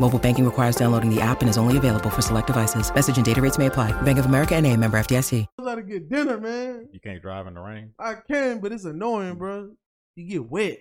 Mobile 0.00 0.18
banking 0.20 0.44
requires 0.44 0.76
downloading 0.76 1.12
the 1.12 1.20
app 1.20 1.40
and 1.40 1.50
is 1.50 1.58
only 1.58 1.76
available 1.76 2.08
for 2.10 2.22
select 2.22 2.46
devices. 2.46 2.94
Message 2.94 3.16
and 3.16 3.26
data 3.26 3.42
rates 3.42 3.58
may 3.58 3.66
apply. 3.66 3.90
Bank 4.02 4.18
of 4.18 4.26
America 4.26 4.54
and 4.54 4.66
a 4.66 4.76
member 4.76 4.96
FDIC. 4.98 5.46
I 5.58 5.62
gotta 5.64 5.82
get 5.82 6.08
dinner, 6.08 6.38
man. 6.38 6.88
You 6.92 7.00
can't 7.00 7.20
drive 7.20 7.46
in 7.48 7.54
the 7.54 7.60
rain. 7.60 7.94
I 7.98 8.14
can, 8.14 8.60
but 8.60 8.70
it's 8.72 8.84
annoying, 8.84 9.34
bro. 9.34 9.70
You 10.14 10.28
get 10.28 10.48
wet. 10.50 10.78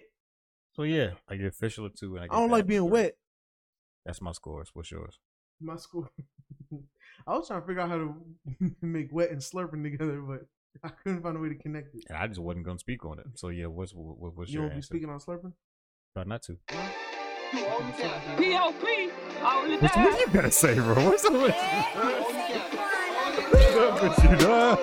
So 0.74 0.84
yeah, 0.84 1.12
I 1.28 1.36
get 1.36 1.48
official 1.48 1.88
or 1.88 1.90
two, 1.90 2.16
and 2.16 2.26
I, 2.32 2.36
I 2.36 2.40
don't 2.40 2.52
like 2.52 2.68
being 2.68 2.90
wet. 2.90 3.16
That's 4.06 4.22
my 4.22 4.32
scores. 4.34 4.70
What's 4.74 4.92
yours? 4.92 5.18
My 5.60 5.78
school. 5.78 6.08
I 7.28 7.36
was 7.36 7.48
trying 7.48 7.62
to 7.62 7.68
figure 7.68 7.82
out 7.82 7.90
how 7.90 7.98
to 7.98 8.16
make 8.82 9.10
wet 9.12 9.32
and 9.32 9.40
slurping 9.42 9.82
together, 9.82 10.22
but 10.22 10.42
I 10.84 10.90
couldn't 10.90 11.24
find 11.24 11.36
a 11.36 11.40
way 11.40 11.50
to 11.50 11.56
connect 11.56 11.96
it. 11.96 12.04
And 12.08 12.18
I 12.18 12.28
just 12.28 12.40
wasn't 12.40 12.66
gonna 12.66 12.78
speak 12.78 13.04
on 13.04 13.18
it. 13.18 13.26
So 13.36 13.50
yeah, 13.50 13.66
what's 13.66 13.94
what, 13.94 14.36
what's 14.36 14.52
you 14.52 14.56
your 14.56 14.64
won't 14.64 14.74
be 14.74 14.78
answer? 14.78 14.86
speaking 14.86 15.10
on 15.10 15.20
slurping? 15.20 15.54
Try 16.14 16.24
not 16.26 16.44
to. 16.44 16.58
P.O.P. 17.52 19.10
all 19.42 19.64
the 19.68 19.78
What 19.78 19.92
time. 19.94 20.14
you 20.20 20.28
gotta 20.34 20.52
say, 20.52 20.76
bro? 20.76 20.94
What's 21.06 21.24
up 21.26 21.34
with 21.34 21.56
What's 23.52 23.76
up 23.76 24.02
with 24.02 24.24
you, 24.24 24.38
dog? 24.38 24.80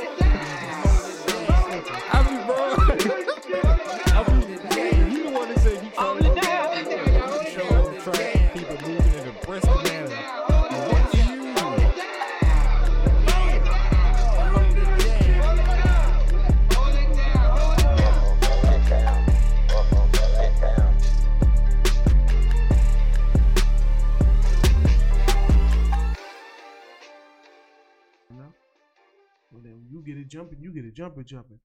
Jumping, 30.45 30.63
you 30.63 30.73
get 30.73 30.85
it 30.85 30.95
jumping, 30.95 31.25
jumping. 31.25 31.61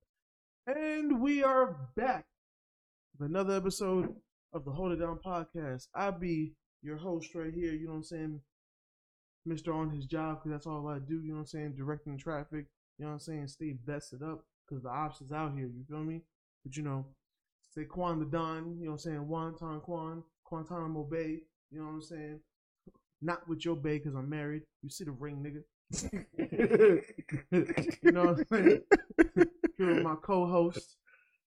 And 0.65 1.21
we 1.21 1.43
are 1.43 1.89
back 1.97 2.25
with 3.17 3.29
another 3.29 3.55
episode 3.55 4.15
of 4.53 4.63
the 4.63 4.71
Hold 4.71 4.93
It 4.93 4.97
Down 4.97 5.19
podcast. 5.25 5.87
I 5.93 6.11
be 6.11 6.53
your 6.81 6.95
host 6.95 7.35
right 7.35 7.53
here, 7.53 7.73
you 7.73 7.87
know 7.87 7.91
what 7.91 7.97
I'm 7.97 8.03
saying? 8.03 8.41
Mr. 9.47 9.75
on 9.75 9.89
his 9.89 10.05
job, 10.05 10.37
because 10.37 10.51
that's 10.51 10.67
all 10.67 10.87
I 10.87 10.99
do, 10.99 11.21
you 11.21 11.29
know 11.29 11.35
what 11.35 11.39
I'm 11.41 11.47
saying? 11.47 11.73
Directing 11.75 12.17
traffic, 12.17 12.67
you 12.97 13.05
know 13.05 13.07
what 13.07 13.13
I'm 13.13 13.19
saying? 13.19 13.47
Stay 13.47 13.75
vested 13.85 14.21
up, 14.23 14.45
because 14.67 14.83
the 14.83 14.89
ops 14.89 15.19
is 15.19 15.33
out 15.33 15.53
here, 15.55 15.67
you 15.67 15.83
feel 15.89 16.03
me? 16.03 16.21
But 16.63 16.77
you 16.77 16.83
know, 16.83 17.05
say 17.71 17.83
Quan 17.83 18.19
the 18.19 18.25
Don, 18.25 18.77
you 18.79 18.85
know 18.85 18.91
what 18.91 18.93
I'm 18.93 18.99
saying? 18.99 19.27
Wonton 19.29 19.81
Quan, 19.81 20.23
Guantanamo 20.45 21.03
Bay, 21.03 21.39
you 21.69 21.79
know 21.79 21.85
what 21.85 21.93
I'm 21.93 22.01
saying? 22.01 22.39
Not 23.21 23.45
with 23.49 23.65
your 23.65 23.75
bay, 23.75 23.97
because 23.97 24.15
I'm 24.15 24.29
married. 24.29 24.61
You 24.81 24.89
see 24.89 25.03
the 25.03 25.11
ring, 25.11 25.43
nigga. 25.45 25.63
you 26.37 27.01
know 28.11 28.25
what 28.25 28.39
I'm 28.39 28.45
saying? 28.51 28.81
Here 29.77 29.95
with 29.95 30.03
my 30.03 30.15
co-host. 30.21 30.97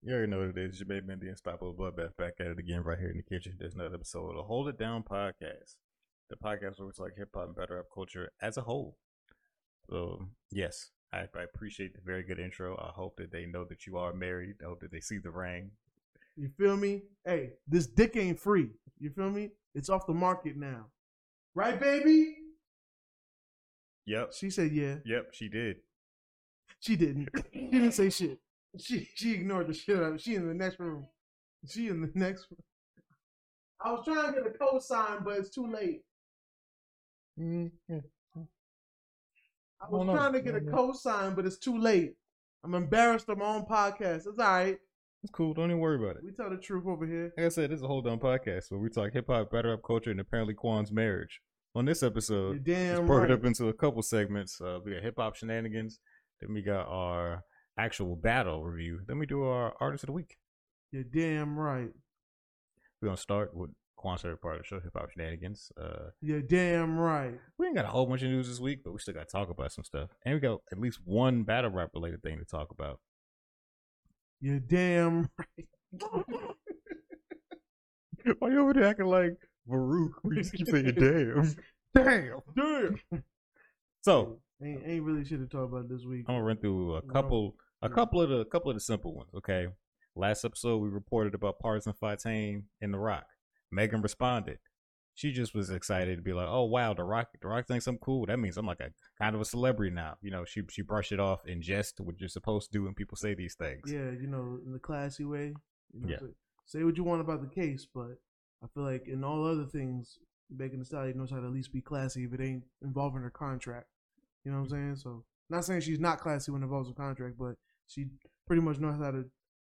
You 0.01 0.13
already 0.13 0.31
know 0.31 0.39
what 0.39 0.49
it 0.49 0.57
is. 0.57 0.79
Your 0.79 0.87
baby 0.87 1.07
man, 1.07 1.19
the 1.19 1.27
Unstoppable 1.27 1.73
Bloodbath, 1.73 2.15
back 2.15 2.35
at 2.39 2.47
it 2.47 2.59
again 2.59 2.83
right 2.83 2.97
here 2.97 3.09
in 3.09 3.17
the 3.17 3.23
kitchen. 3.23 3.57
There's 3.59 3.73
another 3.73 3.95
episode 3.95 4.29
of 4.29 4.35
the 4.37 4.43
Hold 4.43 4.69
It 4.69 4.79
Down 4.79 5.03
podcast. 5.03 5.75
The 6.29 6.37
podcast 6.37 6.79
where 6.79 6.87
we 6.87 6.93
talk 6.93 7.17
hip 7.17 7.29
hop 7.33 7.47
and 7.47 7.55
better 7.55 7.79
up 7.79 7.87
culture 7.93 8.31
as 8.41 8.55
a 8.55 8.61
whole. 8.61 8.97
So, 9.89 10.27
yes, 10.51 10.91
I, 11.11 11.27
I 11.35 11.43
appreciate 11.43 11.93
the 11.93 12.01
very 12.05 12.23
good 12.23 12.39
intro. 12.39 12.77
I 12.77 12.91
hope 12.93 13.17
that 13.17 13.31
they 13.31 13.45
know 13.45 13.65
that 13.65 13.85
you 13.85 13.97
are 13.97 14.13
married. 14.13 14.55
I 14.63 14.67
hope 14.67 14.79
that 14.81 14.91
they 14.91 15.01
see 15.01 15.17
the 15.17 15.31
ring. 15.31 15.71
You 16.37 16.49
feel 16.57 16.77
me? 16.77 17.01
Hey, 17.25 17.53
this 17.67 17.87
dick 17.87 18.15
ain't 18.15 18.39
free. 18.39 18.69
You 18.99 19.09
feel 19.09 19.31
me? 19.31 19.49
It's 19.75 19.89
off 19.89 20.07
the 20.07 20.13
market 20.13 20.55
now. 20.55 20.85
Right, 21.55 21.77
baby? 21.77 22.37
Yep. 24.05 24.33
She 24.33 24.49
said 24.49 24.71
yeah. 24.71 24.95
Yep, 25.05 25.27
she 25.33 25.49
did. 25.49 25.77
She 26.79 26.95
didn't. 26.95 27.29
She 27.53 27.67
didn't 27.67 27.91
say 27.91 28.09
shit. 28.09 28.39
She 28.77 29.09
she 29.15 29.33
ignored 29.33 29.67
the 29.67 29.73
shit 29.73 29.97
out 29.97 30.03
of 30.03 30.13
it. 30.15 30.21
She 30.21 30.35
in 30.35 30.47
the 30.47 30.53
next 30.53 30.79
room. 30.79 31.07
She 31.67 31.87
in 31.89 32.01
the 32.01 32.11
next 32.15 32.47
room. 32.49 32.59
I 33.81 33.91
was 33.91 34.03
trying 34.05 34.33
to 34.33 34.41
get 34.41 34.47
a 34.47 34.57
cosign, 34.57 35.23
but 35.23 35.37
it's 35.37 35.49
too 35.49 35.67
late. 35.71 36.01
Mm-hmm. 37.39 37.97
I 39.81 39.89
was 39.89 40.01
Oh, 40.01 40.03
no. 40.03 40.13
trying 40.15 40.33
to 40.33 40.41
get 40.41 40.55
a 40.55 40.59
No, 40.61 40.71
cosign, 40.73 41.35
but 41.35 41.45
it's 41.45 41.57
too 41.57 41.77
late. 41.77 42.15
I'm 42.63 42.75
embarrassed 42.75 43.29
on 43.29 43.39
my 43.39 43.45
own 43.45 43.65
podcast. 43.65 44.27
It's 44.27 44.37
all 44.39 44.45
right. 44.45 44.77
It's 45.23 45.31
cool. 45.31 45.53
Don't 45.53 45.65
even 45.69 45.79
worry 45.79 45.95
about 45.97 46.17
it. 46.17 46.23
We 46.25 46.31
tell 46.31 46.49
the 46.49 46.57
truth 46.57 46.85
over 46.85 47.05
here. 47.05 47.33
Like 47.37 47.45
I 47.45 47.49
said, 47.49 47.71
this 47.71 47.77
is 47.77 47.83
a 47.83 47.87
Hold 47.87 48.07
On 48.07 48.19
podcast 48.19 48.69
where 48.71 48.79
we 48.79 48.89
talk 48.89 49.13
hip 49.13 49.27
hop, 49.27 49.51
better 49.51 49.71
up 49.73 49.81
culture, 49.83 50.11
and 50.11 50.19
apparently 50.19 50.53
Quan's 50.53 50.91
marriage. 50.91 51.41
On 51.75 51.85
this 51.85 52.01
episode, 52.01 52.65
You're 52.65 52.75
damn 52.75 52.95
Let's 52.97 53.07
break 53.07 53.19
right. 53.21 53.31
it 53.31 53.33
up 53.33 53.45
into 53.45 53.67
a 53.67 53.73
couple 53.73 54.01
segments. 54.01 54.59
Uh, 54.59 54.79
we 54.83 54.93
got 54.93 55.03
hip 55.03 55.15
hop 55.17 55.35
shenanigans. 55.35 55.99
Then 56.41 56.53
we 56.53 56.61
got 56.61 56.87
our 56.87 57.43
actual 57.77 58.15
battle 58.15 58.63
review. 58.63 59.01
Then 59.07 59.19
we 59.19 59.25
do 59.25 59.43
our 59.43 59.73
artist 59.79 60.03
of 60.03 60.07
the 60.07 60.13
week. 60.13 60.37
You're 60.91 61.03
damn 61.03 61.57
right. 61.57 61.89
We're 63.01 63.07
gonna 63.07 63.17
start 63.17 63.55
with 63.55 63.69
Quan's 63.95 64.21
favorite 64.21 64.41
part 64.41 64.55
of 64.55 64.61
the 64.61 64.67
show, 64.67 64.79
hip 64.79 64.93
hop 64.95 65.11
shenanigans. 65.11 65.71
Uh, 65.79 66.09
You're 66.21 66.41
damn 66.41 66.97
right. 66.97 67.33
we 67.57 67.67
ain't 67.67 67.75
got 67.75 67.85
a 67.85 67.89
whole 67.89 68.05
bunch 68.05 68.23
of 68.23 68.29
news 68.29 68.47
this 68.47 68.59
week, 68.59 68.79
but 68.83 68.93
we 68.93 68.99
still 68.99 69.13
got 69.13 69.27
to 69.27 69.31
talk 69.31 69.49
about 69.49 69.71
some 69.71 69.83
stuff. 69.83 70.09
And 70.25 70.35
we 70.35 70.39
got 70.39 70.61
at 70.71 70.79
least 70.79 70.99
one 71.03 71.43
battle 71.43 71.71
rap 71.71 71.91
related 71.93 72.23
thing 72.23 72.39
to 72.39 72.45
talk 72.45 72.71
about. 72.71 72.99
You're 74.41 74.59
damn 74.59 75.29
right. 75.37 75.67
Why 78.39 78.49
you 78.49 78.61
over 78.61 78.73
there 78.73 78.85
acting 78.85 79.05
like 79.07 79.35
Baruch? 79.69 80.23
We 80.23 80.35
just 80.35 80.53
keep 80.53 80.67
saying 80.67 80.85
damn, 80.97 81.55
damn, 81.95 82.41
Damn. 82.55 82.99
So 84.01 84.39
Ain't, 84.63 84.81
ain't 84.85 85.03
really 85.03 85.23
shit 85.23 85.39
to 85.39 85.47
talk 85.47 85.69
about 85.69 85.87
this 85.87 86.03
week. 86.03 86.25
I'm 86.27 86.35
gonna 86.35 86.43
run 86.43 86.57
through 86.57 86.95
a 86.95 87.01
couple, 87.01 87.55
a 87.81 87.89
couple 87.89 88.21
of 88.21 88.29
the, 88.29 88.39
a 88.39 88.45
couple 88.45 88.69
of 88.69 88.75
the 88.75 88.81
simple 88.81 89.13
ones. 89.13 89.29
Okay. 89.35 89.67
Last 90.15 90.43
episode 90.43 90.77
we 90.77 90.89
reported 90.89 91.33
about 91.33 91.61
Pardison 91.63 91.95
Fontaine 91.97 92.65
in 92.81 92.91
The 92.91 92.97
Rock. 92.99 93.25
Megan 93.71 94.01
responded. 94.01 94.57
She 95.15 95.31
just 95.31 95.53
was 95.53 95.69
excited 95.69 96.17
to 96.17 96.21
be 96.21 96.33
like, 96.33 96.47
"Oh 96.49 96.63
wow, 96.65 96.93
The 96.93 97.03
Rock, 97.03 97.27
The 97.41 97.47
Rock 97.47 97.67
thinks 97.67 97.87
I'm 97.87 97.97
cool. 97.99 98.25
That 98.25 98.39
means 98.39 98.57
I'm 98.57 98.65
like 98.65 98.79
a 98.81 98.91
kind 99.21 99.33
of 99.35 99.41
a 99.41 99.45
celebrity 99.45 99.93
now." 99.93 100.15
You 100.21 100.31
know, 100.31 100.43
she 100.45 100.61
she 100.69 100.81
brushed 100.81 101.11
it 101.11 101.19
off 101.19 101.45
in 101.45 101.61
jest, 101.61 101.99
what 101.99 102.19
you're 102.19 102.29
supposed 102.29 102.71
to 102.71 102.77
do 102.77 102.83
when 102.83 102.93
people 102.93 103.15
say 103.17 103.33
these 103.35 103.55
things. 103.55 103.81
Yeah, 103.91 104.11
you 104.11 104.27
know, 104.27 104.59
in 104.65 104.71
the 104.73 104.79
classy 104.79 105.23
way. 105.25 105.53
You 105.93 106.01
know, 106.01 106.07
Yeah. 106.09 106.27
say 106.65 106.83
what 106.83 106.97
you 106.97 107.03
want 107.03 107.21
about 107.21 107.41
the 107.41 107.47
case, 107.53 107.85
but 107.93 108.17
I 108.63 108.67
feel 108.73 108.83
like 108.83 109.07
in 109.07 109.23
all 109.23 109.45
other 109.45 109.65
things, 109.65 110.19
Megan 110.49 110.79
Thee 110.79 110.85
Stallion 110.85 111.17
knows 111.17 111.31
how 111.31 111.39
to 111.39 111.45
at 111.45 111.53
least 111.53 111.71
be 111.71 111.81
classy 111.81 112.23
if 112.23 112.33
it 112.33 112.41
ain't 112.41 112.63
involving 112.81 113.21
her 113.21 113.29
contract. 113.29 113.87
You 114.43 114.51
know 114.51 114.57
what 114.59 114.63
I'm 114.65 114.69
saying? 114.69 114.95
So, 114.97 115.23
not 115.49 115.65
saying 115.65 115.81
she's 115.81 115.99
not 115.99 116.19
classy 116.19 116.51
when 116.51 116.61
it 116.61 116.65
involves 116.65 116.89
a 116.89 116.93
contract, 116.93 117.35
but 117.37 117.55
she 117.87 118.07
pretty 118.47 118.61
much 118.61 118.79
knows 118.79 118.99
how 118.99 119.11
to 119.11 119.25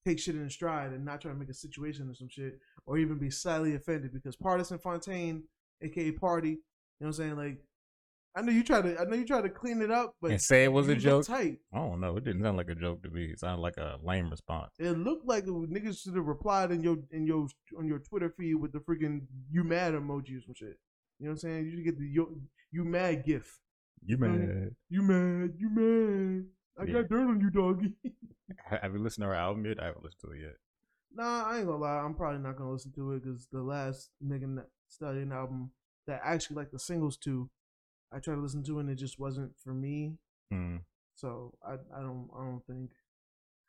take 0.07 0.19
shit 0.19 0.37
in 0.37 0.49
stride 0.49 0.93
and 0.93 1.05
not 1.05 1.21
try 1.21 1.33
to 1.33 1.37
make 1.37 1.49
a 1.49 1.55
situation 1.55 2.09
or 2.09 2.15
some 2.15 2.29
shit, 2.29 2.59
or 2.87 2.99
even 2.99 3.19
be 3.19 3.31
slightly 3.31 3.75
offended 3.75 4.13
because 4.13 4.37
Pardison 4.37 4.81
Fontaine, 4.81 5.43
aka 5.83 6.13
Pardi, 6.13 6.51
you 6.51 6.57
know 7.01 7.07
what 7.07 7.07
I'm 7.09 7.13
saying? 7.13 7.37
Like, 7.37 7.59
I 8.37 8.43
know 8.43 8.53
you 8.53 8.63
try 8.63 8.83
to, 8.83 9.01
I 9.01 9.05
know 9.05 9.17
you 9.17 9.25
try 9.25 9.41
to 9.41 9.49
clean 9.49 9.81
it 9.81 9.91
up, 9.91 10.15
but 10.21 10.31
and 10.31 10.41
say 10.41 10.65
it 10.65 10.73
was 10.73 10.89
a 10.89 10.95
joke. 10.95 11.25
Tight. 11.27 11.57
I 11.73 11.79
don't 11.79 12.01
know. 12.01 12.17
It 12.19 12.25
didn't 12.25 12.43
sound 12.43 12.59
like 12.59 12.69
a 12.69 12.75
joke 12.75 13.03
to 13.05 13.09
me. 13.11 13.25
It 13.33 13.41
sounded 13.41 13.63
like 13.63 13.79
a 13.79 13.99
lame 14.05 14.29
response. 14.31 14.73
It 14.79 14.93
looked 14.99 15.27
like 15.27 15.47
it 15.47 15.51
was- 15.51 15.71
niggas 15.71 16.03
should 16.03 16.15
have 16.17 16.27
replied 16.27 16.71
in 16.71 16.83
your 16.83 16.99
in 17.13 17.27
your 17.27 17.49
on 17.79 17.87
your 17.89 17.99
Twitter 18.01 18.29
feed 18.37 18.57
with 18.57 18.73
the 18.73 18.81
freaking 18.81 19.23
you 19.51 19.65
mad 19.65 19.95
emoji 19.95 20.37
or 20.39 20.43
some 20.43 20.55
shit. 20.55 20.79
You 21.19 21.27
know 21.27 21.31
what 21.31 21.31
I'm 21.31 21.37
saying? 21.39 21.65
You 21.65 21.71
should 21.77 21.85
get 21.85 21.99
the 21.99 22.05
you, 22.07 22.43
you 22.71 22.85
mad 22.85 23.25
gif. 23.25 23.59
You 24.05 24.19
mad? 24.19 24.75
You 24.91 25.03
mad? 25.03 25.55
You 25.59 25.71
mad? 25.71 26.45
I 26.79 26.85
Yeah. 26.85 27.01
got 27.01 27.09
dirt 27.09 27.29
on 27.31 27.41
you, 27.41 27.49
doggy. 27.51 27.95
Have 28.67 28.93
you 28.93 28.99
listened 28.99 29.23
to 29.25 29.29
our 29.29 29.35
album 29.35 29.65
yet? 29.65 29.81
I 29.83 29.87
haven't 29.87 30.05
listened 30.05 30.21
to 30.25 30.33
it 30.33 30.43
yet. 30.43 30.57
Nah, 31.15 31.45
I 31.47 31.57
ain't 31.59 31.67
gonna 31.67 31.79
lie. 31.79 31.99
I'm 32.01 32.15
probably 32.15 32.41
not 32.43 32.57
gonna 32.59 32.73
listen 32.73 32.93
to 32.93 33.13
it 33.13 33.25
because 33.25 33.49
the 33.51 33.63
last 33.63 34.11
Megan 34.21 34.63
Stallion 34.89 35.33
album 35.33 35.71
that 36.07 36.21
I 36.23 36.35
actually 36.35 36.57
like 36.57 36.71
the 36.71 36.79
singles 36.79 37.17
to, 37.25 37.49
I 38.13 38.19
tried 38.21 38.37
to 38.37 38.41
listen 38.41 38.63
to 38.65 38.79
it 38.79 38.83
and 38.83 38.91
it 38.91 38.97
just 38.97 39.19
wasn't 39.19 39.53
for 39.59 39.75
me. 39.75 40.19
Mm, 40.53 40.81
So 41.15 41.55
I 41.67 41.75
I 41.95 42.01
don't 42.03 42.29
I 42.35 42.45
don't 42.45 42.63
think 42.67 42.93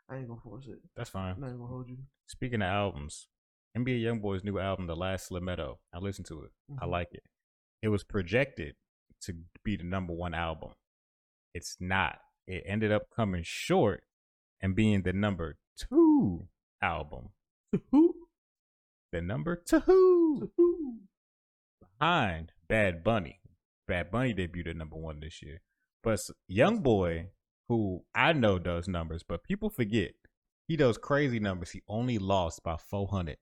I 0.10 0.18
ain't 0.18 0.28
gonna 0.28 0.40
force 0.42 0.68
it. 0.68 0.80
that's 0.96 1.10
fine. 1.10 1.34
I'm 1.36 1.42
not 1.42 1.52
gonna 1.52 1.68
hold 1.68 1.90
you. 1.90 1.98
Speaking 2.28 2.62
of 2.62 2.68
albums, 2.68 3.28
NBA 3.76 4.02
YoungBoy's 4.02 4.44
new 4.44 4.58
album, 4.60 4.88
The 4.88 4.96
Last 4.96 5.30
Slimeto. 5.30 5.78
I 5.94 5.98
listened 6.00 6.28
to 6.28 6.44
it. 6.44 6.52
I 6.80 6.86
Mhm. 6.86 6.90
like 6.90 7.10
it. 7.14 7.24
It 7.82 7.90
was 7.90 8.04
projected 8.04 8.76
to 9.22 9.34
be 9.64 9.76
the 9.76 9.84
number 9.84 10.14
one 10.14 10.34
album. 10.34 10.74
It's 11.54 11.78
not. 11.80 12.20
It 12.48 12.64
ended 12.66 12.92
up 12.92 13.10
coming 13.16 13.44
short 13.44 14.04
and 14.62 14.76
being 14.76 15.02
the 15.04 15.14
number 15.14 15.58
two 15.76 16.48
album. 16.82 17.30
Who? 17.92 18.28
The 19.12 19.22
number 19.22 19.56
two 19.56 20.52
Who? 20.56 21.02
behind 22.00 22.52
Bad 22.68 23.04
Bunny. 23.04 23.40
Bad 23.88 24.12
Bunny 24.12 24.34
debuted 24.34 24.70
at 24.70 24.76
number 24.76 24.96
one 24.98 25.20
this 25.20 25.42
year. 25.42 25.62
But 26.04 26.20
Young 26.48 26.80
Boy, 26.80 27.28
who 27.68 28.04
I 28.14 28.34
know 28.34 28.60
does 28.60 28.88
numbers, 28.88 29.24
but 29.28 29.44
people 29.44 29.70
forget 29.70 30.12
he 30.68 30.76
does 30.76 30.98
crazy 30.98 31.40
numbers. 31.40 31.72
He 31.72 31.82
only 31.88 32.18
lost 32.20 32.64
by 32.64 32.78
four 32.78 33.08
hundred. 33.08 33.38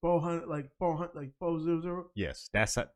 Four 0.00 0.20
hundred 0.20 0.48
like 0.48 0.70
four 0.78 0.96
hundred 0.96 1.14
like 1.14 1.30
four 1.38 1.60
zero 1.60 1.80
zero. 1.80 2.06
Yes, 2.14 2.48
that's 2.52 2.74
that. 2.74 2.90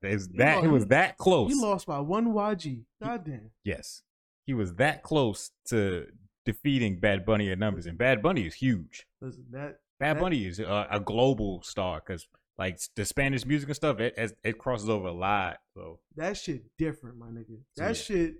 He 0.62 0.69
was 0.69 0.87
that 0.87 1.17
close. 1.17 1.52
He 1.52 1.61
lost 1.61 1.87
by 1.87 2.00
one 2.00 2.32
YG. 2.32 2.85
God 3.02 3.25
damn. 3.25 3.50
Yes, 3.64 4.02
he 4.46 4.55
was 4.55 4.75
that 4.75 5.02
close 5.02 5.50
to 5.69 6.06
defeating 6.44 7.00
Bad 7.00 7.25
Bunny 7.25 7.50
in 7.50 7.58
numbers, 7.58 7.87
and 7.87 7.99
Bad 7.99 8.23
Bunny 8.23 8.46
is 8.46 8.55
huge. 8.55 9.06
Listen, 9.20 9.46
that 9.50 9.79
Bad 9.99 10.17
That- 10.17 10.20
Bunny 10.23 10.44
is 10.46 10.61
a, 10.61 10.87
a 10.90 11.00
global 11.00 11.62
star 11.62 12.02
because 12.05 12.26
like 12.58 12.78
the 12.96 13.05
Spanish 13.05 13.46
music 13.46 13.69
and 13.69 13.76
stuff, 13.76 14.00
it 14.00 14.14
it, 14.16 14.32
it 14.43 14.58
crosses 14.58 14.88
over 14.88 15.08
a 15.08 15.12
lot. 15.12 15.58
So 15.75 16.00
that 16.16 16.37
shit 16.37 16.62
different, 16.76 17.19
my 17.19 17.26
nigga. 17.26 17.58
That 17.76 17.88
yeah. 17.88 17.93
shit, 17.93 18.34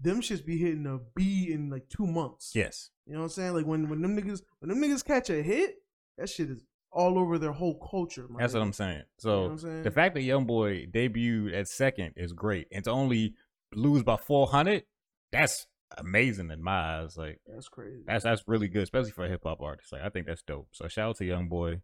them 0.00 0.20
shits 0.20 0.44
be 0.44 0.58
hitting 0.58 0.86
a 0.86 0.98
B 1.14 1.50
in 1.52 1.70
like 1.70 1.88
two 1.88 2.06
months. 2.06 2.52
yes, 2.54 2.90
You 3.06 3.14
know 3.14 3.20
what 3.20 3.24
I'm 3.24 3.30
saying? 3.30 3.54
Like 3.54 3.66
when 3.66 3.88
when 3.88 4.02
them 4.02 4.16
niggas 4.16 4.42
when 4.60 4.68
them 4.68 4.80
niggas 4.80 5.04
catch 5.04 5.30
a 5.30 5.42
hit, 5.42 5.76
that 6.18 6.28
shit 6.28 6.50
is 6.50 6.62
all 6.92 7.18
over 7.18 7.38
their 7.38 7.52
whole 7.52 7.78
culture. 7.90 8.26
My 8.30 8.40
that's 8.40 8.54
what. 8.54 8.62
I'm 8.62 8.72
saying. 8.72 8.92
You 8.92 8.98
know 8.98 9.04
So 9.18 9.44
I'm 9.46 9.58
saying? 9.58 9.82
the 9.82 9.90
fact 9.90 10.14
that 10.14 10.22
Young 10.22 10.44
Boy 10.46 10.86
debuted 10.86 11.52
at 11.52 11.66
second 11.66 12.12
is 12.16 12.32
great, 12.32 12.68
and 12.70 12.84
to 12.84 12.90
only 12.90 13.34
lose 13.74 14.04
by 14.04 14.16
four 14.16 14.46
hundred, 14.46 14.84
that's 15.32 15.66
amazing 15.98 16.50
in 16.52 16.62
my 16.62 17.00
eyes. 17.00 17.16
Like 17.16 17.40
that's 17.46 17.68
crazy. 17.68 18.02
that's 18.06 18.22
that's 18.22 18.44
really 18.46 18.68
good, 18.68 18.84
especially 18.84 19.10
for 19.10 19.24
a 19.24 19.28
hip 19.28 19.42
hop 19.42 19.60
artist. 19.60 19.92
Like 19.92 20.02
I 20.02 20.08
think 20.10 20.26
that's 20.26 20.42
dope. 20.42 20.68
So 20.72 20.86
shout 20.86 21.08
out 21.10 21.16
to 21.16 21.24
Young 21.24 21.48
Boy. 21.48 21.80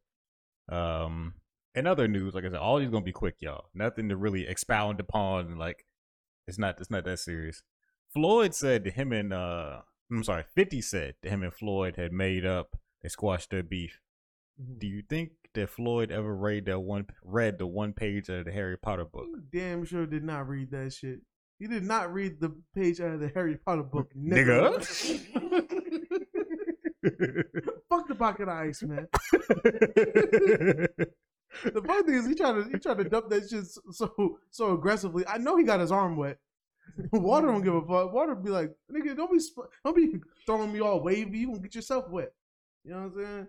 Um, 0.70 1.34
in 1.75 1.87
other 1.87 2.08
news, 2.08 2.34
like 2.34 2.44
I 2.44 2.49
said, 2.49 2.56
all 2.58 2.78
these 2.78 2.90
gonna 2.90 3.05
be 3.05 3.12
quick, 3.12 3.37
y'all. 3.40 3.67
Nothing 3.75 4.08
to 4.08 4.17
really 4.17 4.46
expound 4.46 5.00
upon. 5.00 5.56
Like 5.56 5.84
it's 6.46 6.58
not 6.58 6.81
it's 6.81 6.90
not 6.90 7.05
that 7.05 7.19
serious. 7.19 7.62
Floyd 8.12 8.55
said 8.55 8.84
to 8.84 8.90
him 8.90 9.12
and 9.12 9.32
uh, 9.32 9.81
I'm 10.11 10.25
sorry, 10.25 10.44
Fifty 10.55 10.81
said 10.81 11.14
to 11.22 11.28
him 11.31 11.43
and 11.43 11.55
Floyd 11.55 11.96
had 11.96 12.12
made 12.12 12.44
up. 12.44 12.76
They 13.02 13.08
squashed 13.08 13.50
their 13.50 13.62
beef. 13.62 14.00
Mhm. 14.61 14.78
Do 14.81 14.87
you 14.87 15.02
think 15.08 15.31
that 15.55 15.70
Floyd 15.70 16.11
ever 16.11 16.34
read 16.37 16.67
that 16.67 16.81
one 16.81 17.06
read 17.25 17.58
the 17.58 17.67
one 17.67 17.93
page 17.93 18.28
of 18.28 18.44
the 18.44 18.52
Harry 18.52 18.76
Potter 18.76 19.05
book? 19.05 19.26
He 19.52 19.58
damn 19.58 19.84
sure 19.84 20.06
did 20.06 20.25
not 20.25 20.49
read 20.49 20.70
that 20.72 20.93
shit. 20.93 21.20
He 21.58 21.67
did 21.67 21.84
not 21.84 22.12
read 22.12 22.40
the 22.40 22.55
page 22.75 23.00
out 23.00 23.12
of 23.12 23.20
the 23.20 23.28
Harry 23.34 23.56
Potter 23.56 23.82
book, 23.82 24.11
Nigga. 24.17 24.78
nigga. 24.78 26.00
Fuck 27.90 28.08
the 28.08 28.14
bucket 28.14 28.49
of 28.49 28.55
ice, 28.55 28.82
man. 28.82 29.06
The 31.64 31.82
funny 31.82 32.02
thing 32.05 32.14
is, 32.14 32.26
he 32.26 32.35
tried 32.35 32.52
to 32.52 32.69
he 32.70 32.79
tried 32.79 32.99
to 32.99 33.05
dump 33.05 33.29
that 33.31 33.49
shit 33.49 33.64
so 33.94 34.38
so 34.50 34.73
aggressively. 34.75 35.25
I 35.26 35.38
know 35.38 35.56
he 35.56 35.64
got 35.64 35.81
his 35.81 35.91
arm 35.93 36.17
wet. 36.17 36.38
Water 37.12 37.47
don't 37.49 37.62
give 37.62 37.75
a 37.75 37.81
fuck. 37.82 38.12
Water 38.12 38.35
be 38.35 38.50
like, 38.50 38.73
nigga, 38.93 39.17
don't 39.17 39.31
be 39.32 39.38
sp- 39.43 39.70
don't 39.85 39.97
be 39.97 40.14
throwing 40.47 40.73
me 40.73 40.81
all 40.81 41.02
wavy. 41.02 41.38
You 41.38 41.49
gonna 41.49 41.61
get 41.61 41.75
yourself 41.75 42.08
wet. 42.08 42.32
You 42.85 42.93
know 42.93 42.97
what 42.99 43.05
I'm 43.06 43.14
saying? 43.14 43.49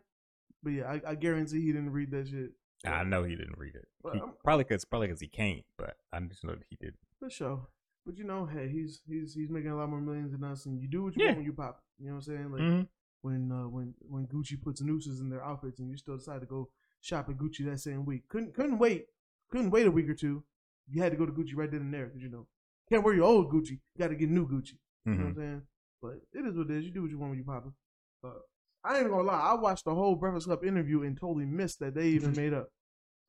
But 0.63 0.69
yeah, 0.71 0.83
I, 0.91 1.01
I 1.11 1.15
guarantee 1.15 1.61
he 1.61 1.71
didn't 1.71 1.91
read 1.91 2.11
that 2.11 2.27
shit. 2.27 2.51
I 2.85 3.03
know 3.03 3.23
he 3.23 3.35
didn't 3.35 3.57
read 3.57 3.75
it. 3.75 3.87
He, 4.13 4.19
probably 4.43 4.63
because 4.63 4.85
probably 4.85 5.07
because 5.07 5.21
he 5.21 5.27
can't, 5.27 5.63
but 5.77 5.95
I 6.11 6.19
just 6.21 6.43
know 6.43 6.53
that 6.53 6.65
he 6.69 6.77
did. 6.79 6.95
For 7.19 7.29
sure. 7.29 7.67
But 8.05 8.17
you 8.17 8.23
know, 8.23 8.45
hey, 8.47 8.67
he's 8.67 9.01
he's 9.07 9.33
he's 9.35 9.49
making 9.49 9.69
a 9.71 9.77
lot 9.77 9.89
more 9.89 10.01
millions 10.01 10.31
than 10.31 10.43
us, 10.43 10.65
and 10.65 10.81
you 10.81 10.87
do 10.87 11.03
what 11.03 11.15
you 11.15 11.21
Yeah. 11.23 11.27
want 11.29 11.37
when 11.37 11.45
you 11.45 11.53
pop. 11.53 11.83
You 11.99 12.07
know 12.07 12.15
what 12.15 12.27
I'm 12.27 12.35
saying? 12.35 12.51
Like 12.51 12.61
Mhm. 12.61 12.87
when 13.21 13.51
uh, 13.51 13.67
when 13.69 13.93
when 13.99 14.25
Gucci 14.25 14.59
puts 14.59 14.81
nooses 14.81 15.19
in 15.21 15.29
their 15.29 15.43
outfits, 15.45 15.79
and 15.79 15.89
you 15.89 15.97
still 15.97 16.17
decide 16.17 16.41
to 16.41 16.47
go 16.47 16.69
shop 17.01 17.29
at 17.29 17.37
Gucci 17.37 17.65
that 17.65 17.79
same 17.79 18.05
week. 18.05 18.27
Couldn't 18.29 18.53
couldn't 18.53 18.77
wait. 18.79 19.05
Couldn't 19.49 19.71
wait 19.71 19.87
a 19.87 19.91
week 19.91 20.09
or 20.09 20.13
two. 20.15 20.43
You 20.89 21.01
had 21.01 21.11
to 21.11 21.17
go 21.17 21.25
to 21.25 21.31
Gucci 21.31 21.55
right 21.55 21.69
then 21.71 21.81
and 21.81 21.93
there 21.93 22.05
because 22.07 22.21
you 22.21 22.29
know 22.29 22.47
can't 22.89 23.03
wear 23.03 23.13
your 23.13 23.25
old 23.25 23.51
Gucci. 23.51 23.71
You 23.71 23.99
got 23.99 24.09
to 24.09 24.15
get 24.15 24.29
new 24.29 24.47
Gucci. 24.47 24.73
You 25.05 25.13
know 25.13 25.17
what 25.17 25.27
I'm 25.27 25.33
Mhm. 25.33 25.35
saying? 25.37 25.61
But 26.01 26.13
it 26.33 26.45
is 26.45 26.55
what 26.57 26.69
it 26.69 26.77
is. 26.77 26.85
You 26.85 26.91
do 26.91 27.01
what 27.03 27.11
you 27.11 27.17
want 27.19 27.31
when 27.31 27.39
you 27.39 27.45
popping. 27.45 27.73
But 28.21 28.41
I 28.83 28.99
ain't 28.99 29.09
gonna 29.09 29.23
lie. 29.23 29.39
I 29.39 29.53
watched 29.53 29.85
the 29.85 29.93
whole 29.95 30.15
Breakfast 30.15 30.47
Club 30.47 30.63
interview 30.63 31.03
and 31.03 31.17
totally 31.17 31.45
missed 31.45 31.79
that 31.79 31.93
they 31.95 32.07
even 32.09 32.33
made 32.33 32.53
up. 32.53 32.69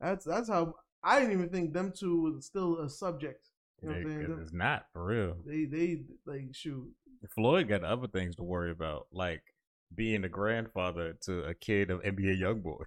That's 0.00 0.24
that's 0.24 0.48
how 0.48 0.74
I 1.02 1.18
didn't 1.20 1.32
even 1.34 1.48
think 1.50 1.72
them 1.72 1.92
two 1.92 2.20
was 2.22 2.46
still 2.46 2.78
a 2.80 2.88
subject. 2.88 3.48
You 3.82 3.88
know 3.88 3.94
what 3.94 4.00
I'm 4.00 4.06
It- 4.06 4.14
saying? 4.14 4.28
Them- 4.30 4.40
it's 4.40 4.52
not 4.52 4.86
for 4.92 5.04
real. 5.04 5.42
they 5.44 5.64
they 5.66 6.04
like 6.26 6.54
shoot. 6.54 6.92
Floyd 7.30 7.68
got 7.68 7.84
other 7.84 8.08
things 8.08 8.34
to 8.36 8.42
worry 8.42 8.70
about, 8.70 9.06
like 9.12 9.42
being 9.94 10.24
a 10.24 10.28
grandfather 10.28 11.12
to 11.22 11.44
a 11.44 11.54
kid 11.54 11.90
of 11.90 12.00
NBA 12.02 12.34
YoungBoy. 12.40 12.84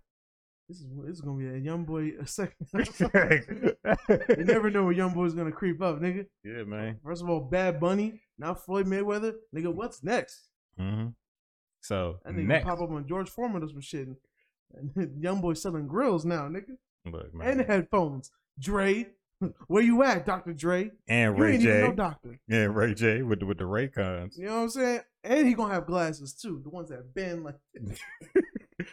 This 0.68 0.80
is 0.80 0.88
this 1.04 1.12
is 1.18 1.22
gonna 1.22 1.38
be 1.38 1.48
a 1.48 1.58
young 1.58 1.86
boy 1.86 2.14
a 2.20 2.26
second. 2.26 2.68
you 2.74 4.44
never 4.46 4.70
know 4.72 4.86
when 4.86 4.96
young 4.96 5.14
boy's 5.14 5.34
gonna 5.36 5.52
creep 5.52 5.82
up, 5.82 6.00
nigga. 6.02 6.26
yeah, 6.44 6.64
man. 6.64 7.00
First 7.04 7.22
of 7.22 7.30
all, 7.30 7.40
Bad 7.42 7.80
Bunny, 7.80 8.22
now 8.40 8.56
Floyd 8.56 8.88
Mayweather, 8.88 9.34
nigga. 9.56 9.72
What's 9.74 10.04
next? 10.04 10.48
hmm 10.78 11.08
So 11.82 12.18
That 12.26 12.34
nigga 12.34 12.46
next, 12.48 12.66
pop 12.66 12.82
up 12.82 12.90
on 12.90 13.08
George 13.08 13.30
Foreman 13.30 13.64
or 13.64 13.70
some 13.70 13.82
shit. 13.82 14.08
And 14.74 15.12
young 15.22 15.40
boy 15.40 15.54
selling 15.54 15.88
grills 15.88 16.26
now, 16.26 16.48
nigga, 16.50 16.78
look, 17.06 17.32
man. 17.34 17.60
and 17.60 17.62
headphones. 17.70 18.32
Dre, 18.60 19.06
where 19.68 19.84
you 19.84 20.02
at, 20.02 20.26
Doctor 20.26 20.54
Dre? 20.54 20.90
and 21.08 21.38
You 21.38 21.44
Ray 21.44 21.58
J, 21.60 21.82
no 21.82 21.92
doctor. 21.94 22.40
and 22.50 22.76
Ray 22.76 22.94
J 22.96 23.22
with 23.22 23.42
the, 23.42 23.46
with 23.46 23.60
the 23.60 23.66
Raycons, 23.66 24.36
You 24.38 24.46
know 24.46 24.56
what 24.56 24.62
I'm 24.64 24.70
saying? 24.70 25.00
And 25.24 25.48
he 25.48 25.54
gonna 25.54 25.74
have 25.76 25.86
glasses 25.86 26.34
too, 26.34 26.60
the 26.64 26.70
ones 26.72 26.90
that 26.90 27.14
bend 27.14 27.44
like. 27.44 27.56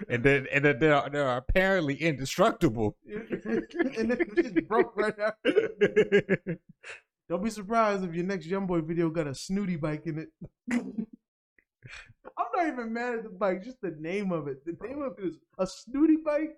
And 0.08 0.22
then 0.22 0.46
and 0.52 0.64
then 0.64 0.78
they're, 0.78 1.08
they're 1.10 1.36
apparently 1.36 1.96
indestructible. 1.96 2.96
and 3.06 4.10
then 4.10 4.26
just 4.36 4.68
broke 4.68 4.96
right 4.96 5.14
after. 5.18 6.38
Don't 7.28 7.42
be 7.42 7.50
surprised 7.50 8.04
if 8.04 8.14
your 8.14 8.24
next 8.24 8.46
young 8.46 8.66
boy 8.66 8.80
video 8.80 9.10
got 9.10 9.26
a 9.26 9.34
snooty 9.34 9.76
bike 9.76 10.02
in 10.06 10.18
it. 10.18 10.28
I'm 10.70 12.46
not 12.54 12.68
even 12.68 12.92
mad 12.92 13.14
at 13.14 13.22
the 13.24 13.30
bike, 13.30 13.64
just 13.64 13.80
the 13.80 13.94
name 13.98 14.32
of 14.32 14.46
it. 14.46 14.64
The 14.64 14.76
name 14.86 15.02
of 15.02 15.14
it 15.18 15.24
is 15.24 15.38
a 15.58 15.66
snooty 15.66 16.18
bike. 16.24 16.50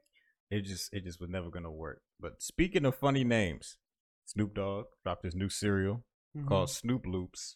it 0.51 0.63
just 0.63 0.93
it 0.93 1.05
just 1.05 1.21
was 1.21 1.31
never 1.31 1.51
gonna 1.51 1.71
work. 1.71 2.03
But 2.21 2.43
speaking 2.43 2.85
of 2.85 2.97
funny 2.97 3.25
names, 3.25 3.79
Snoop 4.27 4.55
Dogg 4.55 4.87
dropped 5.03 5.25
his 5.25 5.35
new 5.35 5.49
cereal 5.49 6.05
mm-hmm. 6.37 6.47
called 6.49 6.71
Snoop 6.71 7.05
Loopz. 7.05 7.55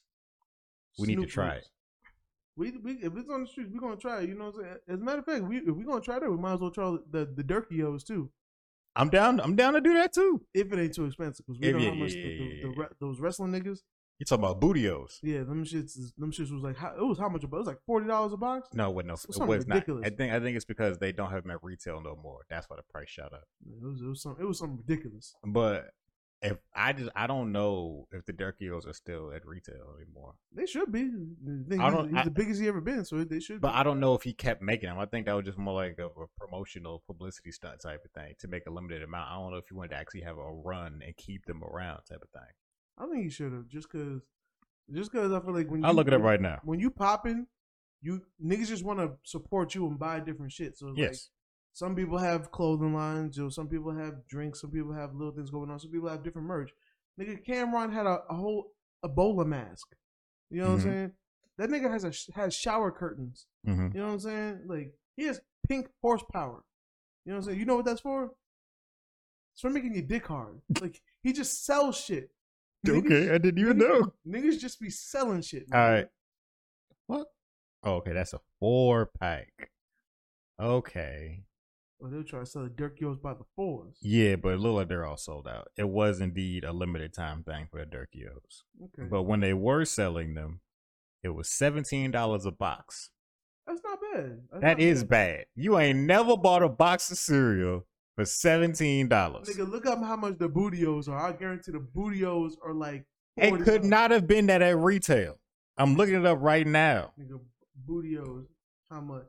We 0.99 1.09
need 1.09 1.21
to 1.21 1.26
try 1.26 1.57
Loopz. 1.57 1.59
it. 1.59 1.69
We, 2.59 2.73
we 2.83 2.93
if 2.95 3.17
it's 3.17 3.31
on 3.31 3.43
the 3.43 3.47
streets, 3.47 3.71
we're 3.73 3.81
gonna 3.81 3.97
try 3.97 4.23
it. 4.23 4.29
You 4.29 4.35
know 4.35 4.47
what 4.47 4.57
I'm 4.57 4.62
saying? 4.62 4.77
As 4.88 5.00
a 5.00 5.05
matter 5.05 5.19
of 5.21 5.25
fact, 5.25 5.45
we 5.45 5.59
if 5.59 5.69
we're 5.69 5.85
gonna 5.85 6.00
try 6.00 6.19
that, 6.19 6.29
we 6.31 6.37
might 6.37 6.55
as 6.55 6.61
well 6.61 6.71
try 6.73 6.97
the 7.11 7.25
the 7.25 7.45
Durkios 7.45 8.05
too. 8.05 8.31
I'm 8.97 9.11
down. 9.11 9.41
I'm 9.41 9.55
down 9.55 9.75
to 9.75 9.81
do 9.81 9.95
that 9.95 10.12
too. 10.12 10.43
If 10.53 10.73
it 10.73 10.79
ain't 10.79 10.95
too 10.95 11.05
expensive, 11.07 11.47
because 11.47 11.61
we 11.61 11.69
Yeah, 11.69 11.73
know 11.75 11.79
yeah, 11.79 11.88
how 11.91 11.95
much 11.95 12.15
yeah, 12.15 12.23
the, 12.23 12.62
the, 12.62 12.69
the, 12.75 12.88
those 13.00 13.21
wrestling 13.21 13.53
niggas. 13.53 13.79
You 14.19 14.27
talking 14.27 14.45
about 14.45 14.61
Booty-O's? 14.61 15.21
Yeah, 15.23 15.45
them 15.45 15.65
shits. 15.65 15.97
Them 16.19 16.33
shits 16.33 16.50
was 16.53 16.65
like 16.65 16.77
how, 16.77 16.93
it 16.97 17.07
was 17.07 17.19
how 17.19 17.29
much? 17.29 17.45
It 17.45 17.50
was 17.50 17.69
like 17.69 17.79
forty 17.87 18.09
dollars 18.09 18.33
a 18.33 18.37
box. 18.37 18.69
No, 18.75 18.91
what 18.91 19.07
no, 19.07 19.15
it 19.15 19.38
was 19.38 19.69
not. 19.69 19.77
ridiculous. 19.77 20.05
I 20.05 20.11
think 20.11 20.33
I 20.33 20.41
think 20.41 20.57
it's 20.57 20.65
because 20.65 20.99
they 20.99 21.12
don't 21.12 21.31
have 21.31 21.45
them 21.45 21.53
at 21.53 21.62
retail 21.62 22.00
no 22.00 22.19
more. 22.21 22.41
That's 22.50 22.69
why 22.69 22.75
the 22.77 22.83
price 22.83 23.09
shot 23.09 23.33
up. 23.33 23.45
It 23.65 23.87
was 23.87 24.00
it 24.00 24.09
was 24.09 24.21
some 24.21 24.37
it 24.41 24.45
was 24.45 24.59
something 24.59 24.79
ridiculous. 24.79 25.37
But 25.45 25.93
if 26.40 26.57
I 26.75 26.92
just 26.92 27.11
I 27.16 27.26
don't 27.26 27.50
know 27.52 28.07
if 28.12 28.25
the 28.25 28.33
Durkios 28.33 28.87
are 28.87 28.92
still 28.92 29.33
at 29.33 29.45
retail 29.45 29.95
anymore. 30.00 30.35
They 30.54 30.66
should 30.66 30.92
be. 30.92 31.11
The 31.11 31.78
I 31.80 31.90
don't- 31.90 32.09
he's 32.11 32.18
I- 32.18 32.25
the 32.25 32.30
biggest 32.30 32.61
he 32.61 32.68
ever 32.68 32.80
been, 32.80 33.04
so 33.04 33.25
they 33.25 33.40
should. 33.40 33.61
But 33.61 33.73
be. 33.73 33.75
I 33.78 33.83
don't 33.83 33.99
know 34.00 34.14
if 34.14 34.23
he 34.23 34.33
kept 34.33 34.62
making 34.62 34.88
them. 34.88 34.99
I 34.99 35.07
think 35.07 35.26
that 35.26 35.33
was 35.33 35.45
just 35.47 35.59
more 35.59 35.75
like 35.75 35.99
a, 35.99 36.07
a 36.07 36.26
promotional 36.38 37.02
publicity 37.07 37.50
stunt 37.50 37.80
type 37.80 38.04
of 38.04 38.11
thing 38.12 38.35
to 38.38 38.49
make 38.49 38.66
a 38.66 38.71
limited 38.71 39.02
amount. 39.02 39.30
I 39.30 39.35
don't 39.35 39.50
know 39.50 39.59
if 39.59 39.68
he 39.68 39.75
wanted 39.75 39.90
to 39.90 39.97
actually 39.97 40.21
have 40.23 40.38
a 40.38 40.50
run 40.52 41.02
and 41.04 41.16
keep 41.16 41.45
them 41.47 41.62
around 41.64 42.02
type 42.04 42.23
of 42.23 42.30
thing. 42.30 42.50
I 42.99 43.07
think 43.07 43.25
he 43.25 43.30
should 43.30 43.52
have 43.52 43.68
just 43.68 43.90
because, 43.90 44.23
just 44.92 45.11
because 45.12 45.33
I 45.33 45.40
feel 45.40 45.54
like 45.54 45.68
when 45.71 45.85
I 45.85 45.90
look 45.90 46.07
at 46.07 46.12
it 46.12 46.18
right 46.18 46.40
now. 46.40 46.61
When 46.64 46.78
you 46.80 46.90
popping, 46.90 47.47
you 48.00 48.23
niggas 48.45 48.68
just 48.68 48.85
want 48.85 49.00
to 49.00 49.12
support 49.25 49.75
you 49.75 49.87
and 49.88 49.99
buy 49.99 50.21
different 50.21 50.52
shit. 50.52 50.76
So 50.78 50.88
it's 50.88 50.99
like 50.99 51.09
Yes. 51.11 51.30
Some 51.73 51.95
people 51.95 52.19
have 52.19 52.51
clothing 52.51 52.93
lines, 52.95 53.37
you 53.37 53.45
know, 53.45 53.49
some 53.51 53.69
people 53.69 53.93
have 53.95 54.27
drinks, 54.29 54.61
some 54.61 54.71
people 54.71 54.93
have 54.93 55.15
little 55.15 55.33
things 55.33 55.51
going 55.51 55.71
on, 55.71 55.79
some 55.79 55.91
people 55.93 56.09
have 56.09 56.25
different 56.25 56.49
merch. 56.49 56.73
Nigga, 57.21 57.45
Cam'ron 57.47 57.93
had 57.93 58.07
a, 58.07 58.21
a 58.31 58.35
whole 58.35 58.73
Ebola 59.05 59.47
mask. 59.47 59.95
You 60.51 60.63
know 60.63 60.71
what 60.73 60.79
Mhm. 60.81 60.83
I'm 60.87 60.91
saying? 60.93 61.13
That 61.59 61.71
nigga 61.71 61.91
has 61.91 62.05
a 62.05 62.13
has 62.35 62.55
shower 62.55 62.91
curtains. 62.91 63.47
hmm 63.65 63.89
You 63.93 64.01
know 64.01 64.07
what 64.07 64.13
I'm 64.15 64.21
saying? 64.21 64.61
Like 64.67 64.95
He 65.17 65.25
has 65.25 65.41
pink 65.69 65.89
horsepower. 66.03 66.65
You 67.25 67.33
know 67.33 67.39
what 67.39 67.43
I'm 67.45 67.45
saying? 67.51 67.59
You 67.61 67.67
know 67.67 67.77
what 67.77 67.85
that's 67.85 68.01
for? 68.01 68.31
It's 69.55 69.61
for 69.63 69.71
making 69.71 69.95
your 69.95 70.03
dick 70.05 70.27
hard. 70.27 70.61
Like 70.81 71.01
he 71.23 71.33
just 71.33 71.65
sells 71.65 71.97
shit. 72.01 72.31
Okay, 72.89 73.29
I 73.31 73.39
didn't 73.39 73.59
even 73.59 73.79
niggas- 73.79 74.01
know. 74.01 74.13
Niggas 74.27 74.59
just 74.61 74.81
be 74.81 74.89
selling 74.91 75.43
shit. 75.43 75.65
All 75.73 75.79
man. 75.81 75.93
right. 75.93 76.07
What? 77.09 77.27
Oh, 77.83 77.95
okay, 77.97 78.13
that's 78.13 78.33
a 78.33 78.41
four 78.61 79.07
pack. 79.21 79.71
Okay. 80.61 81.43
Oh, 82.00 82.05
well, 82.05 82.12
they'll 82.12 82.23
try 82.23 82.40
to 82.40 82.47
sell 82.47 82.62
the 82.62 82.69
Durkios 82.71 83.21
by 83.21 83.35
the 83.35 83.45
fours. 83.57 83.97
Yeah, 84.00 84.37
but 84.37 84.50
it 84.50 84.61
looked 84.61 84.76
like 84.76 84.88
they're 84.88 85.07
all 85.07 85.17
sold 85.17 85.49
out. 85.49 85.69
It 85.76 85.88
was 85.88 86.21
indeed 86.21 86.64
a 86.64 86.73
limited 86.73 87.12
time 87.12 87.43
thing 87.43 87.67
for 87.71 87.85
the 87.85 87.87
Durkios. 87.87 88.62
Okay. 88.85 89.09
But 89.11 89.25
when 89.25 89.40
they 89.40 89.52
were 89.52 89.85
selling 89.85 90.35
them, 90.35 90.61
it 91.23 91.31
was 91.31 91.49
seventeen 91.49 92.11
dollars 92.11 92.47
a 92.47 92.52
box. 92.52 93.11
That's 93.67 93.81
not 93.85 93.99
bad. 94.00 94.40
That's 94.52 94.62
That 94.62 94.78
not 94.78 94.81
is 94.81 95.05
bad. 95.05 95.47
You 95.55 95.78
ain't 95.78 95.99
never 96.00 96.37
bought 96.37 96.62
a 96.62 96.69
box 96.69 97.11
of 97.11 97.19
cereal 97.19 97.87
for 98.14 98.25
seventeen 98.25 99.09
dollars. 99.09 99.49
Nigga, 99.49 99.69
look 99.69 99.85
up 99.87 99.99
how 99.99 100.17
much 100.17 100.38
the 100.38 100.49
Booty-O's 100.49 101.09
are. 101.09 101.19
I 101.19 101.33
guarantee 101.33 101.73
the 101.73 101.81
Booty-O's 101.81 102.57
are 102.64 102.75
like. 102.75 103.05
It 103.37 103.61
could 103.62 103.85
not 103.85 104.11
have 104.11 104.26
been 104.26 104.47
that 104.47 104.62
at 104.62 104.76
retail. 104.76 105.38
I'm 105.76 105.95
looking 105.97 106.17
it 106.17 106.26
up 106.26 106.38
right 106.40 106.67
now. 106.67 107.12
Nigga, 107.21 107.40
Booty-O's. 107.87 108.47
How 108.90 109.00
much? 109.00 109.28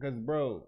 Cause 0.00 0.14
bro, 0.14 0.66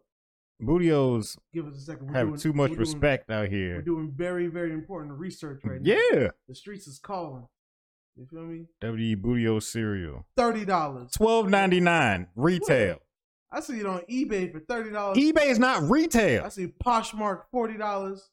Booty-O's 0.63 1.37
Give 1.53 1.67
us 1.67 1.77
a 1.77 1.81
second. 1.81 2.09
We're 2.09 2.15
have 2.15 2.29
doing- 2.29 2.41
too 2.41 2.53
much 2.53 2.71
we're 2.71 2.77
doing- 2.77 2.81
respect 2.81 3.31
out 3.31 3.49
here. 3.49 3.69
We're 3.69 3.73
here. 3.75 3.83
doing 3.83 4.13
very, 4.15 4.47
very 4.47 4.73
important 4.73 5.13
research 5.19 5.61
right 5.65 5.81
now. 5.81 5.95
Yeah. 6.13 6.29
The 6.49 6.55
streets 6.55 6.87
is 6.87 6.99
calling. 6.99 7.47
You 8.17 8.27
feel 8.27 8.43
me? 8.45 8.67
WD 8.83 9.17
Bootio 9.17 9.63
cereal. 9.63 10.27
Thirty 10.37 10.65
dollars. 10.65 11.13
Twelve 11.13 11.49
ninety 11.49 11.81
nine 11.81 12.29
retail. 12.37 12.99
I 13.51 13.61
see 13.61 13.81
it 13.81 13.87
on 13.87 14.01
eBay 14.03 14.53
for 14.53 14.61
thirty 14.61 14.91
dollars. 14.91 15.17
eBay 15.19 15.47
is 15.47 15.59
not 15.59 15.83
retail. 15.83 16.43
I 16.43 16.45
retail. 16.47 16.51
see 16.51 16.67
Poshmark 16.85 17.43
forty 17.51 17.77
dollars, 17.79 18.31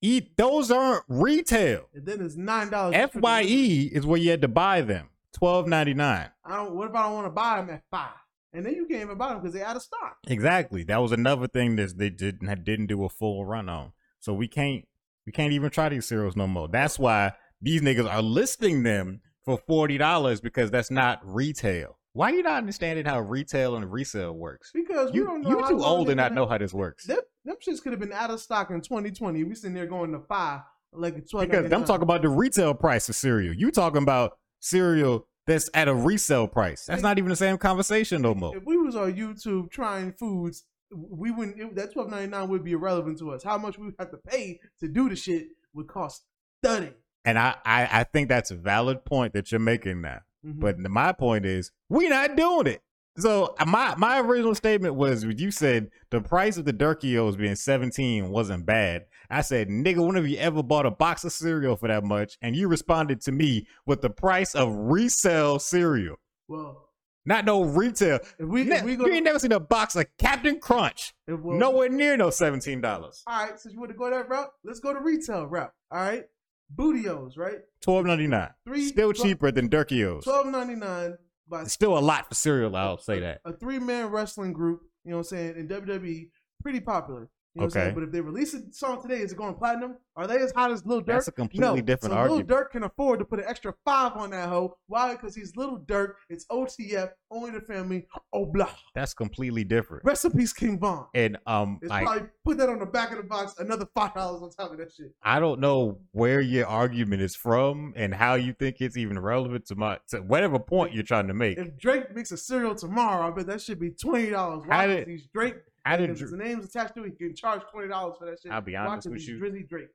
E 0.00 0.20
those 0.36 0.70
aren't 0.70 1.04
retail. 1.08 1.88
and 1.94 2.06
then 2.06 2.20
it's 2.20 2.36
nine 2.36 2.70
dollars. 2.70 2.94
FYE 2.96 3.90
is 3.92 4.06
where 4.06 4.18
you 4.18 4.30
had 4.30 4.42
to 4.42 4.48
buy 4.48 4.80
them. 4.82 5.08
Twelve 5.32 5.66
ninety 5.66 5.94
nine. 5.94 6.30
I 6.44 6.56
don't. 6.56 6.74
What 6.74 6.88
if 6.88 6.94
I 6.94 7.02
don't 7.04 7.14
want 7.14 7.26
to 7.26 7.30
buy 7.30 7.56
them 7.60 7.70
at 7.70 7.82
FYE? 7.90 8.10
And 8.52 8.66
then 8.66 8.74
you 8.74 8.86
can't 8.86 9.02
even 9.02 9.16
buy 9.16 9.30
them 9.30 9.40
because 9.40 9.54
they 9.54 9.62
out 9.62 9.76
of 9.76 9.82
stock. 9.82 10.18
Exactly. 10.26 10.84
That 10.84 10.98
was 10.98 11.12
another 11.12 11.48
thing 11.48 11.76
that 11.76 11.96
they 11.96 12.10
didn't 12.10 12.64
didn't 12.64 12.86
do 12.86 13.04
a 13.04 13.08
full 13.08 13.44
run 13.46 13.68
on. 13.68 13.92
So 14.20 14.34
we 14.34 14.48
can't 14.48 14.84
we 15.26 15.32
can't 15.32 15.52
even 15.52 15.70
try 15.70 15.88
these 15.88 16.06
cereals 16.06 16.36
no 16.36 16.46
more. 16.46 16.68
That's 16.68 16.98
why 16.98 17.32
these 17.60 17.80
niggas 17.80 18.10
are 18.10 18.22
listing 18.22 18.82
them 18.82 19.20
for 19.44 19.58
forty 19.58 19.96
dollars 19.98 20.40
because 20.40 20.70
that's 20.70 20.90
not 20.90 21.20
retail. 21.24 21.98
Why 22.14 22.30
are 22.30 22.34
you 22.34 22.42
not 22.42 22.58
understanding 22.58 23.06
how 23.06 23.20
retail 23.20 23.74
and 23.74 23.90
resale 23.90 24.34
works? 24.34 24.70
Because 24.74 25.12
we 25.12 25.20
You 25.20 25.24
don't 25.24 25.42
know. 25.42 25.48
you 25.48 25.60
how 25.60 25.68
too 25.70 25.82
old 25.82 26.08
to 26.08 26.14
not 26.14 26.34
know 26.34 26.46
how 26.46 26.58
this 26.58 26.74
works. 26.74 27.06
Them, 27.06 27.20
them 27.46 27.56
shits 27.66 27.82
could 27.82 27.92
have 27.92 28.00
been 28.00 28.12
out 28.12 28.30
of 28.30 28.38
stock 28.38 28.70
in 28.70 28.82
2020. 28.82 29.42
We 29.44 29.54
sitting 29.54 29.72
there 29.72 29.86
going 29.86 30.12
to 30.12 30.20
FYE 30.20 30.60
like 30.92 31.16
a 31.16 31.22
12. 31.22 31.48
Because 31.48 31.72
I'm 31.72 31.84
talking 31.84 32.02
about 32.02 32.20
the 32.20 32.28
retail 32.28 32.74
price 32.74 33.08
of 33.08 33.14
cereal. 33.14 33.54
You 33.54 33.70
talking 33.70 34.02
about 34.02 34.36
cereal 34.60 35.26
that's 35.46 35.68
at 35.74 35.88
a 35.88 35.94
resale 35.94 36.46
price. 36.46 36.86
That's 36.86 37.02
not 37.02 37.18
even 37.18 37.30
the 37.30 37.36
same 37.36 37.58
conversation 37.58 38.22
no 38.22 38.34
more. 38.34 38.56
If 38.56 38.64
we 38.64 38.76
was 38.76 38.96
on 38.96 39.14
YouTube 39.14 39.70
trying 39.70 40.12
foods, 40.12 40.64
we 40.90 41.30
wouldn't. 41.30 41.58
It, 41.58 41.74
that 41.76 41.94
12.99 41.94 42.48
would 42.48 42.64
be 42.64 42.72
irrelevant 42.72 43.18
to 43.18 43.30
us. 43.32 43.42
How 43.42 43.58
much 43.58 43.78
we 43.78 43.86
would 43.86 43.94
have 43.98 44.10
to 44.10 44.18
pay 44.18 44.60
to 44.80 44.88
do 44.88 45.08
the 45.08 45.16
shit 45.16 45.48
would 45.74 45.88
cost 45.88 46.24
thirty. 46.62 46.92
And 47.24 47.38
I, 47.38 47.54
I, 47.64 47.88
I 48.00 48.04
think 48.04 48.28
that's 48.28 48.50
a 48.50 48.56
valid 48.56 49.04
point 49.04 49.32
that 49.34 49.52
you're 49.52 49.60
making 49.60 50.00
now. 50.00 50.20
Mhm. 50.44 50.60
But 50.60 50.78
my 50.78 51.12
point 51.12 51.46
is, 51.46 51.70
we 51.88 52.08
not 52.08 52.36
doing 52.36 52.66
it. 52.66 52.82
So 53.18 53.54
uh, 53.58 53.64
my 53.64 53.94
my 53.96 54.20
original 54.20 54.54
statement 54.54 54.94
was 54.94 55.24
you 55.24 55.50
said 55.50 55.90
the 56.10 56.20
price 56.20 56.56
of 56.56 56.64
the 56.64 56.72
Durkios 56.72 57.36
being 57.36 57.54
17 57.54 58.30
wasn't 58.30 58.66
bad. 58.66 59.04
I 59.32 59.40
said, 59.40 59.68
nigga, 59.68 60.04
when 60.06 60.16
have 60.16 60.26
you 60.28 60.36
ever 60.38 60.62
bought 60.62 60.86
a 60.86 60.90
box 60.90 61.24
of 61.24 61.32
cereal 61.32 61.74
for 61.76 61.88
that 61.88 62.04
much? 62.04 62.36
And 62.42 62.54
you 62.54 62.68
responded 62.68 63.20
to 63.22 63.32
me 63.32 63.66
with 63.86 64.00
the 64.02 64.10
price 64.10 64.54
of 64.54 64.72
resale 64.74 65.58
cereal. 65.58 66.16
well, 66.48 66.88
Not 67.24 67.44
no 67.44 67.62
retail. 67.64 68.18
if 68.38 68.46
we 68.46 68.64
Ne- 68.64 68.76
if 68.76 68.82
we 68.84 68.96
go, 68.96 69.06
you 69.06 69.12
ain't 69.14 69.24
never 69.24 69.38
seen 69.38 69.52
a 69.52 69.60
box 69.60 69.94
of 69.96 70.06
Captain 70.18 70.58
Crunch. 70.60 71.14
well, 71.28 71.56
Nowhere 71.58 71.88
near 71.88 72.16
no 72.16 72.28
$17. 72.28 72.84
All 73.26 73.46
right, 73.46 73.58
since 73.58 73.72
you 73.74 73.80
want 73.80 73.90
to 73.92 73.96
go 73.96 74.10
that 74.10 74.28
route, 74.28 74.50
let's 74.64 74.80
go 74.80 74.92
to 74.92 75.00
retail 75.00 75.46
route. 75.46 75.72
All 75.90 76.00
right, 76.00 76.24
Booty-O's, 76.70 77.36
right? 77.36 77.58
Twelve 77.80 78.06
ninety 78.06 78.26
nine. 78.26 78.50
Three- 78.66 78.86
Still 78.88 79.12
twelve- 79.12 79.26
cheaper 79.28 79.50
than 79.52 79.68
Durkios. 79.68 80.24
Twelve 80.24 80.46
ninety 80.46 80.74
nine 80.74 81.16
by 81.48 81.62
It's 81.62 81.72
still 81.72 81.96
a 81.98 82.00
lot 82.00 82.28
for 82.28 82.34
cereal, 82.34 82.74
I'll 82.76 82.98
say 82.98 83.20
that. 83.20 83.40
a 83.44 83.52
three 83.52 83.78
man 83.78 84.06
wrestling 84.06 84.52
group. 84.52 84.82
You 85.04 85.10
know 85.10 85.18
what 85.18 85.32
I'm 85.32 85.36
saying? 85.38 85.56
In 85.56 85.68
WWE, 85.68 86.30
pretty 86.62 86.80
popular. 86.80 87.28
You 87.54 87.60
know 87.60 87.66
what 87.66 87.76
I'm 87.76 87.80
Okay. 87.80 87.80
saying? 87.80 87.94
But 87.94 88.04
if 88.04 88.12
they 88.12 88.20
release 88.20 88.54
a 88.54 88.72
song 88.72 89.02
today, 89.02 89.18
is 89.18 89.32
it 89.32 89.38
going 89.38 89.54
platinum? 89.54 89.96
Are 90.14 90.26
they 90.26 90.36
as 90.36 90.52
hot 90.52 90.70
as 90.70 90.84
Lil 90.84 91.00
Durk? 91.00 91.06
That's 91.06 91.28
a 91.28 91.32
completely 91.32 91.80
no. 91.80 91.86
different 91.86 92.12
so 92.12 92.18
argument. 92.18 92.48
Lil 92.48 92.58
Durk 92.58 92.70
can 92.70 92.82
afford 92.82 93.18
to 93.20 93.24
put 93.24 93.38
an 93.38 93.46
extra 93.48 93.74
five 93.84 94.12
on 94.14 94.30
that 94.30 94.48
hoe. 94.48 94.76
Why? 94.86 95.12
Because 95.12 95.34
he's 95.34 95.56
Little 95.56 95.78
Durk. 95.78 96.14
It's 96.28 96.44
OTF, 96.46 97.10
only 97.30 97.50
the 97.50 97.60
family. 97.60 98.06
Oh 98.32 98.44
blah. 98.44 98.70
That's 98.94 99.14
completely 99.14 99.64
different. 99.64 100.04
Recipes 100.04 100.52
King 100.52 100.78
Von. 100.78 101.06
And 101.14 101.38
um 101.46 101.78
It's 101.80 101.90
like 101.90 102.04
probably 102.04 102.28
put 102.44 102.58
that 102.58 102.68
on 102.68 102.78
the 102.78 102.86
back 102.86 103.10
of 103.12 103.16
the 103.16 103.22
box. 103.22 103.54
Another 103.58 103.86
five 103.94 104.14
dollars 104.14 104.42
on 104.42 104.50
top 104.50 104.72
of 104.72 104.78
that 104.78 104.92
shit. 104.92 105.14
I 105.22 105.40
don't 105.40 105.60
know 105.60 105.98
where 106.12 106.40
your 106.40 106.66
argument 106.66 107.22
is 107.22 107.34
from 107.34 107.94
and 107.96 108.14
how 108.14 108.34
you 108.34 108.52
think 108.52 108.80
it's 108.80 108.96
even 108.96 109.18
relevant 109.18 109.66
to 109.66 109.76
my 109.76 109.98
to 110.08 110.18
whatever 110.18 110.58
point 110.58 110.92
you're 110.92 111.04
trying 111.04 111.28
to 111.28 111.34
make. 111.34 111.56
If 111.56 111.78
Drake 111.78 112.14
makes 112.14 112.32
a 112.32 112.36
cereal 112.36 112.74
tomorrow, 112.74 113.28
I 113.28 113.30
bet 113.30 113.46
that 113.46 113.62
should 113.62 113.80
be 113.80 113.90
twenty 113.90 114.30
dollars. 114.30 114.64
Why? 114.66 114.86
did- 114.86 115.08
he's 115.08 115.26
Drake. 115.26 115.56
How 115.84 115.96
did 115.96 116.08
Because 116.08 116.20
Dr- 116.20 116.30
the 116.30 116.36
name's 116.36 116.64
attached 116.66 116.94
to 116.94 117.04
it, 117.04 117.14
he 117.18 117.26
can 117.26 117.34
charge 117.34 117.62
twenty 117.72 117.88
dollars 117.88 118.16
for 118.18 118.26
that 118.26 118.38
shit. 118.40 118.52
I'll 118.52 118.60
be 118.60 118.76
honest 118.76 119.08
with 119.08 119.26
you. 119.26 119.38
Drizzy 119.40 119.68
Drake. 119.68 119.88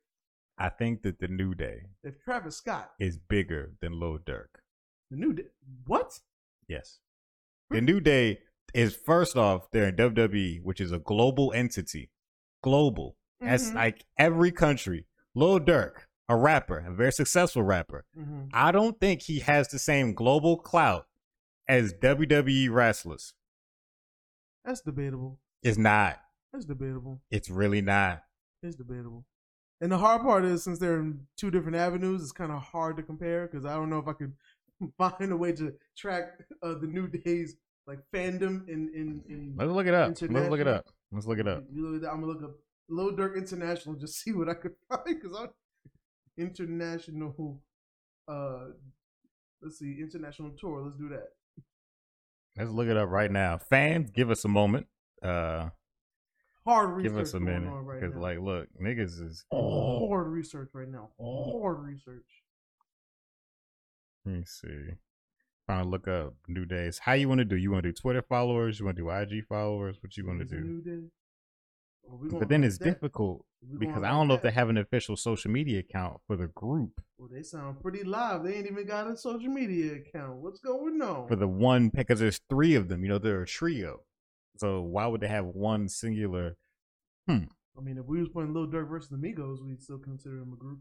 I 0.58 0.70
think 0.70 1.04
that 1.04 1.20
the 1.20 1.28
New 1.28 1.54
Day 1.54 1.84
If 2.04 2.20
Travis 2.24 2.58
Scott, 2.58 2.92
is 3.00 3.18
bigger 3.18 3.74
than 3.82 4.00
Lil 4.00 4.18
Durk. 4.20 4.48
the 5.12 5.18
new 5.18 5.34
day, 5.34 5.44
what? 5.86 6.20
Yes. 6.68 7.00
The 7.70 7.82
New 7.82 8.00
Day 8.00 8.40
is 8.74 8.96
first 8.96 9.38
off, 9.38 9.70
they're 9.72 9.90
in 9.90 9.96
WWE, 9.96 10.62
which 10.64 10.82
is 10.82 10.92
a 10.92 11.00
global 11.00 11.54
entity. 11.54 12.12
Global. 12.64 13.18
That's 13.40 13.70
Mhm. 13.70 13.76
like 13.76 14.06
every 14.18 14.52
country. 14.52 15.06
Lil 15.36 15.60
Durk, 15.60 16.08
a 16.28 16.36
rapper, 16.36 16.80
a 16.80 16.94
very 16.94 17.12
successful 17.12 17.62
rapper. 17.64 18.06
Mhm. 18.18 18.50
I 18.52 18.72
don't 18.72 19.00
think 19.00 19.22
he 19.22 19.40
has 19.42 19.68
the 19.70 19.80
same 19.80 20.14
global 20.14 20.58
clout 20.58 21.08
as 21.68 21.94
WWE 21.94 22.68
wrestlers. 22.70 23.34
That's 24.66 24.82
debatable. 24.82 25.40
It's 25.62 25.78
not. 25.78 26.20
That's 26.52 26.66
debatable. 26.66 27.22
It's 27.30 27.50
really 27.50 27.82
not. 27.82 28.24
It's 28.64 28.76
debatable. 28.76 29.26
And 29.80 29.92
the 29.92 29.98
hard 29.98 30.24
part 30.24 30.44
is, 30.44 30.64
since 30.64 30.80
they're 30.80 31.00
in 31.00 31.20
two 31.38 31.52
different 31.52 31.78
avenues, 31.78 32.24
it's 32.24 32.32
kind 32.32 32.52
of 32.52 32.62
hard 32.62 32.98
to 32.98 33.04
compare 33.04 33.48
because 33.48 33.66
I 33.66 33.76
don't 33.76 33.90
know 33.90 34.00
if 34.00 34.08
I 34.08 34.14
could 34.14 34.34
find 34.98 35.32
a 35.32 35.38
way 35.38 35.52
to 35.54 35.74
track 35.96 36.40
uh, 36.64 36.76
the 36.80 36.88
new 36.88 37.08
days 37.08 37.56
like 37.86 38.00
fandom 38.14 38.68
in 38.68 38.90
in. 38.94 39.24
in 39.30 39.54
Let's 39.56 39.72
look 39.72 39.88
it 39.88 39.94
up. 39.94 40.10
Let's 40.10 40.50
look 40.50 40.60
it 40.60 40.68
up. 40.68 40.86
Let's 41.12 41.26
look 41.26 41.40
it 41.40 41.48
up. 41.48 41.64
You 41.72 41.88
look 41.88 41.96
at 41.96 42.02
that, 42.02 42.12
I'm 42.12 42.22
gonna 42.22 42.34
look 42.34 42.44
up 42.44 42.56
Lil 42.90 43.14
Durk 43.14 43.36
International 43.36 43.96
just 43.96 44.20
see 44.24 44.34
what 44.34 44.50
I 44.50 44.54
could 44.56 44.74
find 44.90 45.04
because 45.06 45.38
I'm 45.38 45.50
international. 46.38 47.62
Uh, 48.28 48.72
let's 49.62 49.80
see, 49.80 49.98
international 50.00 50.52
tour. 50.52 50.82
Let's 50.82 50.98
do 50.98 51.10
that. 51.10 51.30
Let's 52.58 52.72
look 52.72 52.88
it 52.88 52.98
up 52.98 53.10
right 53.10 53.32
now. 53.32 53.58
Fans, 53.58 54.10
give 54.10 54.32
us 54.32 54.44
a 54.44 54.48
moment. 54.48 54.88
Uh, 55.22 55.70
Hard 56.68 56.98
research. 56.98 57.12
give 57.12 57.22
us 57.22 57.30
a 57.34 57.40
going 57.40 57.46
minute 57.46 57.70
on 57.70 57.86
right 57.86 58.00
because, 58.02 58.16
now. 58.16 58.22
like, 58.22 58.40
look, 58.40 58.68
niggas 58.82 59.22
is. 59.26 59.46
hard 59.52 59.64
oh. 59.64 60.30
research 60.30 60.70
right 60.74 60.90
now. 60.90 61.10
Oh. 61.20 61.62
Hard 61.62 61.80
research. 61.80 62.26
Let 64.26 64.36
me 64.36 64.44
see. 64.46 64.96
Trying 65.66 65.84
to 65.84 65.90
look 65.90 66.08
up 66.08 66.34
new 66.48 66.66
days. 66.66 67.00
How 67.00 67.14
you 67.14 67.30
want 67.30 67.40
to 67.40 67.46
do? 67.46 67.56
You 67.56 67.72
want 67.72 67.84
to 67.84 67.90
do 67.90 67.94
Twitter 67.94 68.22
followers? 68.22 68.80
You 68.80 68.86
want 68.86 68.98
to 68.98 69.04
do 69.04 69.10
IG 69.10 69.46
followers? 69.48 69.98
What 70.02 70.18
you 70.18 70.26
want 70.26 70.40
to 70.40 70.46
do? 70.46 70.60
New 70.60 70.82
Day? 70.82 71.08
Oh, 72.10 72.20
or 72.34 72.40
But 72.40 72.50
then 72.50 72.64
it's 72.64 72.78
that? 72.78 72.86
difficult 72.86 73.46
because 73.80 74.04
I 74.04 74.10
don't 74.10 74.28
know 74.28 74.34
if 74.34 74.42
they 74.42 74.52
have 74.52 74.70
an 74.70 74.78
official 74.78 75.16
social 75.18 75.52
media 75.52 75.80
account 75.80 76.22
for 76.28 76.36
the 76.36 76.48
group 76.48 77.02
Well, 77.18 77.30
they 77.32 77.44
sound 77.44 77.82
pretty 77.82 78.04
live. 78.04 78.44
They 78.44 78.56
ain't 78.56 78.68
even 78.68 78.86
got 78.86 79.10
a 79.10 79.18
social 79.18 79.50
media 79.50 79.96
account. 79.96 80.38
What's 80.38 80.60
going 80.60 81.02
on? 81.02 81.28
for 81.28 81.36
the 81.36 81.48
one 81.48 81.90
because 81.90 82.20
there's 82.20 82.40
three 82.50 82.76
of 82.76 82.88
them. 82.88 83.04
You 83.04 83.10
know, 83.10 83.18
they're 83.18 83.42
a 83.42 83.48
trio. 83.48 84.02
So 84.60 84.82
why 84.82 85.08
would 85.08 85.22
they 85.22 85.28
have 85.28 85.46
one 85.46 85.88
singular? 85.90 86.58
Hmm. 87.28 87.46
I 87.78 87.82
mean, 87.82 87.98
if 87.98 88.06
we 88.06 88.20
was 88.20 88.30
playing 88.30 88.54
Lil 88.54 88.68
Durk 88.68 88.90
versus 88.90 89.10
the 89.10 89.18
Migos, 89.18 89.64
we'd 89.64 89.82
still 89.82 90.00
consider 90.00 90.40
them 90.40 90.54
a 90.54 90.56
group. 90.56 90.80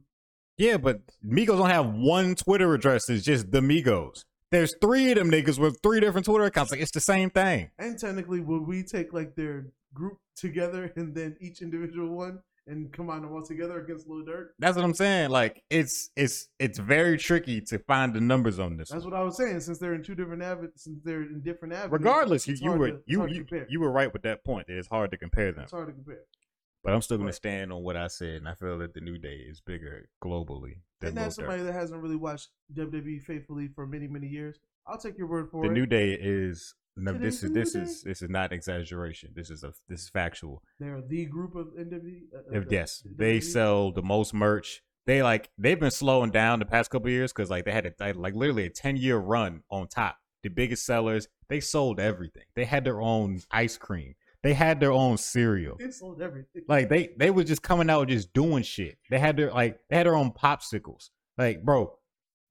Yeah, 0.56 0.78
but 0.78 1.00
Migos 1.24 1.58
don't 1.58 1.70
have 1.70 1.92
one 1.92 2.34
Twitter 2.34 2.72
address. 2.72 3.10
It's 3.10 3.24
just 3.24 3.50
the 3.50 3.60
Migos. 3.60 4.24
There's 4.50 4.74
three 4.80 5.10
of 5.10 5.18
them 5.18 5.30
niggas 5.30 5.58
with 5.58 5.80
three 5.82 6.00
different 6.00 6.24
Twitter 6.24 6.44
accounts. 6.44 6.70
Like 6.70 6.80
it's 6.80 6.92
the 6.92 7.00
same 7.00 7.30
thing. 7.30 7.70
And 7.78 7.98
technically, 7.98 8.40
would 8.40 8.66
we 8.66 8.82
take 8.82 9.12
like 9.12 9.34
their 9.34 9.66
group 9.92 10.18
together 10.36 10.92
and 10.96 11.14
then 11.14 11.36
each 11.40 11.62
individual 11.62 12.14
one 12.16 12.40
and 12.68 12.92
combine 12.92 13.22
them 13.22 13.32
all 13.32 13.42
together 13.42 13.80
against 13.80 14.08
Lil 14.08 14.24
Durk. 14.24 14.46
That's 14.58 14.76
what 14.76 14.84
I'm 14.84 14.94
saying. 14.94 15.30
Like 15.30 15.62
it's 15.70 16.10
it's 16.16 16.48
it's 16.58 16.78
very 16.78 17.16
tricky 17.16 17.60
to 17.62 17.78
find 17.80 18.12
the 18.14 18.20
numbers 18.20 18.58
on 18.58 18.76
this. 18.76 18.88
That's 18.90 19.04
one. 19.04 19.12
what 19.12 19.20
I 19.20 19.24
was 19.24 19.36
saying. 19.36 19.60
Since 19.60 19.78
they're 19.78 19.94
in 19.94 20.02
two 20.02 20.14
different 20.14 20.42
avenues, 20.42 20.72
since 20.76 20.98
they're 21.04 21.22
in 21.22 21.40
different 21.42 21.74
avenues. 21.74 21.92
Regardless, 21.92 22.46
you, 22.48 22.56
you 22.60 22.72
were 22.72 22.90
to- 22.90 23.00
you 23.06 23.26
you, 23.28 23.46
you 23.68 23.80
were 23.80 23.90
right 23.90 24.12
with 24.12 24.22
that 24.22 24.44
point. 24.44 24.66
That 24.66 24.78
it's 24.78 24.88
hard 24.88 25.10
to 25.12 25.16
compare 25.16 25.52
them. 25.52 25.62
It's 25.64 25.72
hard 25.72 25.88
to 25.88 25.92
compare. 25.92 26.20
But 26.84 26.94
I'm 26.94 27.02
still 27.02 27.16
going 27.16 27.26
Right. 27.26 27.32
to 27.32 27.36
stand 27.36 27.72
on 27.72 27.82
what 27.82 27.96
I 27.96 28.06
said, 28.06 28.36
and 28.36 28.48
I 28.48 28.54
feel 28.54 28.78
that 28.78 28.94
the 28.94 29.00
New 29.00 29.18
Day 29.18 29.38
is 29.48 29.60
bigger 29.60 30.08
globally 30.22 30.78
than 31.00 31.08
And 31.08 31.16
that's 31.16 31.34
Durk. 31.34 31.38
somebody 31.38 31.62
that 31.64 31.72
hasn't 31.72 32.00
really 32.00 32.14
watched 32.14 32.50
WWE 32.74 33.24
faithfully 33.24 33.68
for 33.74 33.88
many, 33.88 34.06
many 34.06 34.28
years. 34.28 34.60
I'll 34.86 34.98
take 34.98 35.18
your 35.18 35.26
word 35.26 35.50
for 35.50 35.62
The 35.62 35.66
it. 35.66 35.68
The 35.70 35.74
New 35.80 35.86
Day 35.86 36.12
is 36.12 36.76
no. 36.96 37.12
This 37.12 37.36
is 37.42 37.44
is 37.44 37.52
this 37.52 37.74
New 37.74 37.82
is 37.82 38.02
this 38.02 38.22
is 38.22 38.30
not 38.30 38.52
exaggeration. 38.52 39.30
This 39.34 39.50
is 39.50 39.62
a 39.64 39.72
this 39.88 40.02
is 40.02 40.08
factual. 40.08 40.62
They're 40.80 41.00
the 41.06 41.26
group 41.26 41.54
of 41.54 41.66
WWE. 41.78 42.22
Uh, 42.34 42.38
uh, 42.38 42.58
If 42.58 42.64
uh, 42.64 42.68
yes, 42.70 43.02
they 43.16 43.38
WWE. 43.38 43.42
sell 43.42 43.92
the 43.92 44.02
most 44.02 44.32
merch. 44.34 44.82
They 45.06 45.22
like 45.22 45.50
they've 45.58 45.78
been 45.78 45.90
slowing 45.90 46.30
down 46.30 46.58
the 46.58 46.64
past 46.66 46.90
couple 46.90 47.08
years 47.10 47.32
because 47.32 47.50
like 47.50 47.64
they 47.64 47.72
had 47.72 47.86
a 47.86 47.92
they- 47.98 48.12
like 48.12 48.34
literally 48.34 48.66
a 48.66 48.70
ten 48.70 48.96
year 48.96 49.18
run 49.18 49.62
on 49.70 49.88
top. 49.88 50.16
The 50.42 50.48
biggest 50.48 50.84
sellers. 50.84 51.28
They 51.48 51.60
sold 51.60 52.00
everything. 52.00 52.42
They 52.56 52.64
had 52.64 52.84
their 52.84 53.00
own 53.00 53.40
ice 53.50 53.76
cream. 53.78 54.14
They 54.42 54.52
had 54.54 54.78
their 54.80 54.92
own 54.92 55.16
cereal. 55.16 55.76
They 55.78 55.90
sold 55.90 56.20
everything. 56.22 56.62
Like 56.68 56.88
they 56.88 57.10
they 57.16 57.30
was 57.30 57.46
just 57.46 57.62
coming 57.62 57.88
out 57.90 58.08
just 58.08 58.32
doing 58.32 58.62
shit. 58.62 58.96
They 59.10 59.18
had 59.18 59.36
their 59.36 59.52
like 59.52 59.78
they 59.90 59.96
had 59.96 60.06
their 60.06 60.14
own 60.16 60.30
popsicles. 60.32 61.10
Like 61.38 61.62
bro, 61.64 61.92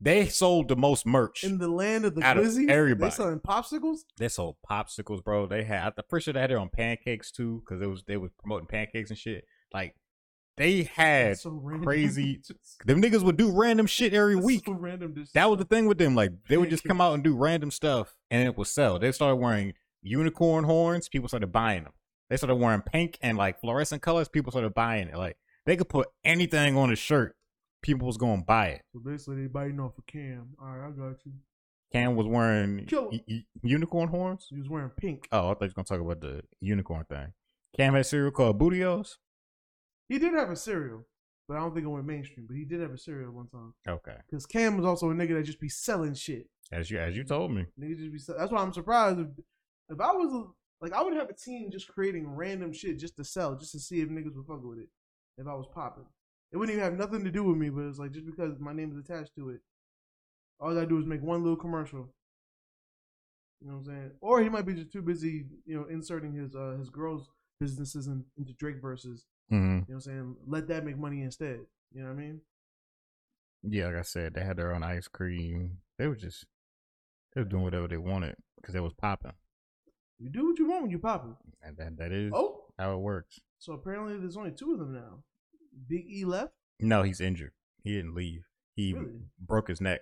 they 0.02 0.28
sold 0.28 0.68
the 0.68 0.76
most 0.76 1.06
merch. 1.06 1.44
in 1.44 1.58
the 1.58 1.68
land 1.70 2.06
of 2.06 2.16
the 2.16 2.24
Out 2.24 2.38
of 2.38 2.46
everybody. 2.70 3.10
they 3.10 3.16
selling 3.16 3.40
popsicles. 3.40 4.00
They 4.18 4.28
sold 4.28 4.58
popsicles, 4.70 5.24
bro. 5.24 5.48
They 5.48 5.64
had 5.64 5.94
I'm 5.98 6.04
pretty 6.10 6.24
sure 6.26 6.34
they 6.34 6.42
had 6.42 6.52
it 6.52 6.58
on 6.58 6.70
pancakes 6.70 7.32
too, 7.32 7.64
because 7.66 7.82
it 7.82 7.88
was 7.88 8.04
they 8.06 8.18
was 8.18 8.32
promoting 8.40 8.68
pancakes 8.68 9.10
and 9.10 9.18
shit. 9.20 9.46
Like 9.74 9.96
they 10.58 10.84
had 10.84 11.38
so 11.38 11.52
crazy- 11.84 12.42
them 12.86 13.02
niggas 13.02 13.24
would 13.24 13.38
do 13.38 13.52
random 13.52 13.86
shit 13.88 14.14
every 14.14 14.36
that's 14.36 14.46
week. 14.46 14.64
so 14.66 14.74
random. 14.74 15.16
That 15.34 15.50
was 15.50 15.60
the 15.60 15.66
thing 15.66 15.86
with 15.86 15.98
them. 15.98 16.16
Like 16.16 16.32
they 16.50 16.58
would 16.58 16.70
just 16.70 16.84
come 16.84 17.02
out 17.02 17.14
and 17.14 17.24
do 17.24 17.36
random 17.36 17.72
stuff 17.72 18.16
and 18.32 18.48
it 18.48 18.58
would 18.58 18.68
sell. 18.68 19.00
They 19.00 19.12
started 19.12 19.36
wearing 19.38 19.74
unicorn 20.02 20.64
horns, 20.66 21.10
people 21.10 21.28
started 21.28 21.52
buying 21.52 21.84
them. 21.84 21.94
They 22.30 22.38
started 22.38 22.56
wearing 22.56 22.82
pink 22.82 23.18
and 23.22 23.38
like 23.38 23.60
fluorescent 23.60 24.02
colors, 24.02 24.28
people 24.30 24.52
started 24.52 24.74
buying 24.74 25.08
it. 25.10 25.18
Like 25.18 25.38
they 25.66 25.76
could 25.76 25.90
put 25.90 26.08
anything 26.24 26.78
on 26.78 26.92
a 26.92 26.96
shirt, 26.96 27.36
people 27.86 28.08
was 28.08 28.18
gonna 28.18 28.42
buy 28.44 28.68
it. 28.68 28.82
So 28.94 29.00
basically, 29.00 29.42
they 29.44 29.48
biting 29.48 29.80
off 29.80 29.94
a 29.98 30.02
cam. 30.12 30.50
All 30.60 30.68
right, 30.68 30.88
I 30.88 30.92
got 30.92 31.24
you. 31.26 31.34
Cam 31.94 32.16
was 32.16 32.26
wearing 32.28 32.88
u- 32.92 33.20
u- 33.28 33.42
unicorn 33.64 34.10
horns. 34.10 34.48
He 34.50 34.58
was 34.58 34.68
wearing 34.70 34.90
pink. 34.90 35.28
Oh, 35.32 35.52
I 35.52 35.54
thought 35.54 35.62
you 35.62 35.68
were 35.68 35.84
gonna 35.84 35.86
talk 35.86 36.02
about 36.02 36.20
the 36.20 36.42
unicorn 36.60 37.06
thing. 37.06 37.34
Cam 37.78 37.94
had 37.94 38.02
a 38.02 38.04
cereal 38.04 38.32
called 38.32 38.58
Booty-O's. 38.58 39.20
He 40.10 40.18
did 40.20 40.34
have 40.34 40.50
a 40.50 40.56
cereal, 40.56 41.06
but 41.48 41.58
I 41.58 41.60
don't 41.60 41.74
think 41.74 41.86
it 41.86 41.90
went 41.90 42.06
mainstream. 42.06 42.48
But 42.48 42.58
he 42.58 42.66
did 42.66 42.82
have 42.82 42.92
a 42.92 42.98
cereal 42.98 43.32
one 43.32 43.48
time. 43.48 43.74
Okay, 43.88 44.18
Because 44.30 44.46
Cam 44.46 44.78
was 44.78 44.86
also 44.86 45.10
a 45.12 45.14
nigga 45.14 45.36
that 45.36 45.44
just 45.44 45.60
be 45.62 45.70
selling 45.70 46.14
shit. 46.16 46.48
as 46.72 46.90
you 46.90 46.98
as 46.98 47.16
you 47.16 47.24
told 47.24 47.52
me. 47.52 47.66
Niggas 47.80 47.98
just 48.00 48.12
be. 48.12 48.20
Sell- 48.20 48.38
That's 48.38 48.52
why 48.52 48.62
I'm 48.62 48.74
surprised. 48.74 49.20
If, 49.20 49.28
if 49.90 50.00
I 50.02 50.12
was 50.12 50.34
a, 50.34 50.44
like, 50.82 50.94
I 50.94 51.04
would 51.04 51.16
have 51.16 51.30
a 51.30 51.34
team 51.34 51.70
just 51.72 51.88
creating 51.88 52.28
random 52.28 52.74
shit 52.74 52.98
just 53.00 53.16
to 53.18 53.24
sell, 53.24 53.56
just 53.56 53.72
to 53.74 53.80
see 53.80 54.02
if 54.02 54.10
niggas 54.10 54.36
would 54.36 54.48
fuck 54.48 54.64
with 54.64 54.80
it. 54.80 54.90
If 55.38 55.48
I 55.48 55.54
was 55.54 55.68
popping, 55.74 56.06
it 56.56 56.58
wouldn't 56.58 56.78
even 56.78 56.84
have 56.90 56.98
nothing 56.98 57.26
to 57.26 57.32
do 57.32 57.44
with 57.44 57.58
me. 57.58 57.70
But 57.70 57.82
it's 57.84 58.00
like 58.00 58.12
just 58.14 58.26
because 58.26 58.58
my 58.60 58.72
name 58.74 58.92
is 58.92 58.98
attached 58.98 59.36
to 59.36 59.50
it, 59.50 59.60
all 60.60 60.72
I 60.72 60.74
gotta 60.74 60.88
do 60.88 60.98
is 60.98 61.06
make 61.06 61.22
one 61.22 61.42
little 61.44 61.58
commercial. 61.58 62.08
You 63.62 63.68
know 63.68 63.74
what 63.78 63.80
I'm 63.80 63.86
saying? 63.86 64.12
Or 64.22 64.42
he 64.42 64.50
might 64.50 64.66
be 64.66 64.74
just 64.74 64.92
too 64.92 65.02
busy, 65.02 65.46
you 65.66 65.76
know, 65.78 65.86
inserting 65.90 66.34
his 66.34 66.56
uh 66.56 66.76
his 66.80 66.90
girls' 66.90 67.30
businesses 67.60 68.08
in, 68.08 68.24
into 68.38 68.54
Drake 68.54 68.82
verses. 68.82 69.26
Mm-hmm. 69.52 69.64
You 69.66 69.70
know 69.70 69.84
what 69.88 69.96
I'm 69.96 70.02
saying? 70.02 70.36
Let 70.48 70.68
that 70.70 70.86
make 70.86 70.98
money 70.98 71.22
instead. 71.24 71.60
You 71.94 72.04
know 72.04 72.10
what 72.10 72.18
I 72.20 72.22
mean? 72.22 72.42
Yeah, 73.64 73.88
like 73.88 73.96
I 73.96 74.02
said, 74.04 74.34
they 74.34 74.44
had 74.44 74.58
their 74.58 74.74
own 74.74 74.84
ice 74.84 75.08
cream. 75.08 75.78
They 75.98 76.08
were 76.08 76.16
just 76.16 76.46
they 77.34 77.42
were 77.42 77.46
doing 77.50 77.64
whatever 77.64 77.88
they 77.88 77.98
wanted 77.98 78.36
because 78.58 78.74
they 78.74 78.80
was 78.80 78.94
popping, 78.94 79.34
You 80.20 80.30
do 80.30 80.46
what 80.48 80.60
you 80.60 80.68
want 80.70 80.84
when 80.84 80.92
you 80.92 81.00
popping. 81.00 81.36
and 81.62 81.76
that 81.78 81.98
that 81.98 82.12
is 82.12 82.32
Oh, 82.34 82.66
how 82.80 82.94
it 82.94 83.00
works. 83.00 83.40
so 83.60 83.74
apparently 83.74 84.18
there's 84.18 84.38
only 84.38 84.52
two 84.52 84.72
of 84.74 84.80
them 84.80 84.94
now. 84.94 85.24
Big 85.88 86.06
E 86.10 86.26
left. 86.26 86.54
No, 86.80 87.04
he's 87.04 87.22
injured. 87.22 87.52
He 87.84 87.94
didn't 87.96 88.16
leave. 88.16 88.42
He 88.76 88.94
Really? 88.94 89.12
broke 89.40 89.68
his 89.70 89.80
neck 89.82 90.02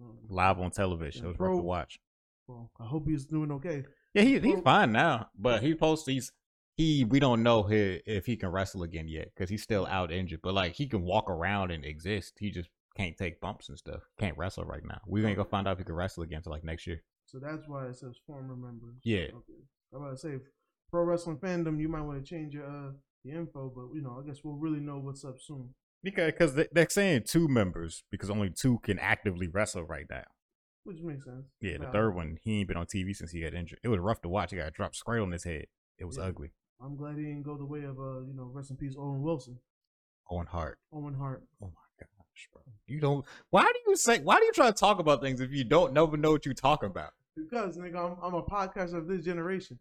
Oh, 0.00 0.14
live 0.28 0.58
on 0.58 0.70
television. 0.70 1.22
Yeah, 1.22 1.28
it 1.30 1.32
was 1.32 1.40
rough 1.40 1.58
to 1.58 1.62
watch. 1.62 1.98
Well, 2.46 2.70
I 2.78 2.84
hope 2.84 3.08
he's 3.08 3.24
doing 3.24 3.50
okay. 3.52 3.84
Yeah, 4.12 4.22
he 4.22 4.38
he's 4.38 4.60
fine 4.60 4.92
now, 4.92 5.30
but 5.38 5.62
he 5.62 5.74
posts 5.74 6.06
he's 6.06 6.32
he 6.76 7.04
we 7.04 7.18
don't 7.18 7.42
know 7.42 7.66
if 7.70 8.26
he 8.26 8.36
can 8.36 8.50
wrestle 8.50 8.82
again 8.82 9.08
yet 9.08 9.30
because 9.34 9.48
he's 9.48 9.62
still 9.62 9.86
out 9.86 10.12
injured. 10.12 10.40
But 10.42 10.52
like 10.54 10.74
he 10.74 10.86
can 10.86 11.02
walk 11.02 11.30
around 11.30 11.70
and 11.70 11.84
exist. 11.84 12.34
He 12.38 12.50
just 12.50 12.68
can't 12.96 13.16
take 13.16 13.40
bumps 13.40 13.68
and 13.70 13.78
stuff. 13.78 14.02
Can't 14.18 14.36
wrestle 14.36 14.64
right 14.64 14.84
now. 14.84 15.00
We 15.06 15.20
ain't 15.20 15.36
gonna 15.36 15.44
go 15.44 15.50
find 15.50 15.66
out 15.66 15.72
if 15.72 15.78
he 15.78 15.84
can 15.84 15.94
wrestle 15.94 16.22
again 16.22 16.38
until 16.38 16.52
like 16.52 16.64
next 16.64 16.86
year. 16.86 17.02
So 17.24 17.38
that's 17.38 17.66
why 17.66 17.86
it 17.86 17.96
says 17.96 18.16
former 18.26 18.54
members. 18.54 19.00
Yeah. 19.02 19.28
Okay. 19.34 19.62
I'm 19.94 20.02
about 20.02 20.10
to 20.12 20.16
say, 20.18 20.38
pro 20.90 21.04
wrestling 21.04 21.38
fandom, 21.38 21.80
you 21.80 21.88
might 21.88 22.02
want 22.02 22.22
to 22.22 22.28
change 22.28 22.52
your 22.54 22.66
uh 22.66 22.90
your 23.26 23.40
info, 23.40 23.72
but 23.74 23.94
you 23.94 24.02
know, 24.02 24.22
I 24.22 24.26
guess 24.26 24.38
we'll 24.44 24.56
really 24.56 24.80
know 24.80 24.98
what's 24.98 25.24
up 25.24 25.36
soon. 25.40 25.74
Because 26.02 26.54
they, 26.54 26.66
they're 26.72 26.88
saying 26.88 27.24
two 27.26 27.48
members 27.48 28.04
because 28.10 28.30
only 28.30 28.50
two 28.50 28.78
can 28.80 28.98
actively 28.98 29.48
wrestle 29.48 29.82
right 29.84 30.06
now. 30.08 30.22
Which 30.84 30.98
makes 31.02 31.24
sense. 31.24 31.46
Yeah, 31.60 31.78
the 31.78 31.86
Nah, 31.86 31.92
third 31.92 32.14
one 32.14 32.38
he 32.42 32.60
ain't 32.60 32.68
been 32.68 32.76
on 32.76 32.86
TV 32.86 33.14
since 33.14 33.32
he 33.32 33.40
got 33.42 33.54
injured. 33.54 33.80
It 33.82 33.88
was 33.88 33.98
rough 33.98 34.20
to 34.22 34.28
watch. 34.28 34.52
He 34.52 34.56
got 34.56 34.72
dropped 34.72 34.94
straight 34.96 35.20
on 35.20 35.32
his 35.32 35.42
head. 35.44 35.64
It 35.98 36.04
was 36.04 36.16
Yeah. 36.16 36.24
ugly. 36.24 36.52
I'm 36.80 36.94
glad 36.96 37.16
he 37.16 37.24
didn't 37.24 37.42
go 37.42 37.56
the 37.56 37.64
way 37.64 37.82
of 37.84 37.98
uh, 37.98 38.20
you 38.20 38.34
know, 38.36 38.50
rest 38.52 38.70
in 38.70 38.76
peace, 38.76 38.94
Owen 38.96 39.22
Wilson, 39.22 39.58
Owen 40.30 40.46
Hart. 40.46 40.78
Owen 40.92 41.14
Hart. 41.14 41.42
Oh 41.62 41.66
my 41.66 41.80
gosh, 41.98 42.48
bro. 42.52 42.62
You 42.86 43.00
don't. 43.00 43.24
Why 43.50 43.64
do 43.64 43.90
you 43.90 43.96
say? 43.96 44.20
Why 44.20 44.38
do 44.38 44.44
you 44.44 44.52
try 44.52 44.66
to 44.66 44.72
talk 44.72 45.00
about 45.00 45.22
things 45.22 45.40
if 45.40 45.50
you 45.50 45.64
don't 45.64 45.92
never 45.92 46.16
know 46.16 46.30
what 46.32 46.46
you 46.46 46.54
talk 46.54 46.82
about? 46.84 47.10
Because 47.36 47.76
nigga, 47.78 47.96
I'm, 47.96 48.16
I'm 48.22 48.34
a 48.34 48.42
podcaster 48.42 48.98
of 48.98 49.08
this 49.08 49.24
generation. 49.24 49.78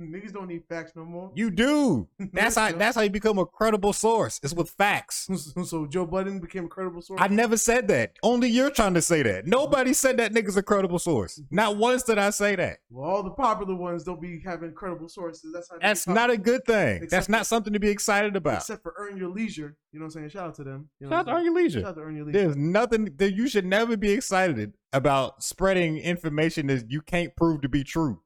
Niggas 0.00 0.32
don't 0.32 0.46
need 0.46 0.62
facts 0.68 0.92
no 0.94 1.04
more. 1.04 1.32
You 1.34 1.50
do. 1.50 2.08
That's 2.32 2.54
how. 2.56 2.70
That's 2.72 2.94
how 2.96 3.02
you 3.02 3.10
become 3.10 3.38
a 3.38 3.46
credible 3.46 3.92
source. 3.92 4.38
It's 4.42 4.54
with 4.54 4.70
facts. 4.70 5.28
so 5.64 5.86
Joe 5.86 6.06
Budden 6.06 6.38
became 6.38 6.66
a 6.66 6.68
credible 6.68 7.02
source. 7.02 7.20
I 7.20 7.26
never 7.28 7.56
said 7.56 7.88
that. 7.88 8.12
Only 8.22 8.48
you're 8.48 8.70
trying 8.70 8.94
to 8.94 9.02
say 9.02 9.22
that. 9.22 9.46
Nobody 9.46 9.92
said 9.92 10.16
that 10.18 10.32
nigga's 10.32 10.56
a 10.56 10.62
credible 10.62 10.98
source. 11.00 11.40
Not 11.50 11.76
once 11.76 12.04
did 12.04 12.18
I 12.18 12.30
say 12.30 12.54
that. 12.56 12.78
well, 12.90 13.10
all 13.10 13.22
the 13.22 13.30
popular 13.30 13.74
ones 13.74 14.04
don't 14.04 14.20
be 14.20 14.40
having 14.44 14.72
credible 14.72 15.08
sources. 15.08 15.52
That's 15.52 15.68
how 15.68 15.78
That's 15.80 16.06
not 16.06 16.30
a 16.30 16.36
good 16.36 16.64
thing. 16.64 16.96
Except 16.96 17.10
That's 17.10 17.28
not 17.28 17.46
something 17.46 17.72
to 17.72 17.80
be 17.80 17.88
excited 17.90 18.36
about. 18.36 18.58
except 18.58 18.82
for 18.82 18.94
Earn 18.98 19.16
Your 19.16 19.30
Leisure. 19.30 19.76
You 19.92 19.98
know 19.98 20.04
what 20.04 20.14
I'm 20.14 20.20
saying? 20.20 20.28
Shout 20.30 20.48
out 20.48 20.54
to 20.56 20.64
them. 20.64 20.88
You 21.00 21.06
know 21.06 21.10
Shout 21.16 21.20
out 21.28 21.32
to 21.32 21.38
Earn 21.38 21.44
Your? 21.44 21.54
Leisure. 21.54 21.80
Shout 21.80 21.88
out 21.90 21.94
to 21.96 22.02
Earn 22.02 22.16
Your 22.16 22.26
Leisure. 22.26 22.38
There's 22.38 22.56
nothing 22.56 23.08
that 23.16 23.34
you 23.34 23.48
should 23.48 23.64
never 23.66 23.96
be 23.96 24.12
excited 24.12 24.74
about 24.92 25.42
spreading 25.42 25.98
information 25.98 26.68
that 26.68 26.90
you 26.90 27.00
can't 27.02 27.34
prove 27.36 27.62
to 27.62 27.68
be 27.68 27.82
true. 27.84 28.20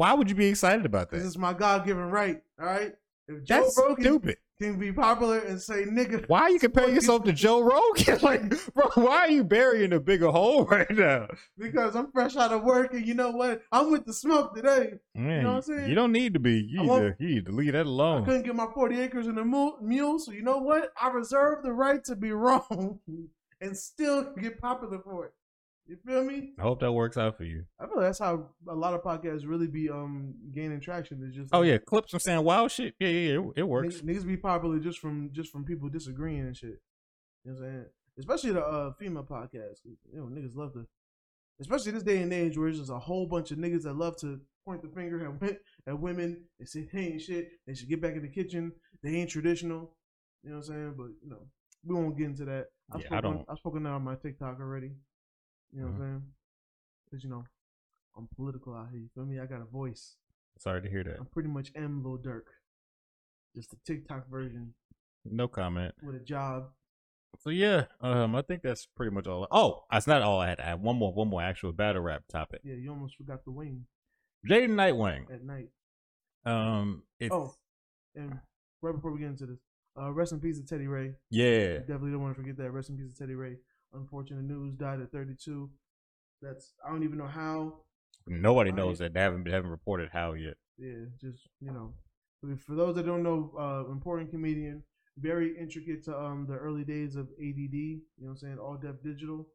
Why 0.00 0.14
would 0.14 0.30
you 0.30 0.34
be 0.34 0.46
excited 0.46 0.86
about 0.86 1.10
that? 1.10 1.18
This 1.18 1.26
is 1.26 1.36
my 1.36 1.52
God 1.52 1.84
given 1.84 2.04
right. 2.04 2.40
All 2.58 2.64
right. 2.64 2.94
If 3.28 3.44
Joe 3.44 3.64
That's 3.64 3.78
Rogan 3.78 4.02
stupid. 4.02 4.38
can 4.58 4.78
be 4.78 4.94
popular 4.94 5.40
and 5.40 5.60
say 5.60 5.84
nigga, 5.84 6.26
Why 6.26 6.40
are 6.40 6.50
you 6.50 6.58
comparing 6.58 6.88
Well, 6.88 6.94
yourself 6.94 7.24
to 7.24 7.34
Joe 7.34 7.60
Rogan? 7.60 8.18
like, 8.22 8.72
bro, 8.72 8.88
why 8.94 9.16
are 9.18 9.30
you 9.30 9.44
burying 9.44 9.92
a 9.92 10.00
bigger 10.00 10.30
hole 10.30 10.64
right 10.70 10.90
now? 10.90 11.28
because 11.58 11.96
I'm 11.96 12.10
fresh 12.12 12.34
out 12.36 12.50
of 12.50 12.62
work 12.62 12.94
and 12.94 13.06
you 13.06 13.12
know 13.12 13.30
what? 13.30 13.60
I'm 13.72 13.90
with 13.90 14.06
the 14.06 14.14
smoke 14.14 14.54
today. 14.56 14.94
Man, 15.14 15.42
know 15.42 15.50
what 15.50 15.56
I'm 15.56 15.62
saying? 15.64 15.90
You 15.90 15.94
don't 15.94 16.12
need 16.12 16.32
to 16.32 16.40
be. 16.40 16.66
You 16.66 16.80
need 16.80 16.88
to, 16.88 17.16
you 17.18 17.34
need 17.34 17.44
to 17.44 17.52
leave 17.52 17.72
that 17.74 17.84
alone. 17.84 18.22
I 18.22 18.24
couldn't 18.24 18.46
get 18.46 18.56
my 18.56 18.68
40 18.72 19.00
acres 19.02 19.26
and 19.26 19.38
a 19.38 19.44
mule, 19.44 20.18
so 20.18 20.32
you 20.32 20.40
know 20.40 20.56
what? 20.56 20.94
I 20.98 21.10
reserve 21.10 21.62
the 21.62 21.74
right 21.74 22.02
to 22.04 22.16
be 22.16 22.32
wrong 22.32 23.00
and 23.60 23.76
still 23.76 24.32
get 24.40 24.62
popular 24.62 25.00
for 25.00 25.26
it. 25.26 25.34
You 25.90 25.96
feel 26.06 26.22
me? 26.22 26.52
I 26.56 26.62
hope 26.62 26.78
that 26.80 26.92
works 26.92 27.16
out 27.16 27.36
for 27.36 27.42
you. 27.42 27.64
I 27.80 27.86
feel 27.86 27.96
like 27.96 28.04
that's 28.06 28.20
how 28.20 28.46
a 28.68 28.74
lot 28.76 28.94
of 28.94 29.02
podcasts 29.02 29.42
really 29.44 29.66
be 29.66 29.90
um 29.90 30.34
gaining 30.54 30.78
traction. 30.78 31.20
Is 31.28 31.34
just 31.34 31.50
Oh 31.52 31.62
yeah, 31.62 31.78
clips 31.78 32.12
from 32.12 32.20
saying 32.20 32.44
wild 32.44 32.70
shit. 32.70 32.94
Yeah, 33.00 33.08
yeah, 33.08 33.32
yeah. 33.32 33.40
It, 33.40 33.52
it 33.56 33.62
works. 33.64 33.96
Niggas, 33.96 34.02
niggas 34.04 34.26
be 34.26 34.36
popular 34.36 34.78
just 34.78 35.00
from 35.00 35.30
just 35.32 35.50
from 35.50 35.64
people 35.64 35.88
disagreeing 35.88 36.42
and 36.42 36.56
shit. 36.56 36.78
You 37.44 37.52
know 37.52 37.58
what 37.58 37.66
I'm 37.66 37.72
saying? 37.72 37.84
Especially 38.20 38.52
the 38.52 38.64
uh, 38.64 38.92
female 39.00 39.24
podcasts. 39.24 39.80
You 39.84 39.96
know, 40.20 40.26
niggas 40.26 40.54
love 40.54 40.74
to, 40.74 40.86
especially 41.60 41.90
this 41.90 42.04
day 42.04 42.22
and 42.22 42.32
age 42.32 42.56
where 42.56 42.68
it's 42.68 42.78
just 42.78 42.92
a 42.92 42.98
whole 42.98 43.26
bunch 43.26 43.50
of 43.50 43.58
niggas 43.58 43.82
that 43.82 43.96
love 43.96 44.16
to 44.18 44.40
point 44.64 44.82
the 44.82 44.88
finger 44.90 45.26
at, 45.42 45.58
at 45.88 45.98
women 45.98 46.44
and 46.60 46.68
say 46.68 46.86
they 46.92 47.00
ain't 47.00 47.22
shit. 47.22 47.48
They 47.66 47.74
should 47.74 47.88
get 47.88 48.00
back 48.00 48.14
in 48.14 48.22
the 48.22 48.28
kitchen. 48.28 48.70
They 49.02 49.16
ain't 49.16 49.30
traditional. 49.30 49.96
You 50.44 50.50
know 50.50 50.58
what 50.58 50.66
I'm 50.68 50.72
saying? 50.72 50.94
But 50.96 51.08
you 51.20 51.30
know, 51.30 51.48
we 51.84 51.96
won't 51.96 52.16
get 52.16 52.26
into 52.26 52.44
that. 52.44 52.66
I've 52.92 53.00
Yeah, 53.00 53.18
I 53.18 53.20
don't- 53.20 53.44
I've 53.48 53.58
spoken 53.58 53.84
out 53.88 53.94
on 53.94 54.04
my 54.04 54.14
TikTok 54.14 54.60
already. 54.60 54.92
You 55.72 55.80
know 55.80 55.86
what 55.86 55.94
Mhm. 55.94 55.94
I'm 55.94 56.00
saying? 56.20 56.34
Because 57.04 57.24
you 57.24 57.30
know, 57.30 57.44
I'm 58.16 58.28
political 58.36 58.74
out 58.74 58.90
here. 58.90 59.00
You 59.00 59.08
feel 59.14 59.24
me? 59.26 59.38
I 59.40 59.46
got 59.46 59.60
a 59.60 59.64
voice. 59.66 60.16
Sorry 60.58 60.82
to 60.82 60.90
hear 60.90 61.04
that. 61.04 61.18
I'm 61.18 61.26
pretty 61.26 61.48
much 61.48 61.70
M 61.74 62.02
Lil 62.02 62.18
Durk. 62.18 62.46
Just 63.54 63.70
the 63.70 63.76
TikTok 63.84 64.28
version 64.28 64.74
No 65.24 65.48
comment. 65.48 65.94
with 66.02 66.14
a 66.14 66.20
job. 66.20 66.72
So 67.38 67.50
yeah, 67.50 67.86
um, 68.00 68.34
I 68.34 68.42
think 68.42 68.62
that's 68.62 68.86
pretty 68.86 69.14
much 69.14 69.26
all. 69.26 69.46
Oh, 69.50 69.84
that's 69.90 70.06
not 70.06 70.22
all 70.22 70.40
I 70.40 70.48
had. 70.48 70.60
I 70.60 70.64
had 70.70 70.82
one 70.82 70.96
more, 70.96 71.12
one 71.14 71.28
more 71.28 71.42
actual 71.42 71.72
battle 71.72 72.02
rap 72.02 72.24
topic. 72.28 72.60
Yeah, 72.64 72.74
you 72.74 72.90
almost 72.90 73.16
forgot 73.16 73.44
the 73.44 73.52
wing 73.52 73.86
Jaden 74.48 74.70
Nightwing. 74.70 75.32
at 75.32 75.42
night. 75.44 75.70
Um, 76.44 77.04
it's 77.20 77.32
Oh, 77.32 77.54
and 78.14 78.40
right 78.82 78.92
before 78.94 79.12
we 79.12 79.20
get 79.20 79.28
into 79.28 79.46
this, 79.46 79.58
Uh, 79.96 80.12
rest 80.12 80.32
in 80.32 80.40
peace 80.40 80.58
to 80.60 80.64
Teddy 80.66 80.86
Ray. 80.86 81.14
Yeah. 81.30 81.78
Definitely 81.78 82.12
don't 82.12 82.22
want 82.22 82.34
to 82.36 82.40
forget 82.40 82.56
that. 82.58 82.70
Rest 82.70 82.90
in 82.90 82.96
peace 82.96 83.12
to 83.12 83.18
Teddy 83.18 83.34
Ray. 83.34 83.58
Unfortunate 83.92 84.44
news. 84.44 84.74
Died 84.76 85.00
at 85.00 85.10
32. 85.12 85.70
That's 86.42 86.74
I 86.86 86.90
don't 86.90 87.02
even 87.02 87.18
know 87.18 87.26
how. 87.26 87.80
Nobody 88.26 88.70
Right. 88.70 88.76
knows 88.76 88.98
that. 88.98 89.12
They 89.14 89.20
haven't 89.20 89.44
they 89.44 89.50
haven't 89.50 89.70
reported 89.70 90.10
how 90.12 90.32
yet. 90.34 90.56
Yeah, 90.78 91.04
just 91.20 91.48
you 91.60 91.72
know, 91.72 91.94
for 92.58 92.74
those 92.74 92.94
that 92.96 93.04
don't 93.06 93.22
know, 93.22 93.52
uh, 93.58 93.90
important 93.90 94.30
comedian, 94.30 94.82
very 95.18 95.58
intricate 95.58 96.04
to 96.04 96.18
um 96.18 96.46
the 96.46 96.54
early 96.56 96.84
days 96.84 97.16
of 97.16 97.28
ADD. 97.38 97.74
You 97.74 98.00
know 98.18 98.26
what 98.26 98.30
I'm 98.32 98.36
saying? 98.38 98.58
All 98.58 98.76
Def 98.76 99.02
Digital. 99.02 99.48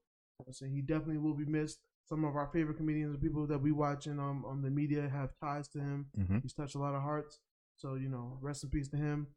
I'm 0.45 0.53
saying 0.53 0.73
he 0.73 0.81
definitely 0.81 1.17
will 1.17 1.33
be 1.33 1.45
missed. 1.45 1.79
Some 2.07 2.23
of 2.25 2.35
our 2.35 2.47
favorite 2.47 2.77
comedians 2.77 3.13
and 3.13 3.21
people 3.23 3.47
that 3.47 3.59
we 3.61 3.71
watch 3.71 4.05
in 4.05 4.19
um 4.19 4.43
on 4.45 4.61
the 4.61 4.69
media 4.69 5.07
have 5.09 5.31
ties 5.41 5.67
to 5.69 5.79
him. 5.79 6.07
Mhm. 6.17 6.41
He's 6.43 6.53
touched 6.53 6.75
a 6.75 6.79
lot 6.79 6.93
of 6.93 7.01
hearts. 7.01 7.39
So 7.77 7.95
you 7.95 8.09
know, 8.09 8.37
rest 8.41 8.63
in 8.63 8.69
peace 8.69 8.89
to 8.89 8.97
him. 8.97 9.27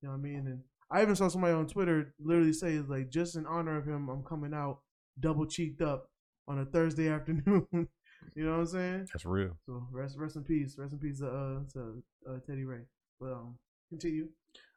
You 0.00 0.08
know 0.08 0.12
what 0.14 0.18
I 0.20 0.22
mean? 0.22 0.46
And 0.46 0.62
I 0.94 1.02
even 1.02 1.16
saw 1.16 1.26
somebody 1.26 1.52
on 1.54 1.66
Twitter 1.66 2.14
literally 2.24 2.52
say 2.52 2.78
like, 2.78 3.10
just 3.10 3.34
in 3.34 3.46
honor 3.46 3.76
of 3.76 3.84
him, 3.84 4.08
I'm 4.08 4.22
coming 4.22 4.54
out 4.54 4.78
double 5.18 5.44
cheeked 5.44 5.82
up 5.82 6.08
on 6.46 6.60
a 6.60 6.64
Thursday 6.64 7.08
afternoon. 7.12 7.66
you 7.72 8.44
know 8.44 8.52
what 8.52 8.58
I'm 8.60 8.66
saying? 8.66 9.08
That's 9.12 9.24
real. 9.24 9.56
So 9.66 9.88
rest 9.90 10.16
rest 10.16 10.36
in 10.36 10.44
peace. 10.44 10.76
Rest 10.78 10.92
in 10.92 11.00
peace 11.00 11.18
to 11.18 11.26
uh 11.28 11.58
to 11.72 12.02
uh, 12.30 12.38
Teddy 12.46 12.64
Ray. 12.64 12.82
But 13.20 13.32
um 13.32 13.58
continue. 13.90 14.28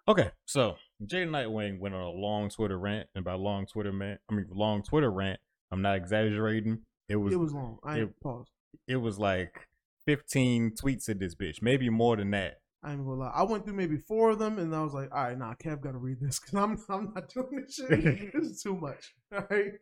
Okay, 0.08 0.32
so 0.46 0.78
Jay 1.06 1.24
Nightwing 1.26 1.80
went 1.80 1.94
on 1.94 2.02
a 2.02 2.10
long 2.10 2.50
Twitter 2.50 2.80
rant, 2.80 3.08
and 3.14 3.24
by 3.24 3.34
long 3.34 3.68
Twitter 3.68 3.92
rant, 3.92 4.20
I 4.32 4.34
mean 4.34 4.48
long 4.50 4.82
Twitter 4.82 5.12
rant. 5.12 5.40
I'm 5.72 5.84
not 5.84 5.98
exaggerating. 5.98 6.80
It 7.10 7.18
was 7.18 7.32
it 7.34 7.38
was 7.38 7.54
long. 7.54 7.78
I 7.84 8.00
it- 8.00 8.20
pause. 8.22 8.48
it 8.88 8.96
was 8.96 9.20
like 9.20 9.68
15 10.08 10.72
tweets 10.82 11.10
at 11.10 11.20
this 11.20 11.36
bitch, 11.36 11.62
maybe 11.62 11.90
more 11.92 12.16
than 12.16 12.32
that. 12.32 12.60
I 12.84 12.92
ain't 12.92 13.04
gonna 13.04 13.20
lie. 13.20 13.32
I 13.34 13.44
went 13.44 13.66
through 13.66 13.76
maybe 13.76 13.98
four 13.98 14.30
of 14.30 14.40
them 14.40 14.60
and 14.60 14.76
I 14.76 14.84
was 14.84 14.94
like, 14.94 15.10
all 15.14 15.24
right, 15.24 15.38
nah, 15.38 15.56
Kev 15.56 15.82
gotta 15.82 15.98
read 15.98 16.20
this 16.22 16.40
because 16.40 16.56
I'm 16.56 16.78
I'm 16.90 17.14
not 17.14 17.30
doing 17.30 17.64
this 17.66 17.76
shit. 17.76 17.90
this 18.34 18.48
is 18.48 18.62
too 18.62 18.76
much. 18.76 19.14
All 19.34 19.44
right. 19.50 19.74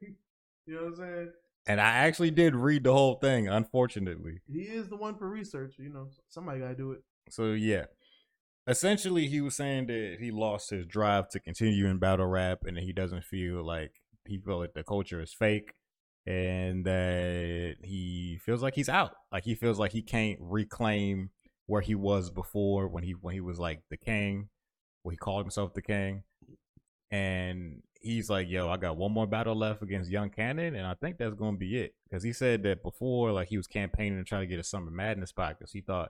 You 0.66 0.76
know 0.76 0.84
what 0.84 0.88
I'm 0.88 0.96
saying? 0.96 1.32
And 1.68 1.82
I 1.82 1.90
actually 1.90 2.32
did 2.32 2.56
read 2.56 2.84
the 2.84 2.94
whole 2.94 3.16
thing, 3.16 3.48
unfortunately. 3.48 4.40
He 4.48 4.62
is 4.62 4.88
the 4.88 4.96
one 4.96 5.18
for 5.18 5.28
research, 5.28 5.76
you 5.78 5.90
know. 5.90 6.08
Somebody 6.30 6.60
gotta 6.60 6.76
do 6.76 6.92
it. 6.92 7.02
So 7.30 7.52
yeah. 7.52 7.86
Essentially 8.68 9.28
he 9.28 9.42
was 9.42 9.56
saying 9.56 9.88
that 9.88 10.18
he 10.20 10.32
lost 10.32 10.72
his 10.72 10.86
drive 10.88 11.30
to 11.30 11.40
continue 11.40 11.86
in 11.86 12.00
battle 12.00 12.26
rap 12.26 12.60
and 12.66 12.78
that 12.78 12.84
he 12.84 12.94
doesn't 12.94 13.24
feel 13.24 13.64
like 13.64 13.92
he 14.26 14.40
feel 14.40 14.60
like 14.60 14.74
the 14.74 14.84
culture 14.84 15.22
is 15.22 15.34
fake 15.34 15.74
and 16.26 16.86
that 16.86 17.76
he 17.84 18.40
feels 18.44 18.64
like 18.64 18.74
he's 18.74 18.90
out. 18.90 19.12
Like 19.32 19.44
he 19.44 19.54
feels 19.54 19.78
like 19.78 19.92
he 19.92 20.02
can't 20.02 20.40
reclaim 20.42 21.30
where 21.68 21.82
he 21.82 21.96
was 21.96 22.30
before 22.30 22.88
when 22.88 23.04
he 23.04 23.12
when 23.12 23.34
he 23.34 23.42
was 23.42 23.60
like 23.60 23.82
the 23.90 23.98
king, 23.98 24.50
where 25.04 25.12
he 25.12 25.18
called 25.18 25.44
himself 25.44 25.74
the 25.74 25.82
king. 25.82 26.24
And 27.12 27.82
he's 28.02 28.30
like, 28.30 28.50
"Yo, 28.50 28.70
I 28.70 28.78
got 28.78 28.98
one 28.98 29.12
more 29.12 29.28
battle 29.28 29.56
left 29.56 29.82
against 29.82 30.12
Young 30.12 30.30
Cannon, 30.30 30.76
and 30.76 30.86
I 30.86 30.96
think 30.96 31.18
that's 31.18 31.36
gonna 31.36 31.58
be 31.58 31.78
it." 31.78 31.94
Because 32.10 32.24
he 32.24 32.34
said 32.34 32.64
that 32.64 32.84
before, 32.84 33.32
like 33.32 33.50
he 33.50 33.58
was 33.58 33.68
campaigning 33.68 34.18
to 34.18 34.24
try 34.24 34.40
to 34.40 34.48
get 34.48 34.60
a 34.60 34.64
Summer 34.64 34.92
Madness 34.92 35.30
spot, 35.30 35.58
because 35.58 35.72
he 35.72 35.82
thought 35.82 36.10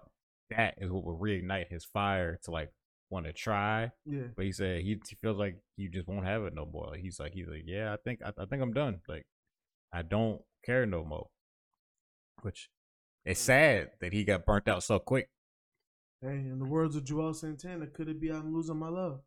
that 0.50 0.76
is 0.78 0.92
what 0.92 1.04
would 1.04 1.20
reignite 1.20 1.70
his 1.70 1.86
fire 1.86 2.40
to 2.44 2.52
like 2.52 2.72
want 3.10 3.26
to 3.26 3.34
try. 3.34 3.92
Yeah. 4.06 4.28
But 4.36 4.46
he 4.46 4.52
said 4.52 4.82
he, 4.82 5.00
he 5.08 5.16
feels 5.22 5.38
like 5.38 5.58
he 5.78 5.88
just 5.88 6.08
won't 6.08 6.26
have 6.26 6.44
it 6.44 6.54
no 6.54 6.66
more. 6.66 6.88
Like 6.92 7.02
he's 7.02 7.20
like 7.20 7.34
he's 7.34 7.48
like, 7.48 7.64
yeah, 7.66 7.94
I 7.94 7.98
think 7.98 8.22
I, 8.24 8.30
I 8.38 8.46
think 8.46 8.62
I'm 8.62 8.74
done. 8.74 9.02
Like 9.08 9.26
I 9.94 10.02
don't 10.02 10.42
care 10.66 10.86
no 10.86 11.04
more. 11.04 11.28
Which 12.42 12.70
it's 13.26 13.42
mm. 13.42 13.46
sad 13.46 13.92
that 14.02 14.14
he 14.14 14.24
got 14.24 14.46
burnt 14.46 14.68
out 14.68 14.84
so 14.84 15.00
quick. 15.00 15.30
Hey, 16.22 16.30
in 16.30 16.60
the 16.60 16.66
words 16.66 16.96
of 16.96 17.04
Joel 17.04 17.34
Santana, 17.34 17.88
could 17.88 18.10
it 18.10 18.20
be 18.20 18.30
I'm 18.30 18.54
losing 18.54 18.78
my 18.78 18.90
love? 18.90 19.22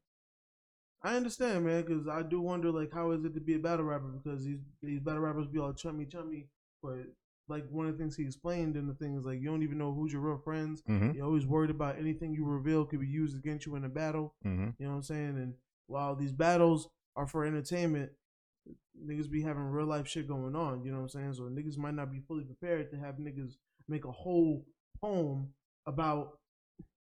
I 1.03 1.15
understand, 1.15 1.65
man, 1.65 1.83
because 1.83 2.09
I 2.09 2.23
do 2.23 2.41
wonder, 2.41 2.73
like, 2.73 2.93
how 2.93 3.13
is 3.13 3.25
it 3.25 3.35
to 3.35 3.41
be 3.41 3.55
a 3.55 3.59
battle 3.59 3.85
rapper? 3.85 4.09
Because 4.09 4.45
these 4.45 4.59
these 4.83 5.01
battle 5.01 5.21
rappers 5.21 5.47
be 5.47 5.59
all 5.59 5.73
chummy 5.73 6.07
chummy, 6.07 6.49
but 6.83 6.99
like 7.49 7.65
one 7.71 7.87
of 7.87 7.93
the 7.93 7.99
things 7.99 8.17
he 8.17 8.25
explained 8.25 8.77
in 8.77 8.87
the 8.87 8.95
thing 8.95 9.17
is 9.17 9.25
like 9.25 9.41
you 9.41 9.49
don't 9.49 9.63
even 9.63 9.79
know 9.79 9.93
who's 9.93 10.13
your 10.13 10.23
real 10.23 10.39
friends. 10.39 10.83
Mm-hmm. 10.89 11.13
You're 11.13 11.27
always 11.27 11.47
worried 11.47 11.71
about 11.71 11.99
anything 11.99 12.35
you 12.35 12.45
reveal 12.45 12.85
could 12.85 13.01
be 13.01 13.07
used 13.07 13.37
against 13.37 13.65
you 13.65 13.77
in 13.77 13.85
a 13.85 13.89
battle. 13.89 14.35
Mm-hmm. 14.45 14.71
You 14.79 14.87
know 14.87 14.91
what 14.91 14.97
I'm 14.97 15.03
saying? 15.03 15.37
And 15.37 15.55
while 15.87 16.15
these 16.15 16.33
battles 16.33 16.89
are 17.17 17.27
for 17.27 17.45
entertainment, 17.45 18.11
niggas 19.03 19.31
be 19.31 19.43
having 19.43 19.63
real 19.63 19.87
life 19.87 20.07
shit 20.07 20.29
going 20.29 20.55
on. 20.55 20.85
You 20.85 20.91
know 20.91 20.99
what 20.99 21.05
I'm 21.05 21.09
saying? 21.09 21.35
So 21.35 21.43
niggas 21.45 21.79
might 21.79 21.95
not 21.95 22.13
be 22.13 22.21
fully 22.27 22.45
prepared 22.45 22.91
to 22.91 22.99
have 22.99 23.17
niggas 23.17 23.53
make 23.89 24.05
a 24.05 24.13
whole 24.13 24.67
poem 25.01 25.49
about, 25.87 26.39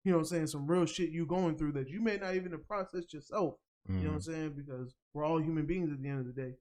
you 0.05 0.11
know 0.11 0.17
what 0.19 0.21
I'm 0.21 0.25
saying, 0.27 0.47
some 0.47 0.65
real 0.67 0.85
shit 0.85 1.09
you 1.09 1.25
going 1.25 1.57
through 1.57 1.73
that 1.73 1.89
you 1.89 1.99
may 2.01 2.15
not 2.15 2.35
even 2.35 2.51
have 2.53 2.65
processed 2.67 3.13
yourself. 3.13 3.55
You 3.89 4.05
know 4.05 4.09
what 4.11 4.15
I'm 4.15 4.21
saying? 4.21 4.53
Because 4.55 4.95
we're 5.13 5.25
all 5.25 5.41
human 5.41 5.65
beings 5.65 5.91
at 5.91 6.01
the 6.01 6.07
end 6.09 6.21
of 6.21 6.25
the 6.33 6.41
day. 6.41 6.53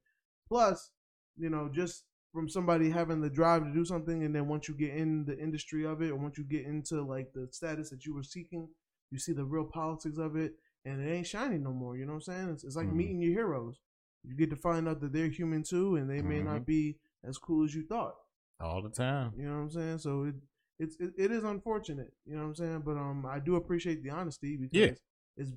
Plus, 0.48 0.90
you 1.38 1.48
know, 1.50 1.70
just 1.72 2.04
from 2.32 2.48
somebody 2.48 2.90
having 2.90 3.20
the 3.20 3.30
drive 3.30 3.62
to 3.64 3.72
do 3.72 3.84
something, 3.84 4.24
and 4.24 4.34
then 4.34 4.48
once 4.48 4.68
you 4.68 4.74
get 4.74 4.90
in 4.94 5.24
the 5.24 5.38
industry 5.38 5.84
of 5.86 6.02
it, 6.02 6.10
or 6.10 6.16
once 6.16 6.36
you 6.36 6.44
get 6.44 6.64
into 6.66 7.00
like 7.02 7.32
the 7.32 7.46
status 7.52 7.90
that 7.90 8.04
you 8.04 8.14
were 8.14 8.22
seeking, 8.24 8.68
you 9.10 9.18
see 9.18 9.32
the 9.32 9.44
real 9.44 9.64
politics 9.64 10.18
of 10.18 10.36
it, 10.36 10.54
and 10.84 11.00
it 11.00 11.10
ain't 11.12 11.26
shiny 11.26 11.58
no 11.58 11.72
more. 11.72 11.96
You 11.96 12.06
know 12.06 12.14
what 12.14 12.28
I'm 12.28 12.34
saying? 12.34 12.48
It's, 12.50 12.64
it's 12.64 12.76
like 12.76 12.88
Mhm. 12.88 12.96
meeting 12.96 13.20
your 13.20 13.32
heroes. 13.32 13.78
You 14.24 14.34
get 14.34 14.50
to 14.50 14.56
find 14.56 14.88
out 14.88 15.00
that 15.00 15.12
they're 15.12 15.28
human 15.28 15.62
too, 15.62 15.96
and 15.96 16.10
they 16.10 16.22
may 16.22 16.40
not 16.42 16.66
be 16.66 16.98
as 17.22 17.38
cool 17.38 17.64
as 17.64 17.74
you 17.74 17.84
thought. 17.86 18.14
all 18.60 18.80
the 18.82 18.88
time. 18.88 19.32
You 19.36 19.44
know 19.44 19.56
what 19.56 19.62
I'm 19.62 19.70
saying? 19.70 19.98
So 19.98 20.24
it 20.24 20.34
it's 20.78 20.96
it, 21.00 21.12
it 21.16 21.30
is 21.32 21.44
unfortunate. 21.44 22.12
You 22.26 22.34
know 22.36 22.42
what 22.42 22.48
I'm 22.48 22.54
saying? 22.56 22.82
But 22.84 22.96
um, 22.96 23.26
I 23.28 23.38
do 23.38 23.56
appreciate 23.56 24.02
the 24.02 24.10
honesty 24.10 24.56
because 24.56 24.70
Yeah. 24.78 24.94
it's 25.36 25.52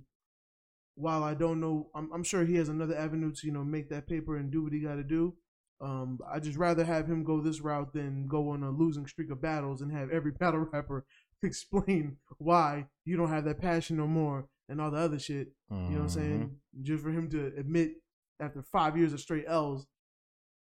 while 0.95 1.23
I 1.23 1.33
don't 1.35 1.59
know, 1.59 1.89
I'm, 1.93 2.09
I'm 2.11 2.23
sure 2.23 2.43
he 2.43 2.55
has 2.55 2.69
another 2.69 2.97
avenue 2.97 3.31
to 3.31 3.47
you 3.47 3.53
know 3.53 3.63
make 3.63 3.89
that 3.89 4.07
paper 4.07 4.37
and 4.37 4.51
do 4.51 4.63
what 4.63 4.73
he 4.73 4.79
got 4.79 4.95
to 4.95 5.03
do. 5.03 5.35
Um, 5.79 6.17
I 6.31 6.39
just 6.39 6.57
rather 6.57 6.83
have 6.83 7.05
him 7.07 7.23
go 7.23 7.39
this 7.39 7.61
route 7.61 7.93
than 7.93 8.25
go 8.27 8.49
on 8.49 8.63
a 8.63 8.71
losing 8.71 9.05
streak 9.05 9.29
of 9.29 9.41
battles 9.41 9.81
and 9.81 9.91
have 9.91 10.09
every 10.09 10.31
battle 10.39 10.67
rapper 10.71 11.05
explain 11.43 12.17
why 12.39 12.87
you 13.05 13.15
don't 13.15 13.29
have 13.29 13.45
that 13.45 13.61
passion 13.61 13.97
no 13.97 14.07
more 14.07 14.47
and 14.69 14.81
all 14.81 14.89
the 14.91 14.97
other 14.97 15.19
shit. 15.19 15.49
You 15.69 15.77
know 15.77 15.89
what 15.89 16.01
I'm 16.01 16.09
saying? 16.09 16.55
Just 16.81 17.03
for 17.03 17.11
him 17.11 17.29
to 17.29 17.53
admit 17.57 17.91
after 18.39 18.63
five 18.63 18.97
years 18.97 19.13
of 19.13 19.19
straight 19.19 19.45
L's, 19.47 19.85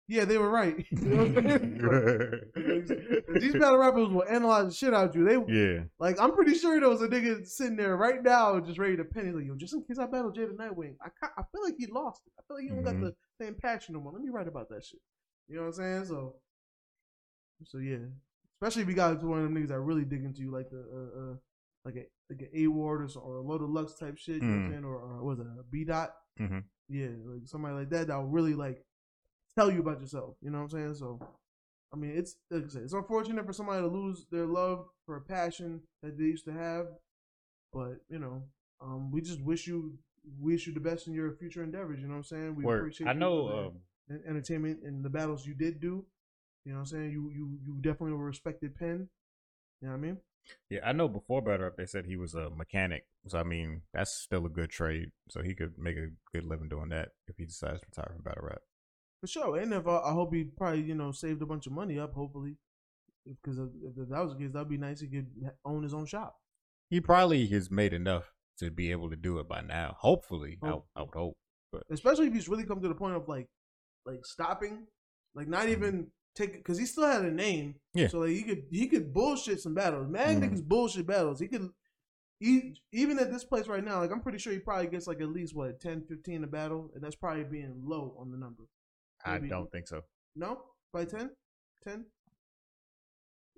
yeah, 0.07 0.25
they 0.25 0.37
were 0.37 0.49
right. 0.49 0.85
You 0.91 0.97
know 1.09 1.25
what 1.25 1.41
These 3.41 3.53
battle 3.53 3.77
rappers 3.77 4.09
will 4.09 4.25
analyze 4.29 4.67
the 4.67 4.73
shit 4.73 4.93
out 4.93 5.09
of 5.09 5.15
you. 5.15 5.23
They 5.25 5.53
yeah. 5.53 5.83
like 5.99 6.19
I'm 6.19 6.33
pretty 6.33 6.55
sure 6.55 6.79
there 6.79 6.89
was 6.89 7.01
a 7.01 7.07
nigga 7.07 7.45
sitting 7.47 7.77
there 7.77 7.95
right 7.97 8.21
now 8.21 8.59
just 8.59 8.77
ready 8.79 8.97
to 8.97 9.03
pen. 9.05 9.25
He's 9.27 9.35
like, 9.35 9.45
yo, 9.45 9.55
just 9.55 9.73
in 9.73 9.83
case 9.83 9.97
I 9.99 10.05
battle 10.07 10.31
Jada 10.31 10.53
Nightwing, 10.55 10.95
I 11.01 11.09
I 11.37 11.43
feel 11.51 11.63
like 11.63 11.75
he 11.77 11.87
lost 11.87 12.21
it. 12.27 12.33
I 12.37 12.41
feel 12.47 12.57
like 12.57 12.63
he 12.63 12.69
don't 12.69 12.81
Mhm. 12.81 12.85
got 12.85 12.99
the 13.01 13.15
same 13.39 13.55
passion 13.55 13.93
no 13.95 14.01
more. 14.01 14.11
Let 14.13 14.21
me 14.21 14.29
write 14.29 14.47
about 14.47 14.69
that 14.69 14.83
shit. 14.85 14.99
You 15.47 15.55
know 15.55 15.61
what 15.63 15.67
I'm 15.69 15.73
saying? 15.73 16.05
So, 16.05 16.35
so 17.65 17.77
yeah. 17.77 17.97
Especially 18.61 18.83
if 18.83 18.89
you 18.89 18.95
got 18.95 19.19
to 19.19 19.25
one 19.27 19.39
of 19.39 19.45
them 19.45 19.55
niggas 19.55 19.69
that 19.69 19.79
really 19.79 20.05
dig 20.05 20.23
into 20.23 20.41
you, 20.41 20.51
like 20.51 20.69
the 20.69 20.77
uh, 20.79 21.19
uh 21.31 21.35
like 21.83 21.95
a 21.95 22.05
like 22.29 22.41
an 22.41 22.49
A 22.53 22.67
Ward 22.67 23.01
or, 23.15 23.19
or 23.19 23.37
a 23.37 23.41
Loaded 23.41 23.69
Lux 23.69 23.95
type 23.95 24.17
shit. 24.17 24.35
You 24.35 24.41
know 24.43 24.47
what 24.47 24.53
I'm 24.53 24.67
Mm. 24.67 24.71
saying? 24.71 24.83
Or, 24.85 24.95
or 24.97 25.23
was 25.23 25.39
it 25.39 25.47
a 25.47 25.63
B 25.71 25.83
Dot? 25.83 26.13
Mhm. 26.39 26.63
Yeah, 26.89 27.07
like 27.25 27.41
somebody 27.47 27.75
like 27.75 27.89
that 27.89 28.07
that 28.07 28.17
will 28.17 28.27
really 28.29 28.53
like 28.53 28.83
tell 29.57 29.71
you 29.71 29.79
about 29.79 30.01
yourself. 30.01 30.35
You 30.41 30.49
know 30.49 30.59
what 30.59 30.65
I'm 30.65 30.69
saying? 30.69 30.93
So, 30.95 31.19
I 31.93 31.97
mean, 31.97 32.11
it's 32.15 32.35
like 32.49 32.65
I 32.65 32.67
said, 32.67 32.83
it's 32.83 32.93
unfortunate 32.93 33.45
for 33.45 33.53
somebody 33.53 33.81
to 33.81 33.87
lose 33.87 34.25
their 34.31 34.45
love 34.45 34.85
for 35.05 35.17
a 35.17 35.21
passion 35.21 35.81
that 36.01 36.17
they 36.17 36.25
used 36.25 36.45
to 36.45 36.53
have, 36.53 36.87
but 37.73 37.97
you 38.09 38.19
know, 38.19 38.43
um, 38.81 39.11
we 39.11 39.21
just 39.21 39.41
wish 39.41 39.67
you 39.67 39.97
wish 40.39 40.67
you 40.67 40.73
the 40.73 40.79
best 40.79 41.07
in 41.07 41.13
your 41.13 41.31
future 41.33 41.63
endeavors. 41.63 41.99
You 41.99 42.07
know 42.07 42.13
what 42.13 42.17
I'm 42.19 42.23
saying? 42.23 42.55
We 42.55 42.65
Word. 42.65 42.79
appreciate. 42.79 43.07
I 43.07 43.13
know. 43.13 43.49
Um, 43.49 43.71
entertainment 44.27 44.79
and 44.83 45.05
the 45.05 45.09
battles 45.09 45.45
you 45.45 45.53
did 45.53 45.79
do. 45.79 46.05
You 46.65 46.73
know 46.73 46.79
what 46.79 46.81
I'm 46.81 46.85
saying? 46.85 47.11
You 47.11 47.31
you 47.33 47.57
you 47.65 47.75
definitely 47.81 48.13
were 48.13 48.23
a 48.23 48.27
respected 48.27 48.75
pen. 48.75 49.09
You 49.81 49.87
know 49.87 49.93
what 49.93 49.97
I 49.97 50.01
mean? 50.01 50.17
yeah, 50.69 50.79
I 50.85 50.91
know. 50.91 51.07
Before 51.07 51.41
Battle 51.41 51.65
Rap, 51.65 51.73
they 51.77 51.85
said 51.85 52.05
he 52.05 52.17
was 52.17 52.33
a 52.33 52.49
mechanic. 52.49 53.05
So 53.27 53.39
I 53.39 53.43
mean, 53.43 53.81
that's 53.93 54.13
still 54.13 54.45
a 54.45 54.49
good 54.49 54.69
trade. 54.69 55.11
So 55.29 55.41
he 55.41 55.55
could 55.55 55.77
make 55.77 55.97
a 55.97 56.09
good 56.33 56.45
living 56.45 56.69
doing 56.69 56.89
that 56.89 57.09
if 57.27 57.37
he 57.37 57.45
decides 57.45 57.81
to 57.81 57.87
retire 57.89 58.13
from 58.13 58.23
Battle 58.23 58.47
Rap. 58.47 58.61
For 59.21 59.27
sure. 59.27 59.57
And 59.57 59.73
if 59.73 59.87
I, 59.87 59.97
I 59.99 60.11
hope 60.13 60.33
he 60.33 60.43
probably 60.43 60.81
you 60.81 60.95
know 60.95 61.11
saved 61.11 61.41
a 61.41 61.45
bunch 61.45 61.67
of 61.67 61.73
money 61.73 61.99
up. 61.99 62.13
Hopefully, 62.13 62.57
because 63.25 63.57
if, 63.59 63.69
if 63.97 64.09
that 64.09 64.23
was 64.23 64.33
the 64.33 64.39
case, 64.39 64.51
that'd 64.51 64.67
be 64.69 64.77
nice. 64.77 64.99
He 65.01 65.07
could 65.07 65.27
own 65.63 65.83
his 65.83 65.93
own 65.93 66.05
shop. 66.05 66.35
He 66.89 66.99
probably 66.99 67.45
has 67.47 67.69
made 67.71 67.93
enough 67.93 68.33
to 68.59 68.69
be 68.71 68.91
able 68.91 69.09
to 69.09 69.15
do 69.15 69.39
it 69.39 69.47
by 69.47 69.61
now. 69.61 69.95
Hopefully, 69.99 70.57
I, 70.63 70.67
Hope. 70.69 70.87
I 70.95 71.01
would 71.01 71.13
hope. 71.13 71.37
But 71.71 71.83
especially 71.89 72.27
if 72.27 72.33
he's 72.33 72.49
really 72.49 72.65
come 72.65 72.81
to 72.81 72.87
the 72.87 72.95
point 72.95 73.15
of 73.15 73.27
like 73.29 73.47
like 74.05 74.25
stopping 74.25 74.87
like 75.35 75.47
not 75.47 75.69
even 75.69 76.07
take 76.35 76.53
because 76.53 76.77
he 76.79 76.85
still 76.85 77.05
had 77.05 77.23
a 77.23 77.31
name 77.31 77.75
Yeah. 77.93 78.07
so 78.07 78.19
like 78.19 78.31
he 78.31 78.41
could 78.43 78.63
he 78.71 78.87
could 78.87 79.13
bullshit 79.13 79.61
some 79.61 79.75
battles 79.75 80.09
mad 80.09 80.37
Mhm. 80.37 80.41
niggas 80.49 80.63
bullshit 80.63 81.05
battles 81.05 81.39
he 81.39 81.47
could 81.47 81.69
he, 82.39 82.73
even 82.91 83.19
at 83.19 83.31
this 83.31 83.43
place 83.43 83.67
right 83.67 83.83
now 83.83 83.99
like 83.99 84.11
i'm 84.11 84.21
pretty 84.21 84.39
sure 84.39 84.51
he 84.51 84.59
probably 84.59 84.87
gets 84.87 85.05
like 85.07 85.21
at 85.21 85.29
least 85.29 85.55
what 85.55 85.79
10 85.79 86.05
15 86.09 86.43
a 86.43 86.47
battle 86.47 86.89
and 86.95 87.03
that's 87.03 87.15
probably 87.15 87.43
being 87.43 87.81
low 87.85 88.15
on 88.19 88.31
the 88.31 88.37
number 88.37 88.63
I 89.25 89.33
Maybe- 89.33 89.49
don't 89.49 89.71
think 89.71 89.87
so. 89.87 90.03
no 90.35 90.63
by 90.93 91.05
10 91.05 91.29
10 91.83 92.05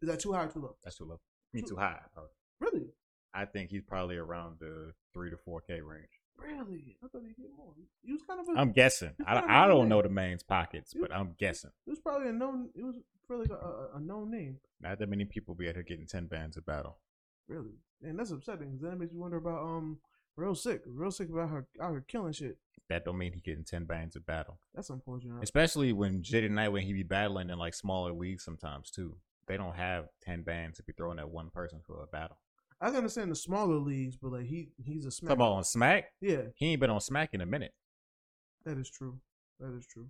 is 0.01 0.09
that 0.09 0.19
too 0.19 0.33
high 0.33 0.43
or 0.45 0.47
too 0.49 0.59
low 0.59 0.75
That's 0.83 0.97
too 0.97 1.05
low. 1.05 1.19
Me 1.53 1.61
Too- 1.61 1.69
too 1.69 1.75
high. 1.77 1.99
Uh, 2.17 2.21
really 2.59 2.87
I 3.33 3.45
think 3.45 3.69
he's 3.71 3.81
probably 3.83 4.17
around 4.17 4.59
the 4.59 4.93
three 5.13 5.31
to 5.31 5.37
four 5.37 5.61
K 5.61 5.81
range. 5.81 6.09
Really? 6.37 6.97
I 7.03 7.07
thought 7.07 7.23
he'd 7.25 7.35
get 7.35 7.49
more. 7.57 7.73
He 8.03 8.11
was 8.11 8.21
kind 8.27 8.39
of 8.39 8.47
a. 8.47 8.59
I'm 8.59 8.71
guessing. 8.71 9.11
I, 9.25 9.33
kind 9.33 9.45
of 9.45 9.49
I 9.51 9.67
don't 9.67 9.89
know 9.89 10.01
the 10.03 10.09
man's 10.09 10.43
pockets, 10.43 10.93
but 10.99 11.11
I'm 11.11 11.33
guessing. 11.39 11.71
It 11.87 11.89
was 11.89 11.99
probably 11.99 12.29
a 12.29 12.31
known. 12.31 12.69
It 12.75 12.83
was 12.83 12.97
really 13.29 13.47
a, 13.49 13.53
a, 13.53 13.89
a 13.95 13.99
known 13.99 14.29
name. 14.29 14.59
Not 14.81 14.99
that 14.99 15.09
many 15.09 15.25
people 15.25 15.55
be 15.55 15.67
out 15.67 15.73
here 15.75 15.83
getting 15.83 16.05
ten 16.05 16.27
bands 16.27 16.57
a 16.57 16.61
battle. 16.61 16.97
Really, 17.47 17.73
and 18.03 18.19
that's 18.19 18.29
upsetting 18.31 18.71
because 18.71 18.81
that 18.91 18.99
makes 18.99 19.13
you 19.13 19.19
wonder 19.19 19.37
about 19.37 19.63
um 19.63 19.99
real 20.35 20.55
sick, 20.55 20.81
real 20.85 21.11
sick 21.11 21.29
about 21.29 21.49
her 21.49 21.67
out 21.81 21.91
here 21.91 22.05
killing 22.07 22.33
shit. 22.33 22.57
That 22.89 23.05
don't 23.05 23.17
mean 23.17 23.33
he 23.33 23.39
getting 23.39 23.63
ten 23.63 23.85
bands 23.85 24.15
a 24.15 24.19
battle. 24.19 24.59
That's 24.75 24.89
unfortunate. 24.89 25.41
Especially 25.43 25.93
when 25.93 26.21
Jaden 26.21 26.51
Knight 26.51 26.69
when 26.69 26.83
he 26.83 26.93
be 26.93 27.03
battling 27.03 27.49
in 27.49 27.57
like 27.57 27.73
smaller 27.73 28.11
leagues 28.13 28.43
sometimes 28.43 28.89
too. 28.91 29.15
They 29.47 29.57
don't 29.57 29.75
have 29.75 30.05
ten 30.21 30.43
bands 30.43 30.77
to 30.77 30.83
be 30.83 30.93
throwing 30.93 31.19
at 31.19 31.29
one 31.29 31.49
person 31.49 31.79
for 31.85 32.01
a 32.03 32.07
battle. 32.07 32.37
I 32.81 32.87
can 32.87 32.97
understand 32.97 33.31
the 33.31 33.35
smaller 33.35 33.75
leagues, 33.77 34.17
but 34.17 34.31
like 34.33 34.45
he 34.45 34.69
he's 34.83 35.05
a 35.05 35.11
smack. 35.11 35.29
Talk 35.29 35.37
about 35.37 35.53
on 35.53 35.63
Smack. 35.63 36.05
Yeah, 36.19 36.41
He 36.55 36.71
ain't 36.71 36.81
been 36.81 36.89
on 36.89 36.99
Smack 37.01 37.33
in 37.33 37.41
a 37.41 37.45
minute. 37.45 37.73
that 38.65 38.77
is 38.77 38.89
true. 38.89 39.19
That 39.59 39.75
is 39.77 39.85
true. 39.85 40.07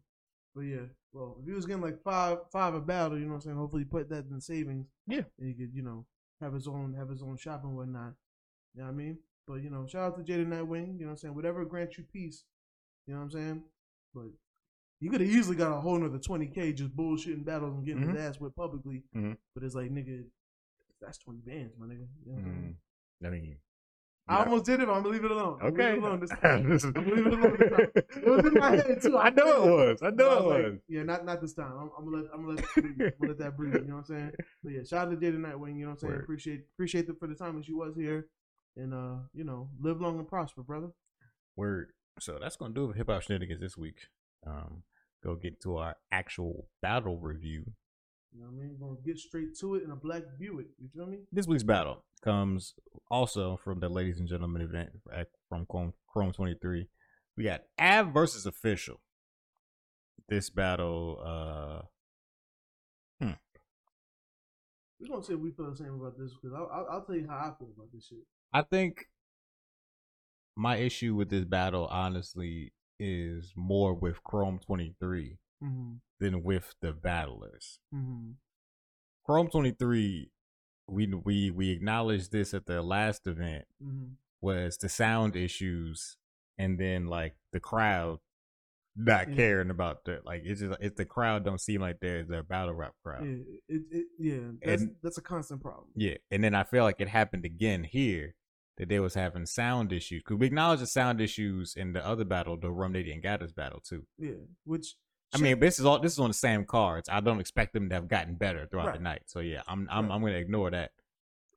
But 0.56 0.62
yeah, 0.62 0.86
well, 1.14 1.38
if 1.42 1.48
he 1.48 1.54
was 1.54 1.66
getting 1.66 1.82
like 1.82 2.02
five 2.04 2.40
five 2.52 2.74
a 2.74 2.80
battle, 2.82 3.18
you 3.18 3.26
know 3.26 3.32
what 3.32 3.36
I'm 3.38 3.42
saying? 3.42 3.58
Hopefully, 3.58 3.82
he 3.84 3.86
put 3.86 4.10
that 4.10 4.26
in 4.30 4.42
savings. 4.42 4.88
Yeah. 5.08 5.22
and 5.40 5.48
he 5.48 5.54
could 5.54 5.74
you 5.76 5.84
know 5.84 6.06
have 6.42 6.54
his 6.54 6.68
own 6.68 6.96
have 6.98 7.10
his 7.10 7.22
own 7.22 7.38
shop 7.38 7.64
and 7.64 7.76
whatnot. 7.76 8.14
You 8.76 8.82
know 8.82 8.88
what 8.88 8.94
I 8.94 8.96
mean? 8.96 9.18
But 9.48 9.56
you 9.62 9.70
know, 9.70 9.86
shout 9.88 10.14
out 10.14 10.26
to 10.26 10.32
Jaden 10.32 10.48
Nightwing. 10.48 10.96
You 11.00 11.02
know 11.02 11.06
what 11.08 11.12
I'm 11.12 11.18
saying? 11.18 11.36
Whatever 11.36 11.66
grants 11.66 11.98
you 11.98 12.06
peace. 12.12 12.44
You 13.08 13.14
know 13.14 13.20
what 13.20 13.26
I'm 13.26 13.32
saying? 13.32 13.64
But 14.14 14.26
he 15.00 15.10
could 15.10 15.22
have 15.22 15.30
easily 15.30 15.58
got 15.58 15.76
a 15.76 15.82
whole 15.82 15.98
nother 16.00 16.18
20k 16.20 16.76
just 16.76 16.96
bullshitting 16.96 17.44
battles 17.44 17.76
and 17.76 17.86
getting 17.86 18.08
his 18.10 18.20
ass 18.22 18.40
whipped 18.40 18.56
publicly. 18.56 19.04
Mhm. 19.16 19.38
But 19.54 19.64
it's 19.64 19.76
like 19.76 19.92
nigga, 19.92 20.24
that's 21.02 21.18
20 21.18 21.42
bands, 21.42 21.74
my 21.78 21.88
nigga. 21.88 22.08
You 22.26 22.32
know 22.32 22.34
what 22.34 22.38
I'm 22.38 22.44
saying? 22.46 22.78
Mm. 23.24 23.28
I 23.28 23.30
mean, 23.30 23.58
I 24.26 24.38
almost 24.46 24.64
did 24.66 24.80
it, 24.80 24.88
but 24.88 24.94
I'm 24.94 25.04
gonna 25.04 25.14
leave 25.14 25.26
it 25.26 25.32
alone. 25.32 25.60
Okay. 25.62 25.96
leave 25.96 26.04
it 26.04 26.08
alone 26.08 26.20
this 26.22 26.30
time. 26.42 26.72
I'm 26.72 26.78
gonna 26.94 27.16
leave 27.16 27.28
it 27.28 27.34
alone 27.34 27.58
this 27.60 27.70
time. 27.70 27.92
It 27.96 28.26
was 28.26 28.46
in 28.46 28.54
my 28.54 28.72
head 28.78 29.02
too. 29.02 29.18
I 29.18 29.30
know 29.32 29.64
it 29.64 29.70
was. 29.70 30.02
I 30.02 30.10
know 30.12 30.30
I 30.30 30.38
it 30.38 30.44
was 30.46 30.64
like, 30.74 30.82
yeah, 30.88 31.04
not 31.04 31.26
not 31.26 31.42
this 31.42 31.54
time. 31.54 31.74
I'm, 31.78 31.90
I'm 31.98 32.06
gonna 32.06 32.18
let 32.24 32.34
I'm 32.34 32.46
gonna 32.46 32.56
let 32.56 32.58
that 32.64 32.74
breathe. 32.82 33.02
I'm 33.02 33.12
gonna 33.20 33.32
let 33.34 33.38
that 33.40 33.58
breathe. 33.58 33.74
You 33.76 33.82
know 33.82 33.96
what 33.96 34.00
I'm 34.00 34.06
saying? 34.06 34.32
But 34.64 34.72
yeah, 34.72 34.84
shout 34.84 35.08
out 35.10 35.12
to 35.12 35.18
Jada 35.18 35.36
Nightwing. 35.38 35.76
You 35.78 35.84
know 35.84 35.88
what 35.90 35.92
I'm 35.92 35.98
saying? 36.00 36.14
Word. 36.14 36.24
Appreciate 36.24 36.62
appreciate 36.78 37.08
the 37.08 37.16
for 37.16 37.28
the 37.28 37.36
time 37.36 37.58
that 37.58 37.66
she 37.66 37.74
was 37.74 37.94
here, 37.98 38.28
and 38.76 38.94
uh, 38.94 39.24
you 39.34 39.44
know, 39.44 39.70
live 39.80 40.02
long 40.02 40.20
and 40.20 40.28
prosper, 40.28 40.64
brother. 40.64 40.90
Word. 41.56 41.92
So 42.20 42.38
that's 42.42 42.56
gonna 42.56 42.74
do 42.74 42.86
it 42.86 42.92
for 42.94 42.98
hip 42.98 43.10
hop 43.10 43.22
shenanigans 43.22 43.62
this 43.62 43.78
week. 43.78 44.08
Um, 44.46 44.84
go 45.24 45.36
get 45.36 45.62
to 45.62 45.78
our 45.78 45.96
actual 46.12 46.68
battle 46.82 47.18
review. 47.18 47.66
You 48.34 48.42
know 48.42 48.48
what 48.48 48.62
I 48.62 48.66
mean? 48.66 48.78
Gonna 48.80 48.98
get 49.06 49.20
straight 49.20 49.58
to 49.60 49.76
it 49.76 49.84
in 49.84 49.92
a 49.92 49.96
black 49.96 50.24
Buick. 50.40 50.68
You 50.80 50.90
feel 50.96 51.06
me? 51.06 51.20
This 51.32 51.48
week's 51.48 51.64
battle 51.64 52.04
comes 52.24 52.74
also 53.12 53.58
from 53.64 53.80
the 53.80 53.90
ladies 53.90 54.20
and 54.20 54.28
gentlemen 54.28 54.62
event 54.62 54.90
at, 55.14 55.28
from 55.50 55.66
Chrome, 55.66 55.94
Chrome 56.08 56.32
23. 56.32 56.88
We 57.38 57.44
got 57.44 57.64
Av 57.80 58.14
versus 58.14 58.46
Official. 58.46 59.02
This 60.30 60.50
battle, 60.50 61.20
uh, 61.24 61.86
We're 65.04 65.10
gonna 65.10 65.24
say 65.24 65.36
we 65.36 65.52
feel 65.52 65.70
the 65.70 65.76
same 65.76 65.96
about 66.00 66.18
this 66.18 66.32
because 66.34 66.56
I'll, 66.56 66.70
I'll, 66.72 66.88
I'll 66.92 67.02
tell 67.02 67.16
you 67.16 67.28
how 67.28 67.36
I 67.36 67.52
feel 67.60 67.68
about 67.76 67.92
this 67.94 68.08
shit. 68.08 68.24
I 68.54 68.62
think 68.62 69.06
my 70.56 70.78
issue 70.78 71.16
with 71.16 71.30
this 71.30 71.46
battle, 71.46 71.88
honestly, 71.88 72.74
is 73.00 73.54
more 73.56 73.94
with 73.94 74.24
Chrome 74.24 74.60
23 74.66 75.38
Mm-hmm. 75.64 75.94
than 76.20 76.44
with 76.44 76.76
the 76.82 76.92
battlers. 76.92 77.80
Mm-hmm. 77.96 78.32
Chrome 79.26 79.48
23, 79.50 80.30
we 80.88 81.08
we 81.08 81.50
we 81.52 81.70
acknowledged 81.70 82.34
this 82.34 82.54
at 82.54 82.66
the 82.66 82.82
last 82.84 83.26
event 83.28 83.64
Mm-hmm. 83.82 84.16
was 84.42 84.76
the 84.78 84.90
sound 84.90 85.38
issues 85.38 86.18
and 86.58 86.78
then 86.78 87.08
like 87.08 87.36
the 87.54 87.62
crowd 87.62 88.20
not 88.98 89.30
Yeah. 89.30 89.36
caring 89.38 89.70
about 89.70 90.04
that. 90.04 90.26
Like 90.26 90.42
it's 90.44 90.60
just 90.60 90.78
if 90.82 90.98
the 90.98 91.06
crowd 91.06 91.46
don't 91.46 91.62
seem 91.62 91.80
like 91.80 92.00
they're 92.02 92.24
they're 92.26 92.40
a 92.42 92.44
battle 92.44 92.74
rap 92.74 92.94
crowd. 93.02 93.24
Yeah, 93.26 93.38
it, 93.70 93.82
it, 93.90 94.06
yeah, 94.20 94.40
that's, 94.62 94.82
And- 94.82 94.96
that's 95.02 95.18
a 95.18 95.22
constant 95.22 95.62
problem. 95.62 95.88
Yeah, 95.96 96.16
and 96.30 96.44
then 96.44 96.54
I 96.54 96.64
feel 96.66 96.84
like 96.84 97.00
it 97.00 97.08
happened 97.08 97.46
again 97.46 97.86
here 97.86 98.36
that 98.78 98.90
they 98.90 99.00
was 99.00 99.14
having 99.14 99.46
sound 99.46 99.92
issues 99.94 100.22
because 100.24 100.40
we 100.40 100.48
acknowledge 100.48 100.80
the 100.80 100.88
sound 100.88 101.22
issues 101.22 101.76
in 101.76 101.94
the 101.94 102.06
other 102.06 102.26
battle, 102.26 102.58
the 102.58 102.72
Rum 102.72 102.94
Nitty 102.94 103.14
and 103.14 103.24
Gaddis 103.24 103.54
battle 103.54 103.80
too. 103.82 104.06
Yeah, 104.18 104.32
which 104.66 104.96
I 105.34 105.38
mean, 105.40 105.60
this 105.60 105.80
is 105.80 105.86
all 105.86 106.00
this 106.00 106.14
is 106.14 106.20
on 106.20 106.30
the 106.30 106.34
same 106.34 106.66
cards. 106.66 107.10
I 107.10 107.20
don't 107.20 107.40
expect 107.40 107.74
them 107.74 107.90
to 107.90 107.96
have 107.96 108.08
gotten 108.08 108.36
better 108.36 108.68
throughout 108.68 108.88
Right. 108.88 108.98
the 108.98 109.04
night. 109.04 109.22
So 109.28 109.40
yeah, 109.40 109.62
I'm 109.68 109.88
I'm 109.92 110.08
Right. 110.08 110.16
I'm 110.16 110.22
gonna 110.22 110.34
ignore 110.34 110.72
that. 110.72 110.92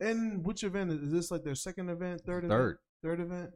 and 0.00 0.44
which 0.44 0.62
event 0.64 0.90
is, 0.92 1.02
is 1.02 1.12
this? 1.12 1.30
Like 1.30 1.42
their 1.44 1.54
second 1.54 1.88
event, 1.90 2.20
third, 2.26 2.44
event? 2.44 2.50
Third, 2.50 2.78
third 3.02 3.20
event? 3.20 3.50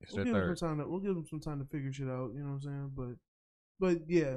it's 0.00 0.12
We'll 0.12 0.16
their 0.16 0.24
give 0.24 0.34
them 0.34 0.42
third. 0.48 0.58
some 0.58 0.68
time. 0.70 0.78
To, 0.78 0.88
we'll 0.90 1.00
give 1.00 1.14
them 1.14 1.26
some 1.26 1.40
time 1.40 1.58
to 1.60 1.64
figure 1.66 1.92
shit 1.92 2.08
out. 2.08 2.30
You 2.34 2.40
know 2.40 2.48
what 2.48 2.54
I'm 2.54 2.60
saying? 2.62 2.90
But, 2.96 3.14
but 3.80 3.98
yeah, 4.08 4.36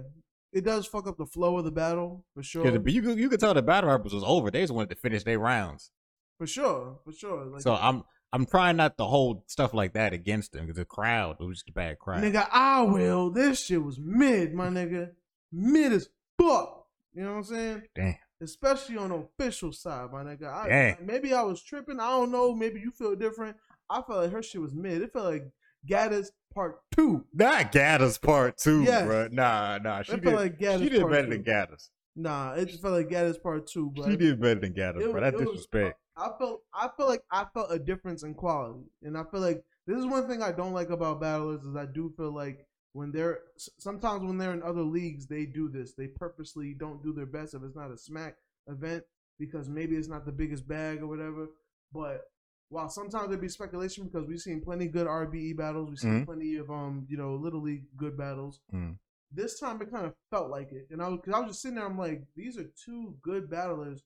it 0.53 0.63
does 0.65 0.85
fuck 0.85 1.07
up 1.07 1.17
the 1.17 1.25
flow 1.25 1.57
of 1.57 1.65
the 1.65 1.71
battle 1.71 2.25
for 2.33 2.43
sure. 2.43 2.63
Because 2.69 2.93
you 2.93 3.01
could- 3.01 3.17
you 3.19 3.29
could 3.29 3.39
tell 3.39 3.53
the 3.53 3.61
battle 3.61 3.89
rappers 3.89 4.13
was 4.13 4.23
over. 4.25 4.49
They 4.51 4.61
just 4.61 4.73
wanted 4.73 4.89
to 4.91 4.95
finish 4.95 5.23
their 5.23 5.39
rounds. 5.39 5.91
For 6.37 6.47
sure, 6.47 6.99
for 7.03 7.11
sure. 7.11 7.45
Like, 7.45 7.61
so 7.61 7.73
I'm 7.75 8.03
I'm 8.33 8.45
trying 8.45 8.77
not 8.77 8.97
to 8.97 9.05
hold 9.05 9.49
stuff 9.49 9.73
like 9.73 9.93
that 9.93 10.13
against 10.13 10.51
them 10.51 10.65
because 10.65 10.77
the 10.77 10.85
crowd 10.85 11.37
it 11.39 11.43
was 11.45 11.57
just 11.59 11.69
a 11.69 11.73
bad 11.73 11.97
crowd. 11.99 12.23
nigga, 12.23 12.47
I 12.51 12.81
will. 12.81 13.31
This 13.31 13.63
shit 13.65 13.81
was 13.83 13.99
mid, 13.99 14.53
my 14.53 14.67
nigga, 14.67 15.11
mid 15.51 15.93
as 15.93 16.09
fuck. 16.39 16.85
You 17.13 17.23
know 17.23 17.31
what 17.31 17.37
I'm 17.37 17.43
saying? 17.45 17.81
Damn. 17.95 18.15
Especially 18.41 18.97
on 18.97 19.09
the 19.09 19.15
official 19.39 19.71
side, 19.71 20.11
my 20.11 20.23
nigga. 20.23 20.47
I, 20.53 20.67
Damn. 20.69 21.05
maybe 21.05 21.33
I 21.33 21.41
was 21.41 21.63
tripping. 21.63 21.99
I 21.99 22.09
don't 22.11 22.31
know. 22.31 22.53
Maybe 22.53 22.79
you 22.79 22.91
feel 22.91 23.15
different. 23.15 23.57
I 23.89 24.01
felt 24.01 24.19
like 24.23 24.31
her 24.31 24.43
shit 24.43 24.61
was 24.61 24.75
mid. 24.75 25.01
It 25.01 25.11
felt 25.13 25.25
like 25.25 25.45
Gaddis 25.89 26.27
part 26.53 26.79
two. 26.93 27.25
Not 27.33 27.71
Gaddis 27.71 28.21
part 28.21 28.57
two, 28.57 28.83
Yes. 28.83 29.05
bro. 29.05 29.29
Nah, 29.31 29.79
nah. 29.81 30.03
She 30.03 30.11
It 30.11 30.23
felt 30.23 30.35
did. 30.35 30.41
like 30.41 30.59
Gaddis 30.59 30.83
she 30.83 30.89
did 30.89 30.99
part 31.01 31.11
better 31.13 31.23
two. 31.27 31.29
than 31.31 31.43
Gaddis. 31.43 31.89
Nah, 32.15 32.53
it 32.53 32.65
just 32.65 32.81
felt 32.81 32.93
like 32.93 33.07
Gaddis 33.09 33.41
part 33.41 33.65
two. 33.67 33.89
bro. 33.91 34.07
She 34.09 34.17
did 34.17 34.39
better 34.41 34.59
than 34.59 34.73
Gaddis, 34.73 34.99
bro. 34.99 35.13
was- 35.13 35.21
That 35.21 35.33
it 35.33 35.37
was- 35.39 35.45
disrespect. 35.47 35.99
I 36.17 36.29
felt 36.37 36.63
I 36.73 36.89
felt 36.97 37.09
like 37.09 37.21
I 37.31 37.45
felt 37.53 37.71
a 37.71 37.79
difference 37.79 38.23
in 38.23 38.33
quality, 38.33 38.85
and 39.03 39.17
I 39.17 39.23
feel 39.31 39.41
like 39.41 39.63
this 39.85 39.97
is 39.97 40.05
one 40.05 40.27
thing 40.27 40.41
I 40.41 40.51
don't 40.51 40.73
like 40.73 40.89
about 40.89 41.21
battlers 41.21 41.63
is 41.63 41.75
I 41.75 41.85
do 41.85 42.11
feel 42.17 42.31
like 42.33 42.65
when 42.93 43.11
they're 43.11 43.39
sometimes 43.57 44.23
when 44.23 44.37
they're 44.37 44.53
in 44.53 44.63
other 44.63 44.81
leagues 44.81 45.27
they 45.27 45.45
do 45.45 45.69
this 45.69 45.93
they 45.93 46.07
purposely 46.07 46.73
don't 46.73 47.03
do 47.03 47.13
their 47.13 47.25
best 47.27 47.53
if 47.53 47.61
it's 47.63 47.75
not 47.75 47.91
a 47.91 47.97
smack 47.97 48.35
event 48.67 49.03
because 49.39 49.69
maybe 49.69 49.95
it's 49.95 50.07
not 50.07 50.25
the 50.25 50.31
biggest 50.31 50.67
bag 50.67 51.01
or 51.01 51.07
whatever. 51.07 51.47
But 51.93 52.21
while 52.69 52.89
sometimes 52.89 53.29
there'd 53.29 53.39
be 53.39 53.47
speculation 53.49 54.05
because 54.05 54.27
we've 54.27 54.41
seen 54.41 54.61
plenty 54.61 54.87
good 54.87 55.07
RBE 55.07 55.55
battles, 55.55 55.89
we've 55.89 55.99
seen 55.99 56.21
Mhm. 56.21 56.25
plenty 56.25 56.55
of 56.55 56.71
um 56.71 57.05
you 57.07 57.17
know 57.17 57.35
little 57.35 57.61
league 57.61 57.85
good 57.95 58.17
battles. 58.17 58.59
Mhm. 58.73 58.97
This 59.31 59.59
time 59.59 59.81
it 59.81 59.91
kind 59.91 60.05
of 60.05 60.15
felt 60.31 60.49
like 60.49 60.71
it, 60.71 60.87
and 60.89 61.01
I 61.01 61.09
was, 61.09 61.19
cause 61.23 61.33
I 61.33 61.39
was 61.39 61.49
just 61.49 61.61
sitting 61.61 61.75
there. 61.75 61.85
I'm 61.85 61.97
like, 61.97 62.23
these 62.35 62.57
are 62.57 62.63
two 62.85 63.17
good 63.21 63.49
battlers. 63.49 64.03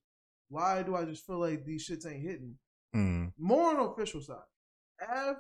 Why 0.52 0.84
do 0.84 0.98
I 0.98 1.06
just 1.06 1.26
feel 1.26 1.40
like 1.40 1.64
these 1.64 1.88
shits 1.88 2.06
ain't 2.06 2.24
hitting? 2.24 2.56
Mm. 2.94 3.32
More 3.40 3.70
on 3.70 3.78
the 3.78 3.84
official 3.84 4.20
side. 4.20 4.36
Av, 5.10 5.38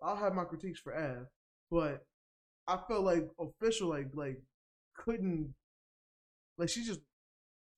I'll 0.00 0.14
have 0.14 0.32
my 0.32 0.44
critiques 0.44 0.78
for 0.78 0.96
Av, 0.96 1.26
but 1.72 2.06
I 2.68 2.78
felt 2.88 3.04
like 3.04 3.28
official 3.40 3.88
like 3.88 4.10
like 4.14 4.40
couldn't 4.96 5.52
like 6.56 6.68
she's 6.68 6.86
just 6.86 7.00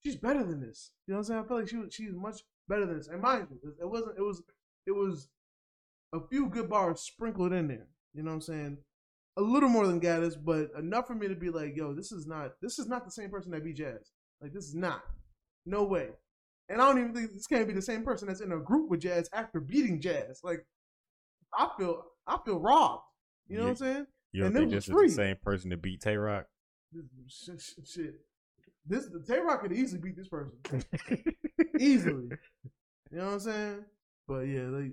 she's 0.05 0.15
better 0.15 0.43
than 0.43 0.61
this. 0.61 0.91
You 1.07 1.13
know 1.13 1.17
what 1.17 1.21
I'm 1.21 1.23
saying? 1.25 1.43
I 1.43 1.47
feel 1.47 1.57
like 1.57 1.67
she 1.67 1.77
was 1.77 1.93
she's 1.93 2.13
much 2.13 2.41
better 2.67 2.85
than 2.85 2.97
this. 2.97 3.07
And 3.07 3.23
mind 3.23 3.47
you, 3.49 3.73
it 3.81 3.89
wasn't 3.89 4.19
it 4.19 4.21
was 4.21 4.43
it 4.85 4.91
was 4.91 5.29
a 6.13 6.19
few 6.29 6.47
good 6.47 6.69
bars 6.69 7.01
sprinkled 7.01 7.53
in 7.53 7.67
there. 7.69 7.87
You 8.13 8.21
know 8.21 8.29
what 8.29 8.35
I'm 8.35 8.41
saying? 8.41 8.77
A 9.35 9.41
little 9.41 9.69
more 9.69 9.87
than 9.87 9.99
Gaddis, 9.99 10.35
but 10.39 10.69
enough 10.77 11.07
for 11.07 11.15
me 11.15 11.27
to 11.27 11.35
be 11.35 11.49
like, 11.49 11.75
yo, 11.75 11.95
this 11.95 12.11
is 12.11 12.27
not 12.27 12.51
this 12.61 12.77
is 12.77 12.87
not 12.87 13.03
the 13.03 13.11
same 13.11 13.31
person 13.31 13.51
that 13.51 13.63
beat 13.63 13.77
Jazz. 13.77 14.11
Like 14.39 14.53
this 14.53 14.65
is 14.65 14.75
not. 14.75 15.01
No 15.65 15.83
way. 15.83 16.09
And 16.69 16.81
I 16.81 16.85
don't 16.85 16.99
even 16.99 17.13
think 17.13 17.33
this 17.33 17.47
can't 17.47 17.67
be 17.67 17.73
the 17.73 17.81
same 17.81 18.03
person 18.03 18.27
that's 18.27 18.41
in 18.41 18.51
a 18.51 18.59
group 18.59 18.89
with 18.89 19.01
Jazz 19.01 19.29
after 19.33 19.59
beating 19.59 20.01
Jazz. 20.01 20.41
Like 20.43 20.65
I 21.57 21.69
feel 21.77 22.03
I 22.27 22.37
feel 22.45 22.59
robbed. 22.59 23.03
You 23.47 23.57
know 23.57 23.63
what 23.63 23.69
I'm 23.69 23.75
saying? 23.77 24.05
You 24.33 24.41
don't 24.43 24.47
And 24.55 24.57
think 24.57 24.71
this 24.71 24.89
is 24.89 24.95
the 24.95 25.09
same 25.09 25.37
person 25.41 25.69
to 25.69 25.77
beat 25.77 26.01
Tay 26.01 26.17
Roc? 26.17 26.45
This, 26.91 27.05
shit, 27.27 27.61
shit, 27.61 27.87
shit. 27.87 28.13
This 28.85 29.09
Tay 29.27 29.39
Roc 29.39 29.61
could 29.61 29.71
easily 29.73 30.01
beat 30.01 30.17
this 30.17 30.27
person. 30.27 30.53
easily. 31.79 32.29
You 33.09 33.19
know 33.19 33.25
what 33.27 33.33
I'm 33.35 33.39
saying? 33.39 33.85
But 34.27 34.39
yeah, 34.41 34.63
like 34.63 34.91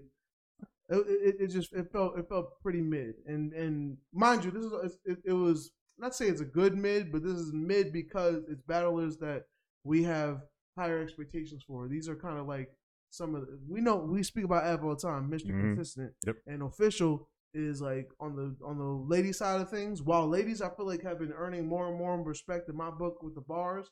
it, 0.89 0.97
it, 1.09 1.37
it 1.41 1.47
just 1.49 1.73
it 1.73 1.91
felt 1.91 2.17
it 2.17 2.29
felt 2.29 2.63
pretty 2.63 2.81
mid. 2.81 3.15
And 3.27 3.53
and 3.53 3.97
mind 4.13 4.45
you, 4.45 4.53
this 4.53 4.63
is 4.65 4.99
it, 5.05 5.19
it 5.25 5.33
was 5.33 5.73
not 5.99 6.15
say 6.15 6.29
it's 6.29 6.41
a 6.41 6.45
good 6.45 6.77
mid, 6.77 7.11
but 7.11 7.25
this 7.25 7.33
is 7.33 7.53
mid 7.53 7.93
because 7.93 8.45
it's 8.49 8.63
battlers 8.63 9.17
that 9.17 9.47
we 9.83 10.05
have 10.05 10.43
higher 10.77 11.01
expectations 11.03 11.63
for. 11.67 11.89
These 11.89 12.09
are 12.09 12.17
kind 12.17 12.39
of 12.39 12.47
like 12.47 12.71
some 13.11 13.35
of 13.35 13.43
the, 13.43 13.59
we 13.69 13.81
know 13.81 13.97
we 13.97 14.23
speak 14.23 14.45
about 14.45 14.65
Av 14.65 14.85
all 14.85 14.95
the 14.97 15.01
time, 15.01 15.31
Mr. 15.31 15.51
Mhm. 15.53 15.75
Consistent, 15.77 16.15
Yep. 16.27 16.37
and 16.47 16.63
official 16.63 17.29
is 17.53 17.81
like 17.81 18.11
on 18.19 18.35
the 18.35 18.57
on 18.65 18.79
the 18.79 18.85
lady 18.85 19.33
side 19.33 19.61
of 19.61 19.71
things. 19.71 20.03
While 20.03 20.27
ladies, 20.29 20.61
I 20.61 20.71
feel 20.71 20.87
like 20.87 21.03
have 21.03 21.21
been 21.21 21.33
earning 21.33 21.67
more 21.67 21.87
and 21.89 21.97
more 21.97 22.21
respect 22.23 22.69
in 22.69 22.77
my 22.77 22.91
book 22.91 23.23
with 23.23 23.35
the 23.37 23.41
bars. 23.41 23.89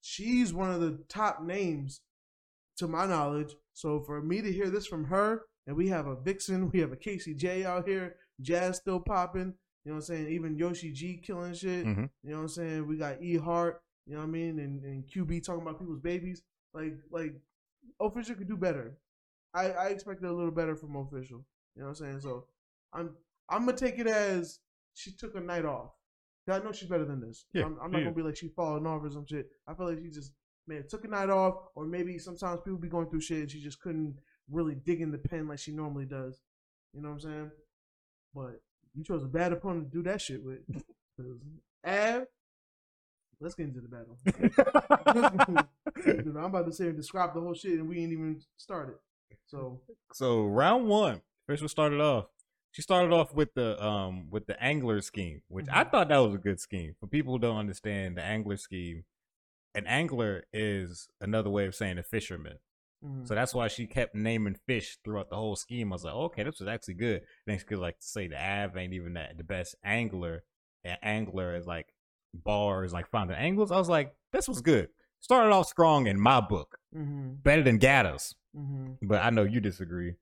She's 0.00 0.54
one 0.54 0.70
of 0.70 0.80
the 0.80 1.04
top 1.08 1.42
names 1.42 2.00
to 2.76 2.88
my 2.88 3.06
knowledge. 3.06 3.54
So 3.74 4.00
for 4.00 4.22
me 4.22 4.40
to 4.40 4.50
hear 4.52 4.70
this 4.70 4.86
from 4.86 5.04
her, 5.04 5.42
and 5.66 5.76
we 5.76 5.88
have 5.88 6.06
a 6.06 6.16
Vixen, 6.16 6.70
we 6.70 6.80
have 6.80 6.92
a 6.92 6.96
Casey 6.96 7.34
J 7.34 7.64
out 7.64 7.86
here, 7.86 8.16
Jazz 8.40 8.76
still 8.78 9.00
popping. 9.00 9.54
You 9.84 9.92
know 9.92 9.96
what 9.96 10.08
I'm 10.08 10.16
saying? 10.16 10.28
Even 10.28 10.56
Yoshi 10.56 10.92
G 10.92 11.18
killing 11.18 11.54
shit. 11.54 11.84
Mhm. 11.84 12.08
You 12.22 12.30
know 12.30 12.36
what 12.36 12.42
I'm 12.42 12.48
saying? 12.48 12.86
We 12.86 12.96
got 12.96 13.22
E 13.22 13.36
Hart. 13.36 13.82
You 14.08 14.14
know 14.14 14.20
what 14.20 14.28
I 14.28 14.30
mean? 14.30 14.58
And, 14.58 14.82
and 14.82 15.04
QB 15.06 15.44
talking 15.44 15.62
about 15.62 15.78
people's 15.78 16.00
babies. 16.00 16.42
Like 16.72 16.94
like 17.10 17.34
official 18.00 18.34
could 18.34 18.48
do 18.48 18.56
better. 18.56 18.98
I 19.54 19.70
I 19.70 19.86
expected 19.88 20.28
a 20.28 20.32
little 20.32 20.50
better 20.50 20.74
from 20.74 20.96
official. 20.96 21.44
You 21.76 21.82
know 21.82 21.88
what 21.88 22.00
I'm 22.00 22.06
saying? 22.06 22.20
So 22.20 22.46
I'm 22.92 23.10
I'm 23.48 23.66
gonna 23.66 23.76
take 23.76 23.98
it 23.98 24.06
as 24.06 24.60
she 24.94 25.12
took 25.12 25.36
a 25.36 25.40
night 25.40 25.64
off. 25.64 25.90
I 26.50 26.58
know 26.60 26.72
she's 26.72 26.88
better 26.88 27.04
than 27.04 27.20
this. 27.20 27.44
Yeah, 27.52 27.66
I'm, 27.66 27.76
I'm 27.82 27.90
not 27.90 27.98
gonna 27.98 28.12
be 28.12 28.22
like 28.22 28.36
she's 28.36 28.52
falling 28.56 28.86
off 28.86 29.04
or 29.04 29.10
some 29.10 29.26
shit. 29.26 29.50
I 29.66 29.74
feel 29.74 29.86
like 29.86 29.98
she 29.98 30.10
just 30.10 30.32
man 30.66 30.84
took 30.88 31.04
a 31.04 31.08
night 31.08 31.28
off, 31.28 31.56
or 31.74 31.84
maybe 31.84 32.18
sometimes 32.18 32.60
people 32.64 32.78
be 32.78 32.88
going 32.88 33.08
through 33.10 33.20
shit 33.20 33.40
and 33.40 33.50
she 33.50 33.60
just 33.60 33.80
couldn't 33.80 34.16
really 34.50 34.74
dig 34.74 35.02
in 35.02 35.10
the 35.10 35.18
pen 35.18 35.46
like 35.46 35.58
she 35.58 35.72
normally 35.72 36.06
does. 36.06 36.40
You 36.94 37.02
know 37.02 37.08
what 37.08 37.14
I'm 37.14 37.20
saying? 37.20 37.50
But 38.34 38.60
you 38.94 39.04
chose 39.04 39.22
a 39.22 39.28
bad 39.28 39.52
opponent 39.52 39.90
to 39.90 39.98
do 39.98 40.02
that 40.04 40.20
shit 40.22 40.42
with. 40.42 40.60
Av, 41.86 42.26
let's 43.40 43.54
get 43.54 43.66
into 43.68 43.80
the 43.80 43.88
battle. 43.88 44.18
I'm 46.06 46.44
about 46.44 46.66
to 46.66 46.72
say 46.72 46.86
and 46.88 46.96
describe 46.96 47.34
the 47.34 47.40
whole 47.40 47.54
shit, 47.54 47.78
and 47.78 47.88
we 47.88 48.00
ain't 48.02 48.12
even 48.12 48.40
started. 48.56 48.96
So 49.46 49.80
So 50.12 50.44
round 50.44 50.88
one, 50.88 51.22
Official 51.48 51.68
started 51.68 52.00
off. 52.00 52.26
She 52.72 52.82
started 52.82 53.12
off 53.12 53.34
with 53.34 53.54
the 53.54 53.82
um 53.84 54.30
with 54.30 54.46
the 54.46 54.62
angler 54.62 55.00
scheme, 55.00 55.42
which 55.48 55.66
I 55.72 55.84
Mhm. 55.84 55.90
thought 55.90 56.08
that 56.08 56.18
was 56.18 56.34
a 56.34 56.38
good 56.38 56.60
scheme. 56.60 56.94
For 57.00 57.06
people 57.06 57.32
who 57.32 57.38
don't 57.38 57.56
understand 57.56 58.16
the 58.16 58.22
angler 58.22 58.56
scheme, 58.56 59.04
an 59.74 59.86
angler 59.86 60.44
is 60.52 61.08
another 61.20 61.50
way 61.50 61.66
of 61.66 61.74
saying 61.74 61.98
a 61.98 62.02
fisherman. 62.02 62.58
mhm. 63.04 63.26
So 63.26 63.34
that's 63.34 63.54
why 63.54 63.68
she 63.68 63.86
kept 63.86 64.14
naming 64.14 64.54
fish 64.66 64.98
throughout 65.04 65.30
the 65.30 65.36
whole 65.36 65.56
scheme. 65.56 65.92
I 65.92 65.96
was 65.96 66.04
like, 66.04 66.14
okay, 66.14 66.42
this 66.44 66.60
was 66.60 66.68
actually 66.68 66.94
good. 66.94 67.22
Then 67.46 67.58
she 67.58 67.64
could 67.64 67.78
like 67.78 67.96
say 68.00 68.28
the 68.28 68.36
Av 68.40 68.76
ain't 68.76 68.92
even 68.94 69.14
that 69.14 69.36
the 69.38 69.44
best 69.44 69.74
angler. 69.84 70.44
And 70.84 70.98
angler 71.02 71.56
is 71.56 71.66
like 71.66 71.92
bars, 72.44 72.92
like 72.92 73.08
finding 73.10 73.36
angles. 73.36 73.70
I 73.72 73.76
was 73.78 73.88
like, 73.88 74.14
this 74.32 74.48
was 74.48 74.60
good. 74.60 74.88
Started 75.20 75.52
off 75.52 75.66
strong 75.66 76.06
in 76.06 76.18
my 76.20 76.40
book. 76.40 76.78
Mhm, 76.94 77.42
Better 77.42 77.62
than 77.62 77.78
Gatos 77.78 78.34
mhm. 78.56 78.96
but 79.02 79.22
I 79.22 79.30
know 79.30 79.42
you 79.42 79.60
disagree. 79.60 80.14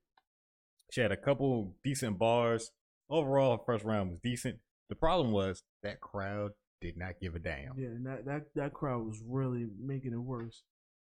She 0.91 1.01
had 1.01 1.11
a 1.11 1.17
couple 1.17 1.75
decent 1.83 2.17
bars. 2.17 2.71
Overall, 3.09 3.57
first 3.65 3.85
round 3.85 4.09
was 4.11 4.19
decent. 4.19 4.59
The 4.89 4.95
problem 4.95 5.31
was 5.31 5.63
that 5.83 6.01
crowd 6.01 6.51
did 6.81 6.97
not 6.97 7.19
give 7.21 7.35
a 7.35 7.39
damn. 7.39 7.77
Yeah, 7.77 7.87
and 7.87 8.05
that, 8.05 8.25
that 8.25 8.41
that 8.55 8.73
crowd 8.73 9.05
was 9.05 9.21
really 9.25 9.67
making 9.79 10.13
it 10.13 10.17
worse. 10.17 10.63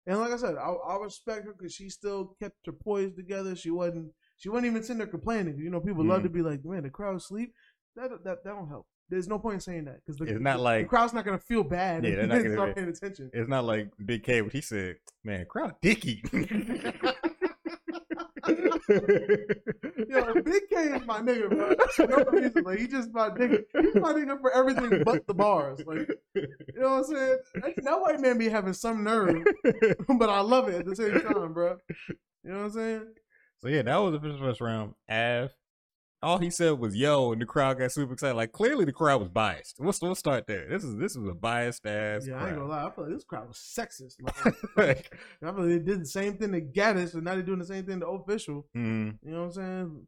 And 0.07 0.19
like 0.19 0.31
I 0.31 0.37
said, 0.37 0.55
I, 0.55 0.69
I 0.71 0.97
respect 0.97 1.45
her 1.45 1.53
because 1.57 1.73
she 1.73 1.89
still 1.89 2.35
kept 2.41 2.55
her 2.65 2.71
poise 2.71 3.13
together. 3.15 3.55
She 3.55 3.69
wasn't 3.71 4.11
she 4.37 4.49
wasn't 4.49 4.67
even 4.67 4.81
sitting 4.83 4.97
there 4.97 5.07
complaining. 5.07 5.57
You 5.59 5.69
know, 5.69 5.79
people 5.79 6.03
love 6.05 6.21
Mhm. 6.21 6.23
to 6.23 6.29
be 6.29 6.41
like, 6.41 6.65
"Man, 6.65 6.83
the 6.83 6.89
crowd 6.89 7.21
sleep. 7.21 7.53
That 7.95 8.09
that 8.23 8.43
that 8.43 8.55
don't 8.55 8.67
help. 8.69 8.87
There's 9.11 9.27
no 9.27 9.37
point 9.37 9.55
in 9.55 9.59
saying 9.59 9.85
that 9.85 9.99
because 10.05 10.21
It's 10.21 10.39
not 10.41 10.61
like- 10.61 10.85
the 10.85 10.89
crowd's 10.89 11.11
not 11.13 11.25
gonna 11.25 11.37
feel 11.37 11.63
bad. 11.63 12.05
Yeah, 12.05 12.09
if 12.11 12.15
they're 12.15 12.27
not 12.27 12.37
gonna 12.37 12.53
start 12.53 12.75
paying 12.75 12.87
attention. 12.87 13.29
It's 13.33 13.49
not 13.49 13.65
like 13.65 13.91
Big 14.05 14.23
K, 14.23 14.41
what 14.41 14.53
he 14.53 14.61
said, 14.61 14.95
man, 15.23 15.45
crowd 15.45 15.75
dicky. 15.81 16.23
Yo, 18.47 20.33
Big 20.41 20.63
K 20.69 20.75
is 20.75 21.05
my 21.05 21.19
nigga, 21.21 21.49
bro. 21.49 21.75
For 21.91 22.07
no 22.07 22.23
reason. 22.31 22.63
Like 22.63 22.79
he 22.79 22.87
just 22.87 23.11
my 23.13 23.29
nigga. 23.29 23.63
He's 23.81 23.95
my 23.95 24.13
nigga 24.13 24.39
for 24.39 24.51
everything 24.53 25.03
but 25.03 25.27
the 25.27 25.33
bars. 25.33 25.81
Like 25.85 26.09
you 26.33 26.47
know 26.77 26.89
what 26.91 26.97
I'm 26.99 27.03
saying? 27.03 27.37
That, 27.55 27.73
that 27.83 28.01
white 28.01 28.19
man 28.21 28.37
be 28.37 28.47
having 28.49 28.73
some 28.73 29.03
nerve, 29.03 29.43
but 30.07 30.29
I 30.29 30.39
love 30.39 30.69
it 30.69 30.75
at 30.75 30.85
the 30.85 30.95
same 30.95 31.19
time, 31.21 31.53
bro. 31.53 31.77
You 32.43 32.51
know 32.51 32.59
what 32.59 32.65
I'm 32.65 32.71
saying? 32.71 33.05
so 33.59 33.67
yeah, 33.67 33.81
that 33.83 33.97
was 33.97 34.13
the 34.13 34.19
first, 34.21 34.39
first 34.39 34.61
round. 34.61 34.93
Av, 35.09 35.51
all 36.23 36.37
he 36.37 36.49
said 36.49 36.79
was 36.79 36.95
"yo," 36.95 37.31
and 37.31 37.41
the 37.41 37.45
crowd 37.45 37.79
got 37.79 37.91
super 37.91 38.13
excited. 38.13 38.35
Like 38.35 38.51
clearly, 38.51 38.85
the 38.85 38.91
crowd 38.91 39.21
was 39.21 39.29
biased. 39.29 39.77
We'll, 39.79 39.93
we'll 40.01 40.15
start 40.15 40.47
there. 40.47 40.67
This 40.69 40.83
is 40.83 40.95
this 40.97 41.15
was 41.15 41.29
a 41.29 41.33
biased 41.33 41.85
ass. 41.85 42.27
Yeah, 42.27 42.35
I 42.35 42.49
ain't 42.49 42.57
gonna 42.57 42.67
lie. 42.67 42.85
I 42.85 42.91
feel 42.91 43.05
like 43.05 43.13
this 43.13 43.23
crowd 43.23 43.47
was 43.47 43.57
sexist. 43.57 44.15
Like, 44.21 44.77
lie. 44.77 45.03
I 45.43 45.53
feel 45.53 45.65
like 45.65 45.69
they 45.69 45.79
did 45.79 46.01
the 46.01 46.05
same 46.05 46.37
thing 46.37 46.51
to 46.51 46.61
Gaddis, 46.61 47.13
and 47.13 47.23
now 47.23 47.33
they're 47.33 47.43
doing 47.43 47.59
the 47.59 47.65
same 47.65 47.85
thing 47.85 47.99
to 48.01 48.07
official. 48.07 48.67
mm. 48.75 49.17
You 49.23 49.31
know 49.31 49.45
what 49.45 49.45
I'm 49.45 49.51
saying? 49.53 50.07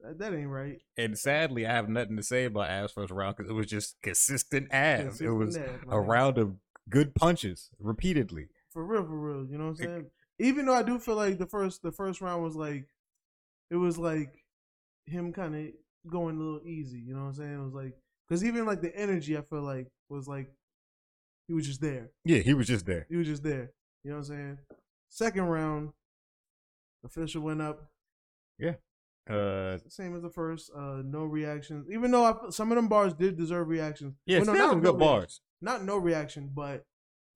That, 0.00 0.18
that 0.18 0.34
ain't 0.34 0.48
right. 0.48 0.78
And 0.98 1.18
sadly, 1.18 1.66
I 1.66 1.72
have 1.72 1.88
nothing 1.88 2.16
to 2.16 2.22
say 2.22 2.44
about 2.44 2.68
Av's 2.68 2.92
first 2.92 3.10
round 3.10 3.36
because 3.36 3.50
it 3.50 3.54
was 3.54 3.66
just 3.66 3.96
consistent 4.02 4.72
Av. 4.72 5.20
it 5.20 5.30
was 5.30 5.56
Av, 5.56 5.64
a 5.88 6.00
round 6.00 6.38
of 6.38 6.56
good 6.88 7.14
punches 7.14 7.70
repeatedly. 7.78 8.48
For 8.70 8.84
real, 8.84 9.04
for 9.04 9.18
real. 9.18 9.46
You 9.50 9.58
know 9.58 9.68
what 9.68 9.70
I'm 9.70 9.76
saying? 9.76 10.06
Even 10.38 10.66
though 10.66 10.74
I 10.74 10.82
do 10.82 10.98
feel 10.98 11.16
like 11.16 11.38
the 11.38 11.46
first 11.46 11.82
the 11.82 11.92
first 11.92 12.20
round 12.20 12.42
was 12.42 12.54
like 12.54 12.84
it 13.70 13.76
was 13.76 13.98
like 13.98 14.44
him 15.06 15.32
kind 15.32 15.54
of 15.54 15.66
going 16.10 16.36
a 16.36 16.38
little 16.38 16.60
easy. 16.66 16.98
You 16.98 17.14
know 17.14 17.22
what 17.22 17.28
I'm 17.28 17.34
saying? 17.34 17.54
It 17.54 17.64
was 17.64 17.74
like 17.74 17.94
because 18.28 18.44
even 18.44 18.66
like 18.66 18.82
the 18.82 18.94
energy 18.96 19.36
I 19.36 19.42
feel 19.42 19.62
like 19.62 19.88
was 20.08 20.28
like 20.28 20.50
he 21.48 21.54
was 21.54 21.66
just 21.66 21.80
there. 21.80 22.10
Yeah, 22.24 22.38
he 22.38 22.54
was 22.54 22.66
just 22.66 22.86
there. 22.86 23.06
He 23.08 23.16
was 23.16 23.26
just 23.26 23.42
there. 23.42 23.70
You 24.04 24.10
know 24.10 24.18
what 24.18 24.28
I'm 24.28 24.34
saying? 24.36 24.58
Second 25.08 25.44
round, 25.44 25.90
official 27.04 27.42
went 27.42 27.62
up. 27.62 27.90
Yeah. 28.58 28.74
Uh, 29.28 29.78
Same 29.88 30.14
as 30.14 30.22
the 30.22 30.30
first. 30.30 30.70
Uh, 30.76 31.02
no 31.04 31.24
reactions. 31.24 31.88
Even 31.90 32.10
though 32.10 32.24
I, 32.24 32.50
some 32.50 32.70
of 32.70 32.76
them 32.76 32.88
bars 32.88 33.12
did 33.14 33.36
deserve 33.36 33.68
reactions. 33.68 34.14
yeah, 34.24 34.38
Well, 34.38 34.46
no, 34.46 34.54
still 34.54 34.70
some 34.70 34.80
good 34.80 34.98
bars. 34.98 35.40
Not 35.60 35.84
no 35.84 35.96
reaction, 35.96 36.50
but 36.54 36.84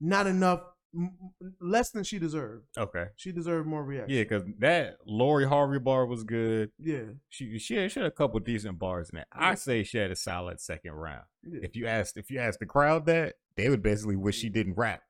not 0.01 0.27
enough. 0.27 0.61
M- 0.95 1.13
Less 1.61 1.91
than 1.91 2.05
she 2.05 2.19
deserved. 2.19 2.67
Okay. 2.77 3.07
She 3.17 3.33
deserved 3.33 3.67
more 3.69 3.85
reaction. 3.85 4.17
Yeah, 4.17 4.23
because 4.25 4.43
that 4.59 4.97
Lori 5.07 5.47
Harvey 5.47 5.79
bar 5.79 6.07
was 6.07 6.25
good. 6.25 6.71
Yeah. 6.79 7.03
She 7.29 7.59
she 7.59 7.77
had, 7.77 7.93
she 7.93 8.01
had 8.01 8.07
a 8.07 8.11
couple 8.11 8.41
decent 8.41 8.79
bars 8.79 9.11
in 9.11 9.19
it. 9.19 9.27
I 9.33 9.55
say 9.55 9.83
she 9.85 9.99
had 9.99 10.11
a 10.11 10.17
solid 10.17 10.61
second 10.61 10.93
round. 10.93 11.25
yeah. 11.43 11.61
If 11.63 11.77
you 11.77 11.87
asked 11.87 12.17
if 12.17 12.31
you 12.31 12.39
asked 12.41 12.59
the 12.61 12.67
crowd 12.67 13.07
that, 13.07 13.35
they 13.57 13.69
would 13.69 13.83
basically 13.83 14.17
wish 14.17 14.37
she 14.39 14.49
didn't 14.49 14.75
rap. 14.77 15.03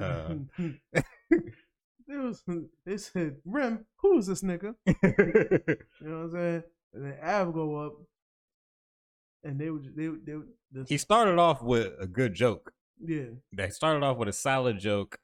uh, 0.00 0.34
there 2.06 2.20
was 2.22 2.42
they 2.86 2.96
said, 2.96 3.36
Rim, 3.44 3.84
who 3.96 4.18
is 4.18 4.26
this 4.26 4.42
nigga? 4.42 4.74
You 4.86 6.08
know 6.08 6.16
what 6.16 6.24
I'm 6.24 6.30
saying? 6.32 6.62
And 6.94 7.04
then 7.04 7.16
Av 7.22 7.52
go 7.52 7.76
up 7.86 7.92
and 9.44 9.60
they 9.60 9.70
would 9.70 9.94
they 9.96 10.08
would 10.08 10.26
they 10.26 10.34
would 10.34 10.48
he 10.88 10.98
started 10.98 11.38
off 11.38 11.62
with 11.62 11.92
a 12.00 12.06
good 12.06 12.34
joke. 12.34 12.72
yeah. 13.04 13.24
They 13.52 13.70
started 13.70 14.04
off 14.04 14.16
with 14.18 14.28
a 14.28 14.32
solid 14.32 14.78
joke. 14.78 15.18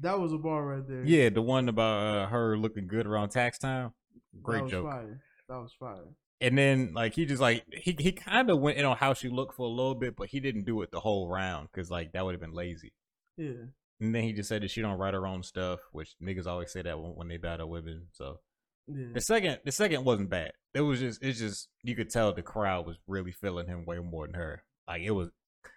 That 0.00 0.18
was 0.20 0.32
a 0.32 0.38
bar 0.38 0.64
right 0.66 0.86
there. 0.86 1.04
Yeah, 1.04 1.28
the 1.30 1.42
one 1.42 1.68
about 1.68 2.16
uh, 2.16 2.26
her 2.28 2.56
looking 2.56 2.86
good 2.86 3.06
around 3.06 3.30
tax 3.30 3.58
time. 3.58 3.92
that 4.32 4.42
Great 4.42 4.62
was 4.62 4.70
joke. 4.70 4.86
Fire. 4.90 5.20
That 5.48 5.56
was 5.56 5.72
fire. 5.78 6.04
And 6.40 6.56
then 6.56 6.92
like 6.94 7.14
he 7.14 7.26
just 7.26 7.40
like 7.42 7.64
he 7.72 7.94
he 7.98 8.12
kind 8.12 8.48
of 8.50 8.60
went 8.60 8.78
in 8.78 8.84
on 8.86 8.96
how 8.96 9.12
she 9.14 9.28
looked 9.28 9.54
for 9.56 9.66
a 9.66 9.70
little 9.70 9.94
bit, 9.94 10.16
but 10.16 10.28
he 10.28 10.40
didn't 10.40 10.64
do 10.64 10.80
it 10.82 10.90
the 10.90 11.00
whole 11.00 11.28
round 11.28 11.68
because 11.72 11.90
like 11.90 12.12
that 12.12 12.24
would 12.24 12.32
have 12.32 12.40
been 12.40 12.54
lazy. 12.54 12.92
Yeah. 13.36 13.66
And 14.00 14.14
then 14.14 14.22
he 14.22 14.32
just 14.32 14.48
said 14.48 14.62
that 14.62 14.70
she 14.70 14.80
don't 14.80 14.96
write 14.96 15.12
her 15.12 15.26
own 15.26 15.42
stuff, 15.42 15.80
which 15.92 16.14
niggas 16.22 16.46
always 16.46 16.72
say 16.72 16.80
that 16.80 16.98
when, 16.98 17.10
when 17.14 17.28
they 17.28 17.36
battle 17.36 17.68
women. 17.68 18.06
So 18.12 18.40
Yeah. 18.86 19.08
the 19.12 19.20
second 19.20 19.58
the 19.64 19.72
second 19.72 20.04
wasn't 20.04 20.30
bad. 20.30 20.52
It 20.72 20.80
was 20.80 21.00
just 21.00 21.22
it's 21.22 21.38
just 21.40 21.68
you 21.82 21.94
could 21.94 22.08
tell 22.08 22.32
the 22.32 22.42
crowd 22.42 22.86
was 22.86 22.96
really 23.06 23.32
feeling 23.32 23.66
him 23.66 23.84
way 23.84 23.98
more 23.98 24.26
than 24.26 24.34
her. 24.36 24.62
Like 24.88 25.02
it 25.02 25.10
was 25.10 25.28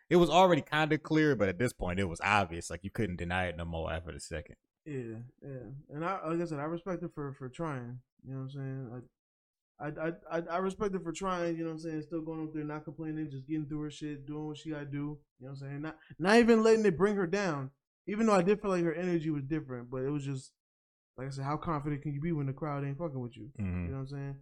it 0.09 0.17
was 0.17 0.29
already 0.29 0.61
kind 0.61 0.91
of 0.93 1.01
clear, 1.03 1.35
but 1.35 1.49
at 1.49 1.57
this 1.57 1.73
point 1.73 1.99
it 1.99 2.05
was 2.05 2.21
obvious. 2.23 2.69
Like 2.69 2.83
you 2.83 2.89
couldn't 2.91 3.17
deny 3.17 3.45
it 3.45 3.57
no 3.57 3.65
more 3.65 3.91
after 3.91 4.11
the 4.11 4.19
second. 4.19 4.55
Yeah, 4.85 5.19
yeah, 5.41 5.69
and 5.89 6.03
I 6.03 6.27
like 6.27 6.41
I 6.41 6.45
said, 6.45 6.59
I 6.59 6.63
respect 6.63 7.01
her 7.01 7.09
for 7.13 7.33
for 7.33 7.49
trying. 7.49 7.99
You 8.25 8.33
know 8.33 8.39
what 8.39 8.43
I'm 8.43 8.49
saying? 8.51 8.89
Like, 8.91 9.03
I 9.79 10.07
I 10.07 10.37
I, 10.37 10.55
I 10.55 10.57
respect 10.57 10.93
her 10.93 10.99
for 10.99 11.13
trying. 11.13 11.55
You 11.57 11.63
know 11.63 11.69
what 11.69 11.75
I'm 11.75 11.79
saying? 11.79 12.01
Still 12.03 12.21
going 12.21 12.43
up 12.43 12.53
there, 12.53 12.63
not 12.63 12.83
complaining, 12.83 13.29
just 13.31 13.47
getting 13.47 13.65
through 13.65 13.81
her 13.81 13.91
shit, 13.91 14.25
doing 14.27 14.47
what 14.47 14.57
she 14.57 14.71
gotta 14.71 14.85
do. 14.85 15.19
You 15.39 15.47
know 15.47 15.49
what 15.49 15.49
I'm 15.51 15.55
saying? 15.55 15.81
Not 15.81 15.97
not 16.19 16.35
even 16.37 16.63
letting 16.63 16.85
it 16.85 16.97
bring 16.97 17.15
her 17.15 17.27
down. 17.27 17.71
Even 18.07 18.25
though 18.25 18.33
I 18.33 18.41
did 18.41 18.61
feel 18.61 18.71
like 18.71 18.83
her 18.83 18.93
energy 18.93 19.29
was 19.29 19.43
different, 19.43 19.89
but 19.89 20.03
it 20.03 20.09
was 20.09 20.25
just 20.25 20.51
like 21.17 21.27
I 21.27 21.29
said, 21.29 21.45
how 21.45 21.57
confident 21.57 22.01
can 22.01 22.13
you 22.13 22.19
be 22.19 22.31
when 22.33 22.47
the 22.47 22.53
crowd 22.53 22.83
ain't 22.83 22.97
fucking 22.97 23.19
with 23.19 23.37
you? 23.37 23.51
Mhm. 23.59 23.85
You 23.85 23.91
know 23.91 23.93
what 23.93 23.99
I'm 24.01 24.07
saying? 24.07 24.35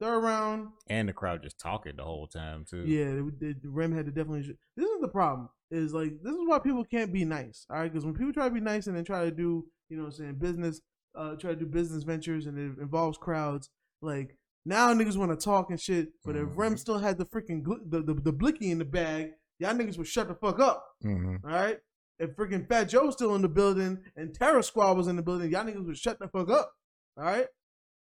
Third 0.00 0.20
round, 0.20 0.68
And 0.88 1.08
the 1.08 1.12
crowd 1.12 1.42
just 1.42 1.58
talking 1.58 1.96
the 1.96 2.04
whole 2.04 2.26
time 2.28 2.64
too. 2.68 2.84
yeah, 2.86 3.06
the, 3.06 3.54
the 3.60 3.68
Rem 3.68 3.92
had 3.92 4.06
to 4.06 4.12
definitely. 4.12 4.42
This 4.76 4.88
is 4.88 5.00
the 5.00 5.08
problem. 5.08 5.48
Is 5.70 5.92
like 5.92 6.12
this 6.22 6.32
is 6.32 6.40
why 6.46 6.58
people 6.60 6.84
can't 6.84 7.12
be 7.12 7.24
nice. 7.24 7.66
All 7.68 7.78
right, 7.78 7.92
because 7.92 8.04
when 8.04 8.14
people 8.14 8.32
try 8.32 8.48
to 8.48 8.54
be 8.54 8.60
nice 8.60 8.86
and 8.86 8.96
then 8.96 9.04
try 9.04 9.24
to 9.24 9.30
do, 9.30 9.66
you 9.88 9.96
know, 9.96 10.04
what 10.04 10.14
I'm 10.14 10.18
saying 10.18 10.34
business, 10.36 10.80
uh, 11.14 11.34
try 11.34 11.50
to 11.50 11.56
do 11.56 11.66
business 11.66 12.04
ventures 12.04 12.46
and 12.46 12.56
it 12.58 12.80
involves 12.80 13.18
crowds. 13.18 13.68
Like 14.00 14.36
now 14.64 14.94
niggas 14.94 15.16
want 15.16 15.30
to 15.38 15.44
talk 15.44 15.70
and 15.70 15.80
shit, 15.80 16.08
but 16.24 16.36
if 16.36 16.48
Rem 16.56 16.76
still 16.76 16.98
had 16.98 17.18
the 17.18 17.24
freaking 17.26 17.62
gl- 17.62 17.90
the, 17.90 18.00
the 18.02 18.14
the 18.14 18.32
blicky 18.32 18.70
in 18.70 18.78
the 18.78 18.84
bag, 18.84 19.32
y'all 19.58 19.74
niggas 19.74 19.98
would 19.98 20.06
shut 20.06 20.28
the 20.28 20.34
fuck 20.36 20.60
up. 20.60 20.84
hmm 21.02 21.36
All 21.44 21.50
right. 21.50 21.78
If 22.20 22.30
freaking 22.36 22.68
Fat 22.68 22.84
Joe's 22.84 23.14
still 23.14 23.34
in 23.34 23.42
the 23.42 23.48
building 23.48 23.98
and 24.16 24.34
Terror 24.34 24.62
Squad 24.62 24.96
was 24.96 25.06
in 25.06 25.16
the 25.16 25.22
building, 25.22 25.50
y'all 25.50 25.64
niggas 25.64 25.84
would 25.86 25.98
shut 25.98 26.18
the 26.18 26.28
fuck 26.28 26.50
up. 26.50 26.72
All 27.16 27.24
right. 27.24 27.46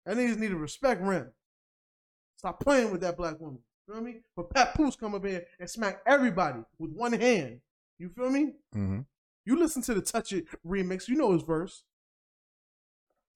That 0.06 0.16
niggas 0.16 0.38
need 0.38 0.48
to 0.50 0.56
respect 0.56 1.02
Rem. 1.02 1.30
Stop 2.40 2.58
playing 2.60 2.90
with 2.90 3.02
that 3.02 3.18
black 3.18 3.38
woman. 3.38 3.58
You 3.86 3.92
feel 3.92 4.02
me? 4.02 4.20
But 4.34 4.48
Papoose 4.48 4.96
come 4.96 5.14
up 5.14 5.26
here 5.26 5.44
and 5.58 5.68
smack 5.68 6.00
everybody 6.06 6.60
with 6.78 6.90
one 6.90 7.12
hand. 7.12 7.60
You 7.98 8.08
feel 8.08 8.30
me? 8.30 8.52
hmm 8.72 9.00
You 9.44 9.58
listen 9.58 9.82
to 9.82 9.92
the 9.92 10.00
Touch 10.00 10.32
It 10.32 10.46
remix. 10.66 11.06
You 11.06 11.16
know 11.16 11.32
his 11.34 11.42
verse. 11.42 11.82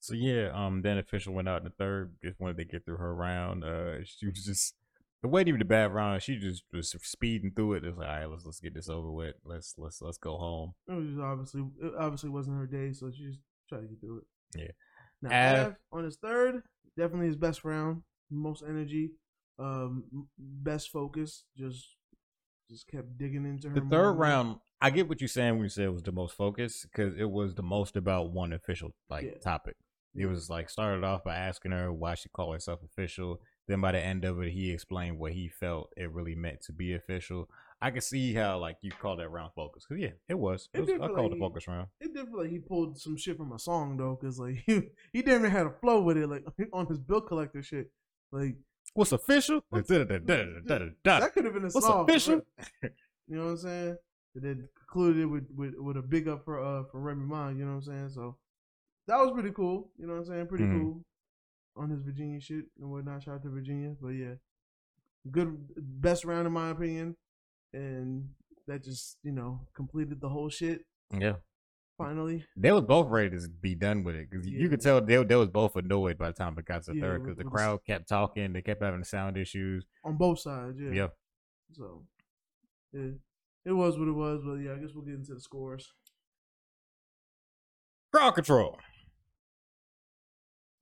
So 0.01 0.15
yeah, 0.15 0.49
um, 0.55 0.81
then 0.81 0.97
official 0.97 1.35
went 1.35 1.51
out 1.51 1.59
in 1.59 1.65
the 1.65 1.71
third. 1.79 2.15
Just 2.25 2.41
wanted 2.41 2.57
to 2.57 2.65
get 2.65 2.87
through 2.87 2.97
her 2.97 3.15
round. 3.15 3.63
Uh, 3.63 4.03
she 4.05 4.25
was 4.25 4.43
just 4.43 4.75
It 5.23 5.27
wasn't 5.27 5.49
even 5.49 5.61
a 5.61 5.67
bad 5.67 5.93
round. 5.93 6.23
She 6.23 6.39
just 6.39 6.63
was 6.73 6.97
speeding 7.03 7.53
through 7.55 7.75
it. 7.75 7.85
It 7.85 7.89
was 7.91 7.99
like, 7.99 8.09
all 8.09 8.15
right, 8.17 8.31
let's 8.31 8.47
let's 8.47 8.61
get 8.61 8.73
this 8.73 8.89
over 8.89 9.11
with. 9.11 9.35
Let's 9.45 9.75
let's 9.77 10.01
let's 10.01 10.17
go 10.17 10.39
home. 10.39 10.73
It 10.89 10.95
was 10.95 11.09
just 11.09 11.21
obviously 11.21 11.61
it 11.83 11.93
obviously 11.99 12.31
wasn't 12.31 12.57
her 12.57 12.67
day, 12.67 12.95
so 12.95 13.11
she 13.11 13.25
just 13.27 13.41
tried 13.69 13.83
to 13.83 13.87
get 13.89 14.01
through 14.01 14.19
it. 14.21 14.25
Yeah. 14.59 14.71
Now 15.21 15.31
Av- 15.61 15.67
Av, 15.67 15.77
on 15.93 16.05
his 16.05 16.17
third, 16.17 16.63
definitely 16.97 17.27
his 17.27 17.37
best 17.37 17.65
round, 17.65 18.01
most 18.35 18.62
energy, 18.66 19.12
um, 19.59 20.05
best 20.39 20.91
focus. 20.91 21.45
Just 21.57 21.97
just 22.70 22.89
kept 22.89 23.16
digging 23.18 23.45
into 23.45 23.68
her. 23.68 23.74
The 23.74 23.80
third 23.82 23.91
more. 23.91 24.14
round, 24.14 24.59
I 24.80 24.91
get 24.91 25.09
what 25.09 25.20
you're 25.20 25.28
saying 25.28 25.55
when 25.55 25.64
you 25.64 25.68
say 25.68 25.85
it 25.85 25.93
was 25.93 26.03
the 26.03 26.12
most 26.12 26.35
focused 26.37 26.82
because 26.91 27.14
it 27.18 27.30
was 27.30 27.55
the 27.55 27.62
most 27.62 27.97
about 27.97 28.30
one 28.32 28.53
official 28.53 28.95
like 29.11 29.24
Yeah. 29.24 29.39
topic. 29.39 29.76
It 30.16 30.26
was 30.26 30.49
like 30.49 30.70
started 30.70 31.03
off 31.03 31.24
by 31.24 31.35
asking 31.35 31.72
her 31.72 31.93
why 31.93 32.14
she 32.14 32.28
called 32.28 32.55
herself 32.55 32.80
official. 32.85 33.41
Then 33.66 33.80
by 33.80 33.91
the 33.93 33.99
end 33.99 34.24
of 34.24 34.41
it, 34.41 34.53
he 34.53 34.70
explained 34.70 35.18
what 35.18 35.32
he 35.32 35.49
felt 35.49 35.91
it 35.97 36.12
really 36.12 36.37
meant 36.37 36.61
to 36.62 36.72
be 36.72 36.95
official. 36.95 37.49
I 37.82 37.91
can 37.91 38.01
see 38.01 38.32
how 38.32 38.59
like 38.59 38.76
you 38.80 38.93
call 38.93 39.16
that 39.16 39.28
round 39.30 39.53
focus 39.57 39.85
because 39.89 40.01
yeah, 40.01 40.12
it 40.28 40.39
was. 40.39 40.68
It 40.72 40.78
It 40.78 40.80
was 40.82 40.91
I 40.91 41.09
called 41.09 41.18
like 41.18 41.30
the 41.32 41.39
focus 41.41 41.66
round. 41.66 41.89
It 42.01 42.14
did 42.14 42.28
feel 42.28 42.39
like 42.43 42.51
he 42.51 42.61
pulled 42.61 42.97
some 42.99 43.16
shit 43.16 43.37
from 43.37 43.51
a 43.53 43.59
song 43.59 43.97
though, 43.97 44.16
because 44.20 44.39
like 44.39 44.62
he 44.66 44.82
he 45.12 45.22
damn 45.22 45.43
near 45.43 45.51
had 45.51 45.66
a 45.66 45.72
flow 45.80 46.01
with 46.01 46.16
it, 46.16 46.28
like 46.28 46.45
on 46.72 46.87
his 46.87 46.99
bill 46.99 47.20
collector 47.20 47.62
shit. 47.62 47.91
Like 48.35 48.57
What's 48.95 49.12
official? 49.12 49.61
What's- 49.70 49.89
Da-da-da-da-da-da-da. 49.89 51.20
that 51.20 51.32
could 51.35 51.45
have 51.45 51.55
been 51.55 51.64
a 51.64 51.70
What's 51.70 51.87
song. 51.87 52.05
official? 52.09 52.43
real. 52.82 52.91
You 53.28 53.37
know 53.37 53.45
what 53.45 53.51
I'm 53.53 53.57
saying? 53.57 53.97
And 54.35 54.45
then 54.45 54.68
concluded 54.78 55.22
it 55.22 55.26
with, 55.26 55.47
with 55.57 55.74
with 55.78 55.97
a 55.97 56.03
big 56.03 56.28
up 56.28 56.45
for 56.45 56.62
uh 56.62 56.85
for 56.91 57.01
Remy 57.01 57.24
Ma. 57.24 57.49
You 57.49 57.64
know 57.64 57.70
what 57.76 57.76
I'm 57.76 57.82
saying? 57.82 58.09
So 58.11 58.37
that 59.07 59.16
was 59.18 59.30
pretty 59.32 59.51
cool. 59.53 59.91
You 59.99 60.07
know 60.07 60.12
what 60.14 60.18
I'm 60.20 60.26
saying? 60.26 60.47
Pretty 60.49 60.64
Mhm. 60.64 60.80
cool 60.80 61.05
on 61.76 61.89
his 61.91 62.03
Virginia 62.03 62.41
shit 62.41 62.66
and 62.78 62.91
whatnot. 62.91 63.22
Shout 63.22 63.37
out 63.37 63.43
to 63.45 63.49
Virginia, 63.51 63.95
but 64.01 64.09
yeah, 64.11 64.35
good 65.30 65.57
best 65.76 66.24
round 66.26 66.47
in 66.47 66.53
my 66.53 66.68
opinion, 66.70 67.16
and 67.72 68.28
that 68.66 68.85
just 68.85 69.16
you 69.22 69.32
know 69.32 69.61
completed 69.74 70.20
the 70.20 70.28
whole 70.28 70.51
shit 70.51 70.85
Yeah. 71.18 71.37
Finally. 71.99 72.45
They 72.57 72.72
was 72.72 72.82
both 72.82 73.09
ready 73.09 73.30
to 73.30 73.49
be 73.49 73.74
done 73.74 74.05
with 74.05 74.14
it 74.14 74.30
because 74.30 74.47
you 74.47 74.68
could 74.68 74.80
tell 74.80 75.01
they, 75.01 75.22
they 75.24 75.36
was 75.36 75.49
both 75.49 75.76
annoyed 75.76 76.18
by 76.18 76.28
the 76.28 76.32
time 76.34 76.57
it 76.59 76.64
got 76.64 76.84
to 76.84 76.95
Yeah, 76.95 77.01
third 77.01 77.22
because 77.22 77.36
the 77.36 77.45
crowd 77.45 77.80
kept 77.86 78.09
talking, 78.09 78.53
they 78.53 78.62
kept 78.62 78.82
having 78.82 79.05
sound 79.05 79.36
issues. 79.36 79.84
on 80.05 80.16
both 80.16 80.38
sides. 80.38 80.78
Yeah. 80.80 80.92
Yeah. 80.92 81.09
So, 81.72 82.05
yeah, 82.92 83.11
it 83.64 83.72
was 83.72 83.99
what 83.99 84.09
it 84.09 84.12
was. 84.12 84.40
But 84.45 84.55
yeah, 84.55 84.72
I 84.72 84.76
guess 84.76 84.90
we'll 84.95 85.05
get 85.05 85.14
into 85.14 85.34
the 85.34 85.40
scores. 85.40 85.92
Crowd 88.12 88.34
control. 88.36 88.78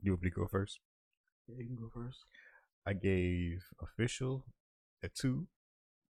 You 0.03 0.13
want 0.13 0.23
me 0.23 0.31
to 0.31 0.35
go 0.35 0.47
first? 0.49 0.81
Yeah, 1.49 1.57
you 1.59 1.67
can 1.67 1.77
go 1.77 1.91
first. 1.93 2.19
I 2.87 2.93
gave 2.93 3.63
official 3.81 4.45
a 5.03 5.09
two, 5.09 5.47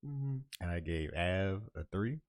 hmm 0.03 0.37
and 0.59 0.71
I 0.71 0.79
gave 0.79 1.11
Av 1.13 1.63
a 1.75 1.83
three. 1.91 2.19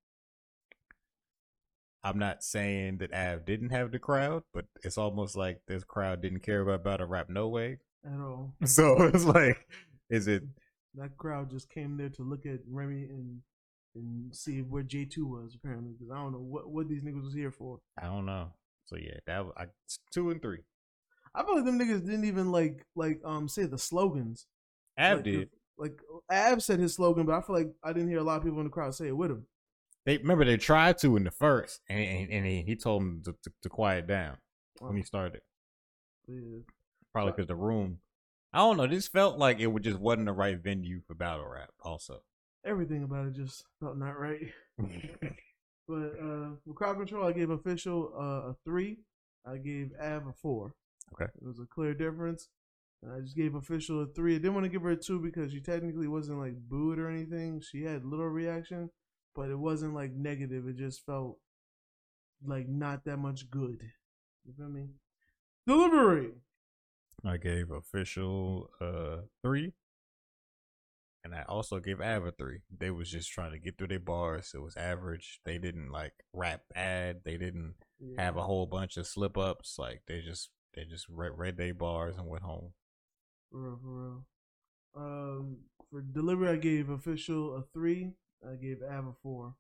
I'm 2.05 2.19
not 2.19 2.45
saying 2.45 2.99
that 2.99 3.15
Av 3.15 3.47
didn't 3.47 3.71
have 3.71 3.91
the 3.91 3.99
crowd, 3.99 4.43
but 4.53 4.67
it's 4.83 4.99
almost 4.99 5.37
like 5.37 5.63
this 5.67 5.85
crowd 5.85 6.21
didn't 6.21 6.41
care 6.41 6.61
about 6.61 6.85
battle 6.85 7.07
rap 7.07 7.31
no 7.31 7.49
way. 7.49 7.79
At 8.05 8.21
all. 8.21 8.53
So 8.67 9.03
it's 9.05 9.25
like, 9.25 9.67
is 10.11 10.29
it? 10.29 10.43
That 10.97 11.17
crowd 11.17 11.51
just 11.51 11.71
came 11.71 11.97
there 11.97 12.11
to 12.11 12.23
look 12.23 12.45
at 12.45 12.61
Remy 12.71 13.05
and 13.09 13.41
and 13.97 14.35
see 14.35 14.61
where 14.61 14.83
J 14.83 15.07
two 15.07 15.27
was 15.27 15.55
apparently 15.55 15.93
because 15.93 16.13
I 16.13 16.17
don't 16.17 16.33
know 16.33 16.39
what 16.39 16.71
what 16.71 16.89
these 16.89 17.03
niggas 17.03 17.25
was 17.25 17.35
here 17.35 17.51
for. 17.51 17.81
I 18.01 18.07
don't 18.07 18.27
know. 18.27 18.53
So 18.85 18.97
yeah, 18.97 19.19
that 19.27 19.45
was 19.47 19.55
I, 19.57 19.67
two 20.13 20.31
and 20.31 20.43
three. 20.43 20.61
I 21.35 21.43
feel 21.43 21.57
like 21.57 21.65
them 21.65 21.79
niggas 21.79 22.05
didn't 22.05 22.27
even 22.27 22.53
like 22.53 22.85
like 22.95 23.21
um 23.25 23.49
say 23.49 23.65
the 23.65 23.79
slogans. 23.79 24.47
Av 24.99 25.17
like, 25.17 25.25
did. 25.25 25.49
Like 25.79 25.99
Av 26.31 26.63
said 26.63 26.79
his 26.79 26.95
slogan, 26.95 27.25
but 27.25 27.35
I 27.35 27.41
feel 27.41 27.57
like 27.57 27.73
I 27.83 27.93
didn't 27.93 28.11
hear 28.11 28.19
a 28.19 28.23
lot 28.23 28.37
of 28.37 28.45
people 28.45 28.59
in 28.61 28.67
the 28.67 28.71
crowd 28.71 28.95
say 28.95 29.09
it 29.09 29.17
with 29.17 29.31
him. 29.31 29.47
They 30.07 30.19
remember 30.19 30.45
they 30.45 30.57
tried 30.57 30.99
to 30.99 31.17
in 31.17 31.25
the 31.25 31.31
first, 31.31 31.81
and 31.89 31.99
and, 31.99 32.31
and 32.31 32.47
he, 32.47 32.63
he 32.63 32.77
told 32.77 33.03
them 33.03 33.23
to, 33.25 33.35
to, 33.43 33.53
to 33.63 33.69
quiet 33.69 34.07
down 34.07 34.37
when 34.81 34.97
he 34.97 35.03
started. 35.03 35.41
Yeah. 36.27 36.61
Probably 37.13 37.33
because 37.33 37.47
the 37.49 37.57
room. 37.57 37.99
I 38.53 38.59
don't 38.59 38.77
know. 38.77 38.87
This 38.87 39.09
felt 39.09 39.39
like 39.39 39.59
it 39.59 39.67
would 39.67 39.83
just 39.83 39.99
wasn't 39.99 40.27
the 40.27 40.33
right 40.33 40.57
venue 40.57 41.01
for 41.07 41.15
battle 41.15 41.47
rap. 41.47 41.71
Also, 41.83 42.23
Everything 42.65 43.03
about 43.03 43.27
it 43.27 43.35
just 43.35 43.65
felt 43.81 43.99
not 43.99 44.19
right. 44.19 44.41
But 45.87 46.15
uh, 46.19 46.57
for 46.65 46.75
crowd 46.75 46.97
control, 46.97 47.27
I 47.27 47.33
gave 47.33 47.51
official 47.51 48.13
uh, 48.19 48.51
a 48.51 48.57
three. 48.65 49.01
I 49.47 49.59
gave 49.59 49.91
Av 50.01 50.27
a 50.27 50.33
four. 50.33 50.75
Okay. 51.13 51.31
It 51.35 51.47
was 51.47 51.59
a 51.59 51.67
clear 51.67 51.93
difference. 51.95 52.49
And 53.03 53.13
I 53.13 53.21
just 53.21 53.37
gave 53.37 53.55
official 53.55 54.03
a 54.03 54.07
three. 54.07 54.35
I 54.35 54.39
didn't 54.39 54.55
want 54.55 54.65
to 54.65 54.71
give 54.71 54.83
her 54.83 54.93
a 54.93 54.97
two 54.97 55.21
because 55.21 55.53
she 55.53 55.61
technically 55.61 56.09
wasn't 56.09 56.39
like 56.39 56.55
booed 56.57 56.99
or 56.99 57.11
anything. 57.11 57.61
She 57.61 57.83
had 57.83 58.07
little 58.07 58.29
reaction, 58.29 58.89
but 59.35 59.51
it 59.51 59.59
wasn't 59.59 59.95
like 59.95 60.13
negative. 60.13 60.67
It 60.69 60.77
just 60.77 61.05
felt 61.07 61.39
like 62.45 62.69
not 62.69 63.05
that 63.05 63.17
much 63.19 63.51
good. 63.51 63.83
You 64.45 64.53
feel 64.57 64.69
me? 64.69 64.89
Delivery. 65.67 66.33
I 67.25 67.39
gave 67.39 67.73
official 67.73 68.71
uh 68.81 69.23
three, 69.43 69.73
and 71.25 71.35
I 71.35 71.43
also 71.49 71.81
gave 71.81 72.01
Av 72.01 72.25
a 72.27 72.33
three. 72.33 72.61
They 72.77 72.91
was 72.91 73.11
just 73.11 73.31
trying 73.31 73.53
to 73.53 73.59
get 73.59 73.79
through 73.79 73.89
their 73.89 73.99
bars. 73.99 74.53
It 74.55 74.59
was 74.63 74.77
average. 74.77 75.41
They 75.45 75.59
didn't 75.59 75.91
like 75.91 76.13
rap 76.33 76.63
bad. 76.75 77.23
They 77.25 77.37
didn't 77.39 77.75
Yeah. 77.99 78.21
have 78.23 78.37
a 78.37 78.43
whole 78.43 78.67
bunch 78.67 78.97
of 78.97 79.07
slip 79.07 79.39
ups. 79.39 79.79
Like 79.79 80.03
they 80.07 80.21
just 80.21 80.51
they 80.75 80.85
just 80.85 81.09
read, 81.09 81.33
read 81.37 81.57
their 81.57 81.75
bars 81.75 82.17
and 82.19 82.27
went 82.29 82.43
home. 82.45 82.75
For 83.51 83.59
real, 83.61 83.79
for 83.83 84.03
real. 84.03 84.27
Um, 84.97 85.59
for 85.91 86.03
delivery, 86.03 86.49
I 86.49 86.57
gave 86.57 86.91
official 86.91 87.57
a 87.57 87.63
three. 87.73 88.13
I 88.51 88.57
gave 88.57 88.83
Av 88.83 89.07
a 89.07 89.13
four. 89.23 89.55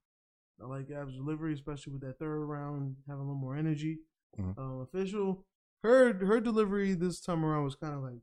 I 0.62 0.66
like 0.66 0.90
Av's 0.90 1.16
delivery, 1.16 1.52
especially 1.54 1.92
with 1.92 2.02
that 2.02 2.18
third 2.18 2.44
round, 2.44 2.96
having 3.08 3.22
a 3.22 3.24
little 3.24 3.34
more 3.34 3.56
energy. 3.56 3.98
Mhm. 4.38 4.56
Um, 4.58 4.80
official, 4.80 5.44
her 5.82 6.12
her 6.12 6.40
delivery 6.40 6.94
this 6.94 7.20
time 7.20 7.44
around 7.44 7.64
was 7.64 7.76
kind 7.76 7.94
of 7.94 8.02
like 8.02 8.20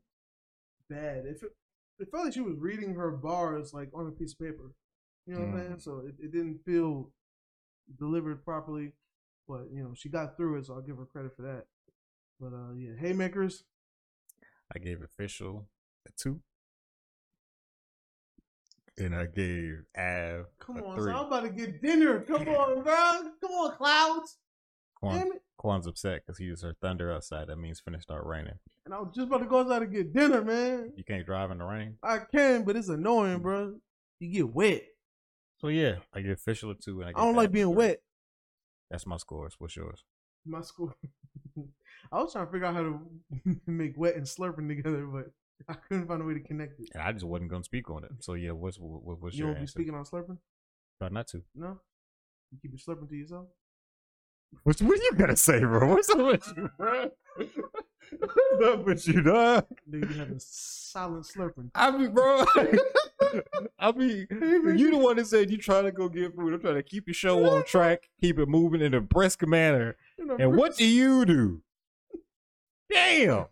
bad. 0.88 1.26
If 1.26 1.42
It, 1.42 1.52
it 1.98 2.10
felt 2.10 2.24
like 2.24 2.34
she 2.34 2.40
was 2.40 2.58
reading 2.58 2.94
her 2.94 3.10
bars 3.10 3.72
like 3.72 3.90
on 3.94 4.06
a 4.06 4.10
piece 4.10 4.32
of 4.32 4.38
paper. 4.38 4.72
You 5.26 5.34
know 5.34 5.40
what 5.40 5.48
I'm 5.60 5.66
saying? 5.66 5.80
So 5.80 5.98
it, 6.06 6.14
it 6.18 6.32
didn't 6.32 6.64
feel 6.64 7.12
delivered 7.98 8.44
properly. 8.44 8.92
But 9.48 9.70
you 9.72 9.82
know 9.82 9.92
she 9.94 10.08
got 10.08 10.36
through 10.36 10.58
it, 10.58 10.66
so 10.66 10.74
I'll 10.74 10.82
give 10.82 10.96
her 10.96 11.06
credit 11.06 11.34
for 11.36 11.42
that. 11.42 11.66
But 12.40 12.54
uh, 12.54 12.72
yeah, 12.76 12.92
haymakers. 12.98 13.64
I 14.74 14.78
gave 14.78 15.02
official 15.02 15.68
a 16.06 16.10
two. 16.16 16.40
And 18.98 19.14
I 19.14 19.26
gave 19.26 19.84
Av 19.96 20.46
Come 20.58 20.82
on, 20.82 20.96
three. 20.96 21.12
son, 21.12 21.16
I'm 21.16 21.26
about 21.26 21.44
to 21.44 21.48
get 21.48 21.80
dinner. 21.82 22.20
Come 22.20 22.42
on, 22.48 22.82
bro. 22.82 23.30
Come 23.40 23.50
on, 23.50 23.76
clouds. 23.76 24.38
Quan, 24.96 25.18
Damn 25.18 25.32
it. 25.32 25.42
Quan's 25.56 25.86
upset 25.86 26.22
because 26.24 26.38
he 26.38 26.48
just 26.48 26.62
heard 26.62 26.76
thunder 26.80 27.12
outside. 27.12 27.48
That 27.48 27.56
means 27.56 27.80
it's 27.80 27.96
finna 27.96 28.02
start 28.02 28.26
raining. 28.26 28.58
And 28.84 28.92
I 28.92 28.98
was 28.98 29.12
just 29.14 29.28
about 29.28 29.38
to 29.38 29.46
go 29.46 29.60
outside 29.60 29.80
to 29.80 29.86
get 29.86 30.12
dinner, 30.12 30.42
man. 30.42 30.92
You 30.96 31.04
can't 31.04 31.24
drive 31.24 31.50
in 31.50 31.58
the 31.58 31.64
rain. 31.64 31.96
I 32.02 32.18
can, 32.18 32.64
but 32.64 32.76
it's 32.76 32.88
annoying, 32.88 33.38
mm. 33.38 33.42
bro. 33.42 33.74
You 34.20 34.32
get 34.32 34.54
wet. 34.54 34.82
So 35.58 35.68
yeah, 35.68 35.96
I 36.12 36.20
get 36.20 36.32
official 36.32 36.70
a 36.72 36.74
two. 36.74 37.00
And 37.00 37.16
I, 37.16 37.20
I 37.20 37.24
don't 37.24 37.36
like 37.36 37.52
being 37.52 37.66
three. 37.66 37.76
wet. 37.76 38.02
That's 38.90 39.06
my 39.06 39.16
scores. 39.16 39.54
What's 39.58 39.76
yours? 39.76 40.04
My 40.44 40.60
score. 40.60 40.94
I 42.12 42.20
was 42.20 42.32
trying 42.32 42.46
to 42.46 42.52
figure 42.52 42.66
out 42.66 42.74
how 42.74 42.82
to 42.82 43.00
make 43.66 43.96
wet 43.96 44.16
and 44.16 44.26
slurping 44.26 44.68
together, 44.68 45.06
but 45.06 45.26
I 45.68 45.74
couldn't 45.74 46.06
find 46.06 46.22
a 46.22 46.24
way 46.24 46.34
to 46.34 46.40
connect 46.40 46.80
it. 46.80 46.90
And 46.94 47.02
I 47.02 47.12
just 47.12 47.24
wasn't 47.24 47.50
gonna 47.50 47.64
speak 47.64 47.90
on 47.90 48.04
it. 48.04 48.10
So 48.20 48.34
yeah, 48.34 48.52
what's 48.52 48.78
what, 48.78 49.20
what's 49.20 49.36
you 49.36 49.44
your 49.44 49.48
won't 49.48 49.60
be 49.60 49.66
speaking 49.66 49.94
on 49.94 50.04
slurping? 50.04 50.38
Try 50.98 51.08
not 51.10 51.26
to. 51.28 51.42
No? 51.54 51.78
You 52.50 52.58
keep 52.60 52.72
your 52.72 52.96
slurping 52.96 53.08
to 53.08 53.16
yourself? 53.16 53.46
What, 54.64 54.80
what 54.82 54.98
you 54.98 55.12
gonna 55.16 55.36
say, 55.36 55.60
bro? 55.60 55.88
What's 55.88 56.10
up 56.10 56.18
with 56.18 56.52
you, 56.56 56.70
bro? 56.76 57.10
What's 58.18 58.64
up 58.64 58.84
with 58.84 59.08
you, 59.08 59.22
dog? 59.22 59.66
Nigga 59.90 60.08
be 60.08 60.14
having 60.14 60.38
silent 60.38 61.24
slurping. 61.24 61.70
I 61.74 61.90
mean, 61.90 62.12
bro. 62.12 62.44
I 63.78 63.92
mean, 63.92 64.26
you 64.30 64.90
the 64.90 64.98
one 64.98 65.16
that 65.16 65.26
said 65.26 65.50
you 65.50 65.56
trying 65.56 65.84
to 65.84 65.92
go 65.92 66.08
get 66.08 66.34
food. 66.34 66.52
I'm 66.52 66.60
trying 66.60 66.74
to 66.74 66.82
keep 66.82 67.06
your 67.06 67.14
show 67.14 67.44
on 67.48 67.64
track, 67.64 68.10
keep 68.20 68.38
it 68.38 68.48
moving 68.48 68.82
in 68.82 68.94
a 68.94 69.00
brisk 69.00 69.46
manner. 69.46 69.96
You 70.18 70.36
And 70.38 70.56
what 70.56 70.76
do 70.76 70.86
you 70.86 71.24
do? 71.24 71.62
Damn. 72.92 73.46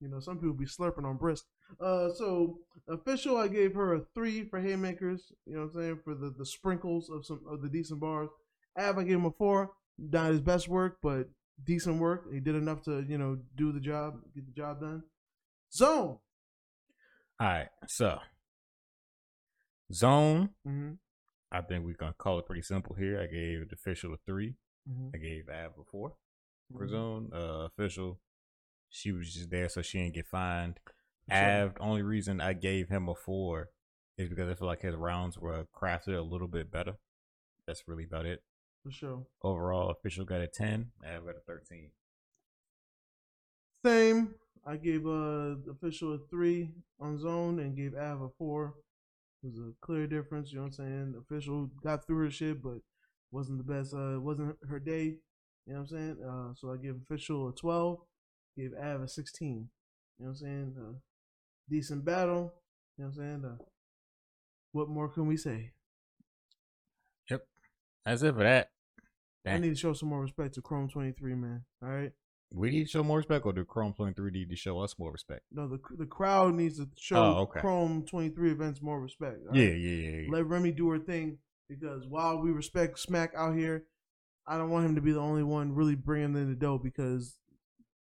You 0.00 0.08
know, 0.08 0.20
some 0.20 0.38
people 0.38 0.54
be 0.54 0.64
slurping 0.66 1.04
on 1.04 1.16
brisk. 1.16 1.44
Uh, 1.80 2.10
so 2.12 2.58
official, 2.88 3.36
I 3.36 3.48
gave 3.48 3.74
her 3.74 3.94
a 3.94 4.00
three 4.14 4.44
for 4.44 4.60
haymakers. 4.60 5.32
You 5.46 5.54
know 5.54 5.60
what 5.62 5.74
I'm 5.74 5.82
saying 5.82 6.00
for 6.04 6.14
the 6.14 6.34
the 6.36 6.46
sprinkles 6.46 7.10
of 7.10 7.26
some 7.26 7.40
of 7.48 7.62
the 7.62 7.68
decent 7.68 8.00
bars. 8.00 8.30
Av, 8.78 8.98
I 8.98 9.02
gave 9.02 9.16
him 9.16 9.26
a 9.26 9.32
four. 9.32 9.72
Not 9.98 10.30
his 10.30 10.40
best 10.40 10.68
work, 10.68 10.98
but 11.02 11.28
decent 11.64 11.98
work. 11.98 12.32
He 12.32 12.40
did 12.40 12.54
enough 12.54 12.82
to 12.84 13.04
you 13.08 13.18
know 13.18 13.38
do 13.56 13.72
the 13.72 13.80
job, 13.80 14.20
get 14.34 14.46
the 14.46 14.52
job 14.52 14.80
done. 14.80 15.02
Zone. 15.72 16.18
All 17.40 17.46
right, 17.46 17.68
so 17.86 18.18
zone. 19.92 20.50
Mm-hmm. 20.66 20.92
I 21.50 21.62
think 21.62 21.84
we 21.84 21.94
gonna 21.94 22.14
call 22.18 22.38
it 22.38 22.46
pretty 22.46 22.62
simple 22.62 22.94
here. 22.94 23.20
I 23.20 23.26
gave 23.26 23.68
the 23.68 23.74
official 23.74 24.14
a 24.14 24.16
three. 24.26 24.54
Mm-hmm. 24.88 25.08
I 25.14 25.18
gave 25.18 25.48
Av 25.48 25.72
a 25.78 25.84
four 25.90 26.14
for 26.72 26.88
zone. 26.88 27.30
Uh, 27.34 27.66
official, 27.66 28.18
she 28.90 29.12
was 29.12 29.32
just 29.32 29.50
there 29.50 29.68
so 29.68 29.82
she 29.82 29.98
didn't 29.98 30.14
get 30.14 30.26
fined. 30.26 30.80
Sure. 31.30 31.38
Av, 31.38 31.72
only 31.80 32.02
reason 32.02 32.40
I 32.40 32.54
gave 32.54 32.88
him 32.88 33.08
a 33.08 33.14
four 33.14 33.70
is 34.16 34.28
because 34.28 34.48
I 34.48 34.54
feel 34.54 34.66
like 34.66 34.82
his 34.82 34.96
rounds 34.96 35.38
were 35.38 35.66
crafted 35.74 36.16
a 36.16 36.22
little 36.22 36.48
bit 36.48 36.70
better. 36.70 36.94
That's 37.66 37.86
really 37.86 38.04
about 38.04 38.26
it. 38.26 38.42
For 38.82 38.90
sure. 38.90 39.26
Overall, 39.42 39.90
official 39.90 40.24
got 40.24 40.40
a 40.40 40.46
10. 40.46 40.90
Av 41.04 41.26
got 41.26 41.36
a 41.36 41.40
13. 41.46 41.90
Same. 43.84 44.34
I 44.66 44.76
gave 44.76 45.06
uh, 45.06 45.54
official 45.70 46.14
a 46.14 46.18
3 46.30 46.70
on 47.00 47.18
zone 47.18 47.58
and 47.58 47.76
gave 47.76 47.94
Av 47.94 48.22
a 48.22 48.28
4. 48.38 48.74
It 49.42 49.46
was 49.46 49.58
a 49.58 49.72
clear 49.80 50.06
difference, 50.06 50.50
you 50.50 50.56
know 50.56 50.64
what 50.64 50.78
I'm 50.78 50.84
saying? 50.84 51.14
Official 51.20 51.70
got 51.82 52.06
through 52.06 52.24
her 52.24 52.30
shit, 52.30 52.62
but 52.62 52.78
wasn't 53.30 53.58
the 53.58 53.72
best. 53.72 53.94
Uh, 53.94 54.16
it 54.16 54.22
wasn't 54.22 54.56
her 54.68 54.80
day, 54.80 55.18
you 55.66 55.72
know 55.72 55.74
what 55.74 55.80
I'm 55.80 55.86
saying? 55.86 56.16
Uh, 56.26 56.54
so 56.56 56.72
I 56.72 56.76
give 56.76 56.96
official 57.08 57.48
a 57.48 57.52
12 57.52 57.98
give 58.58 58.72
Av 58.74 59.02
a 59.02 59.08
16. 59.08 59.48
You 59.48 59.54
know 59.54 59.68
what 60.18 60.28
I'm 60.28 60.36
saying? 60.36 60.74
Decent 61.70 62.04
battle. 62.04 62.54
You 62.96 63.04
know 63.04 63.10
what 63.10 63.22
I'm 63.22 63.42
saying? 63.42 63.58
What 64.72 64.88
more 64.88 65.08
can 65.08 65.26
we 65.26 65.36
say? 65.36 65.72
Yep. 67.30 67.46
That's 68.04 68.22
it 68.22 68.34
for 68.34 68.42
that. 68.42 68.70
I 69.46 69.58
need 69.58 69.70
to 69.70 69.76
show 69.76 69.92
some 69.94 70.10
more 70.10 70.20
respect 70.20 70.54
to 70.54 70.60
Chrome 70.60 70.88
23, 70.88 71.34
man. 71.34 71.64
All 71.82 71.88
right. 71.88 72.12
We 72.52 72.70
need 72.70 72.84
to 72.84 72.90
show 72.90 73.02
more 73.02 73.18
respect, 73.18 73.44
or 73.44 73.52
do 73.52 73.64
Chrome 73.64 73.92
23 73.92 74.30
need 74.30 74.50
to 74.50 74.56
show 74.56 74.80
us 74.80 74.98
more 74.98 75.12
respect? 75.12 75.42
No, 75.52 75.68
the 75.68 75.78
the 75.98 76.06
crowd 76.06 76.54
needs 76.54 76.78
to 76.78 76.88
show 76.96 77.16
oh, 77.16 77.42
okay. 77.42 77.60
Chrome 77.60 78.06
23 78.06 78.50
events 78.50 78.80
more 78.80 79.00
respect. 79.00 79.36
Right? 79.44 79.56
Yeah, 79.56 79.70
yeah, 79.70 80.10
yeah, 80.10 80.20
yeah. 80.22 80.28
Let 80.30 80.46
Remy 80.46 80.72
do 80.72 80.88
her 80.90 80.98
thing 80.98 81.38
because 81.68 82.06
while 82.06 82.38
we 82.38 82.50
respect 82.50 82.98
Smack 82.98 83.32
out 83.36 83.54
here, 83.54 83.84
I 84.46 84.56
don't 84.56 84.70
want 84.70 84.86
him 84.86 84.94
to 84.94 85.02
be 85.02 85.12
the 85.12 85.20
only 85.20 85.42
one 85.42 85.74
really 85.74 85.94
bringing 85.94 86.36
in 86.36 86.48
the 86.48 86.56
dough 86.56 86.80
because 86.82 87.36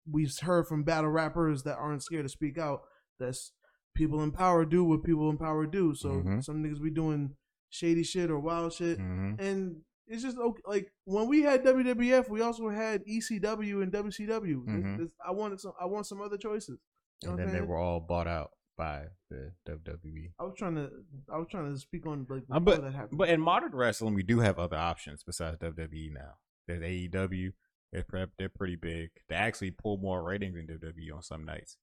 we've 0.09 0.35
heard 0.39 0.67
from 0.67 0.83
battle 0.83 1.09
rappers 1.09 1.63
that 1.63 1.77
aren't 1.77 2.03
scared 2.03 2.25
to 2.25 2.29
speak 2.29 2.57
out. 2.57 2.81
That's 3.19 3.51
people 3.95 4.21
in 4.23 4.31
power 4.31 4.63
do 4.65 4.83
what 4.83 5.03
people 5.03 5.29
in 5.29 5.37
power 5.37 5.65
do. 5.65 5.93
So 5.95 6.09
Mhm. 6.21 6.43
some 6.43 6.63
niggas 6.63 6.81
be 6.81 6.91
doing 6.91 7.35
shady 7.69 8.03
shit 8.03 8.29
or 8.29 8.39
wild 8.39 8.71
shit, 8.73 8.97
hmm 8.99 9.33
and 9.39 9.81
it's 10.07 10.23
just 10.23 10.37
okay. 10.37 10.61
Like 10.65 10.91
when 11.05 11.27
we 11.27 11.41
had 11.41 11.63
WWF, 11.63 12.29
we 12.29 12.41
also 12.41 12.69
had 12.69 13.03
ECW 13.05 13.81
and 13.81 13.91
WCW. 13.91 14.63
This- 14.65 14.75
Mhm. 14.85 14.97
this- 14.99 15.11
I 15.25 15.31
wanted 15.31 15.59
some. 15.59 15.73
I 15.79 15.85
want 15.85 16.05
some 16.05 16.21
other 16.21 16.37
choices. 16.37 16.79
You 17.23 17.29
know 17.29 17.35
And 17.35 17.47
then 17.47 17.53
they 17.53 17.61
were 17.61 17.77
all 17.77 17.99
bought 17.99 18.27
out 18.27 18.51
by 18.77 19.07
the 19.31 19.53
WWE. 19.65 20.31
I 20.39 20.43
was 20.43 20.53
trying 20.57 20.75
to. 20.75 20.91
I 21.33 21.37
was 21.37 21.47
trying 21.49 21.73
to 21.73 21.77
speak 21.79 22.05
on 22.05 22.25
like 22.29 22.43
Uh, 22.49 22.59
but 22.59 22.81
that 22.83 22.93
happened. 22.93 23.17
but 23.17 23.27
in 23.29 23.41
modern 23.41 23.73
wrestling, 23.75 24.13
we 24.13 24.23
do 24.23 24.39
have 24.39 24.59
other 24.59 24.77
options 24.77 25.23
besides 25.23 25.57
WWE 25.59 26.11
now. 26.13 26.35
There's 26.67 26.83
AEW. 26.83 27.51
They're 27.91 28.27
they're 28.37 28.49
pretty 28.49 28.75
big. 28.75 29.09
They 29.29 29.35
actually 29.35 29.71
pull 29.71 29.97
more 29.97 30.23
ratings 30.23 30.55
than 30.55 30.67
WWE 30.67 31.15
on 31.15 31.23
some 31.23 31.45
nights. 31.45 31.77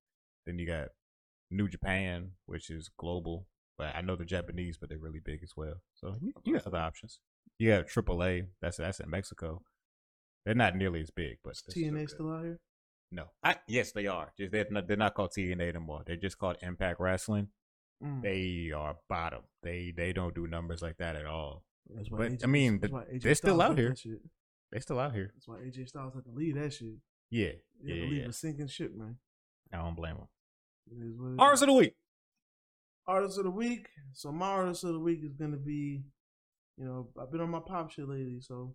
Then 0.47 0.59
you 0.59 0.67
got 0.67 0.89
New 1.51 1.69
Japan, 1.69 2.33
which 2.47 2.71
is 2.71 2.91
global. 2.99 3.47
But 3.77 3.97
I 3.97 4.03
know 4.03 4.15
the 4.15 4.25
Japanese, 4.25 4.77
but 4.79 4.89
they're 4.89 4.99
really 4.99 5.21
big 5.21 5.41
as 5.43 5.57
well. 5.57 5.81
So 5.95 6.15
you, 6.21 6.33
you 6.45 6.55
got 6.55 6.67
other 6.67 6.79
options. 6.79 7.19
You 7.59 7.71
have 7.73 7.87
AAA. 7.87 8.47
That's 8.61 8.77
that's 8.77 9.01
in 9.01 9.11
Mexico. 9.11 9.63
They're 10.45 10.55
not 10.55 10.77
nearly 10.77 11.01
as 11.01 11.11
big, 11.11 11.39
but 11.43 11.55
TNA 11.55 12.11
still 12.11 12.31
out 12.31 12.45
here. 12.45 12.61
No, 13.11 13.25
I, 13.43 13.57
yes, 13.67 13.93
they 13.93 14.07
are. 14.07 14.33
Just 14.37 14.53
they're 14.53 14.67
not, 14.71 14.87
they're 14.89 14.97
not 14.97 15.15
called 15.15 15.31
TNA 15.37 15.69
anymore. 15.69 16.03
They're 16.05 16.17
just 16.17 16.39
called 16.39 16.57
Impact 16.63 17.01
Wrestling. 17.01 17.49
Mm. 18.03 18.23
They 18.23 18.73
are 18.77 18.97
bottom. 19.09 19.43
They 19.63 19.93
they 19.97 20.13
don't 20.13 20.35
do 20.35 20.47
numbers 20.47 20.83
like 20.83 20.99
that 20.99 21.17
at 21.17 21.27
all. 21.27 21.65
That's 21.95 22.11
why 22.11 22.19
but, 22.19 22.33
AJ 22.33 22.45
I 22.45 22.47
mean, 22.47 22.79
that's 22.81 22.91
the- 22.91 22.95
why 22.95 23.05
they're 23.21 23.35
still 23.35 23.63
out 23.63 23.79
here. 23.79 23.95
They 24.73 24.81
still 24.81 24.99
out 24.99 25.13
here. 25.15 25.31
That's 25.35 25.47
why 25.49 25.57
AJ 25.57 25.89
Styles 25.89 26.15
had 26.15 26.25
to 26.25 26.31
leave 26.33 26.57
that 26.57 26.73
shit. 26.73 26.95
Yeah, 27.31 27.51
He 27.83 27.91
had 27.91 27.97
yeah, 27.99 28.05
to 28.05 28.11
leave 28.11 28.23
yeah. 28.23 28.29
a 28.29 28.33
sinking 28.33 28.69
ship, 28.69 28.93
man. 28.95 29.17
I 29.73 29.79
don't 29.79 29.97
blame 29.97 30.17
them. 30.17 30.29
It 30.91 31.05
is 31.05 31.19
what 31.19 31.29
it 31.33 31.41
Artists 31.41 31.63
is. 31.63 31.69
of 31.69 31.75
the 31.75 31.79
week. 31.81 31.95
artist 33.07 33.39
of 33.39 33.45
the 33.45 33.51
week. 33.51 33.89
So 34.13 34.33
my 34.33 34.49
artist 34.49 34.85
of 34.85 34.93
the 34.93 34.99
week 35.01 35.21
is 35.23 35.35
gonna 35.35 35.57
be, 35.57 36.03
you 36.77 36.85
know, 36.85 37.09
I've 37.21 37.31
been 37.31 37.41
on 37.41 37.51
my 37.51 37.61
pop 37.61 37.91
shit 37.91 38.09
lately, 38.09 38.41
so 38.41 38.75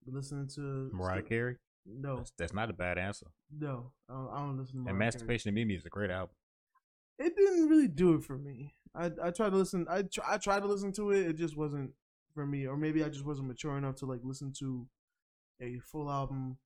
I've 0.00 0.06
been 0.06 0.14
listening 0.14 0.48
to 0.54 0.90
Mariah 0.92 1.22
Carey. 1.22 1.56
No, 1.86 2.16
That's, 2.18 2.32
that's 2.38 2.54
not 2.54 2.70
a 2.70 2.72
bad 2.74 2.98
answer. 2.98 3.26
no, 3.56 3.92
I 4.08 4.12
don't, 4.14 4.30
I 4.32 4.38
don't 4.38 4.58
listen 4.58 4.74
to 4.74 4.78
Mariah 4.80 4.86
Carey. 4.92 4.96
Emancipation 4.96 5.48
of 5.48 5.54
Mimi 5.54 5.74
is 5.74 5.84
a 5.86 5.88
great 5.88 6.10
album. 6.10 6.34
It 7.18 7.36
didn't 7.36 7.68
really 7.68 7.88
do 7.88 8.14
it 8.14 8.24
for 8.24 8.38
me. 8.38 8.74
I 8.94 9.10
I 9.22 9.30
tried 9.30 9.50
to 9.50 9.56
listen. 9.56 9.86
I 9.90 10.02
tr- 10.02 10.20
I 10.26 10.36
tried 10.38 10.60
to 10.60 10.66
listen 10.66 10.92
to 10.92 11.10
it. 11.12 11.26
It 11.26 11.36
just 11.36 11.56
wasn't 11.56 11.90
for 12.34 12.46
me, 12.46 12.66
or 12.66 12.76
maybe 12.76 13.04
I 13.04 13.08
just 13.08 13.24
wasn't 13.26 13.48
mature 13.48 13.76
enough 13.76 13.96
to 13.96 14.06
like 14.06 14.20
listen 14.22 14.52
to 14.60 14.86
a 15.60 15.78
full 15.78 16.10
album 16.10 16.58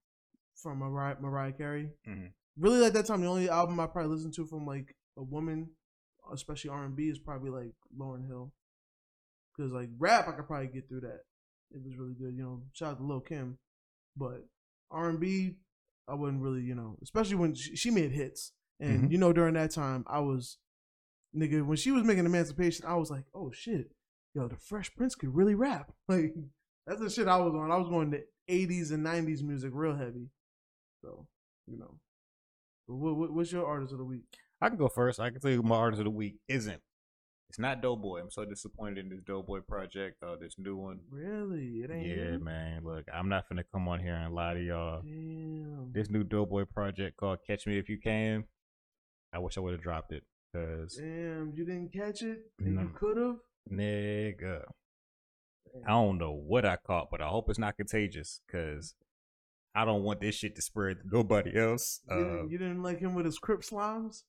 from 0.55 0.79
Mariah, 0.79 1.17
Mariah 1.19 1.51
Carey. 1.53 1.91
Mhm. 2.07 2.31
Really, 2.57 2.85
at 2.85 2.93
that 2.93 3.05
time, 3.05 3.21
the 3.21 3.27
only 3.27 3.49
album 3.49 3.79
I 3.79 3.87
probably 3.87 4.15
listened 4.15 4.33
to 4.35 4.45
from 4.45 4.65
like 4.65 4.95
a 5.17 5.23
woman, 5.23 5.71
especially 6.31 6.69
R 6.69 6.85
and 6.85 6.95
B, 6.95 7.09
is 7.09 7.19
probably 7.19 7.49
like 7.51 7.73
Lauryn 7.97 8.25
Hill. 8.27 8.53
Because 9.55 9.71
like 9.71 9.89
rap, 9.97 10.27
I 10.27 10.31
could 10.33 10.47
probably 10.47 10.67
get 10.67 10.87
through 10.87 11.01
that. 11.01 11.21
It 11.71 11.83
was 11.83 11.97
really 11.97 12.13
good. 12.13 12.35
You 12.35 12.43
know, 12.43 12.63
shout 12.73 12.91
out 12.93 12.97
to 12.99 13.03
Lil 13.05 13.21
Kim, 13.21 13.57
but 14.15 14.45
R 14.91 15.09
and 15.09 15.19
B, 15.19 15.57
I 16.07 16.13
wouldn't 16.13 16.41
really. 16.41 16.61
You 16.61 16.75
know, 16.75 16.97
especially 17.01 17.35
when 17.35 17.53
she, 17.55 17.75
she 17.75 17.91
made 17.91 18.11
hits, 18.11 18.53
and 18.79 19.05
Mhm. 19.05 19.11
you 19.11 19.17
know 19.17 19.33
during 19.33 19.55
that 19.55 19.71
time, 19.71 20.03
I 20.07 20.19
was 20.19 20.57
nigga 21.35 21.65
when 21.65 21.75
she 21.77 21.91
was 21.91 22.03
making 22.03 22.25
Emancipation, 22.25 22.85
I 22.85 22.95
was 22.95 23.11
like, 23.11 23.25
oh 23.33 23.51
shit, 23.51 23.91
yo, 24.33 24.47
the 24.47 24.55
Fresh 24.55 24.95
Prince 24.95 25.15
could 25.15 25.35
really 25.35 25.55
rap. 25.55 25.91
Like 26.07 26.33
that's 26.87 26.99
the 27.01 27.09
shit 27.09 27.27
I 27.27 27.37
was 27.37 27.53
on. 27.53 27.71
I 27.71 27.77
was 27.77 27.89
going 27.89 28.11
to 28.11 28.21
80s 28.49 28.91
and 28.91 29.05
90s 29.05 29.41
music 29.43 29.71
real 29.73 29.95
heavy. 29.95 30.29
So 31.01 31.27
you 31.67 31.77
know, 31.77 31.95
what, 32.87 33.15
what, 33.15 33.33
what's 33.33 33.51
your 33.51 33.65
artist 33.65 33.91
of 33.91 33.99
the 33.99 34.05
week? 34.05 34.23
I 34.61 34.69
can 34.69 34.77
go 34.77 34.87
first. 34.87 35.19
I 35.19 35.29
can 35.29 35.39
tell 35.41 35.51
you 35.51 35.63
my 35.63 35.75
artist 35.75 35.99
of 35.99 36.05
the 36.05 36.11
week 36.11 36.35
isn't. 36.47 36.81
It's 37.49 37.59
not 37.59 37.81
Doe 37.81 37.95
Boy. 37.95 38.19
I'm 38.21 38.31
so 38.31 38.43
disappointed 38.43 38.97
in 38.97 39.09
this 39.09 39.21
Doe 39.21 39.43
Boy 39.43 39.59
project. 39.59 40.17
Uh, 40.23 40.35
this 40.35 40.55
new 40.57 40.75
one. 40.75 40.99
Really? 41.11 41.81
It 41.83 41.91
ain't. 41.91 42.07
Yeah, 42.07 42.37
man. 42.37 42.83
Look, 42.83 43.05
I'm 43.13 43.29
not 43.29 43.45
finna 43.49 43.63
come 43.71 43.87
on 43.87 43.99
here 43.99 44.15
and 44.15 44.33
lie 44.33 44.55
to 44.55 44.63
y'all. 44.63 45.01
Damn. 45.01 45.91
This 45.93 46.09
new 46.09 46.23
Doe 46.23 46.45
Boy 46.45 46.65
project 46.65 47.17
called 47.17 47.39
"Catch 47.45 47.67
Me 47.67 47.77
If 47.77 47.87
You 47.87 47.99
Can." 47.99 48.45
I 49.31 49.39
wish 49.39 49.57
I 49.57 49.61
would 49.61 49.73
have 49.73 49.81
dropped 49.81 50.11
it 50.11 50.23
because 50.51 50.95
Damn, 50.95 51.53
you 51.55 51.65
didn't 51.65 51.93
catch 51.93 52.21
it. 52.23 52.39
And 52.59 52.75
No. 52.75 52.81
You 52.81 52.91
could 52.95 53.17
have. 53.17 53.35
nigga, 53.71 54.63
I 55.85 55.91
don't 55.91 56.17
know 56.17 56.31
what 56.31 56.65
I 56.65 56.77
caught, 56.77 57.09
but 57.11 57.21
I 57.21 57.27
hope 57.27 57.49
it's 57.49 57.59
not 57.59 57.75
contagious 57.77 58.41
because 58.45 58.95
I 59.73 59.83
don't 59.85 60.03
want 60.03 60.21
this 60.21 60.35
shit 60.35 60.55
to 60.55 60.61
spread 60.61 60.97
to 61.01 61.07
nobody 61.11 61.57
else. 61.59 62.01
You, 62.09 62.15
Uh, 62.15 62.17
didn't, 62.19 62.49
you 62.51 62.57
didn't 62.57 62.83
like 62.83 62.99
him 62.99 63.13
with 63.13 63.25
his 63.25 63.37
crip 63.39 63.61
slimes, 63.61 64.23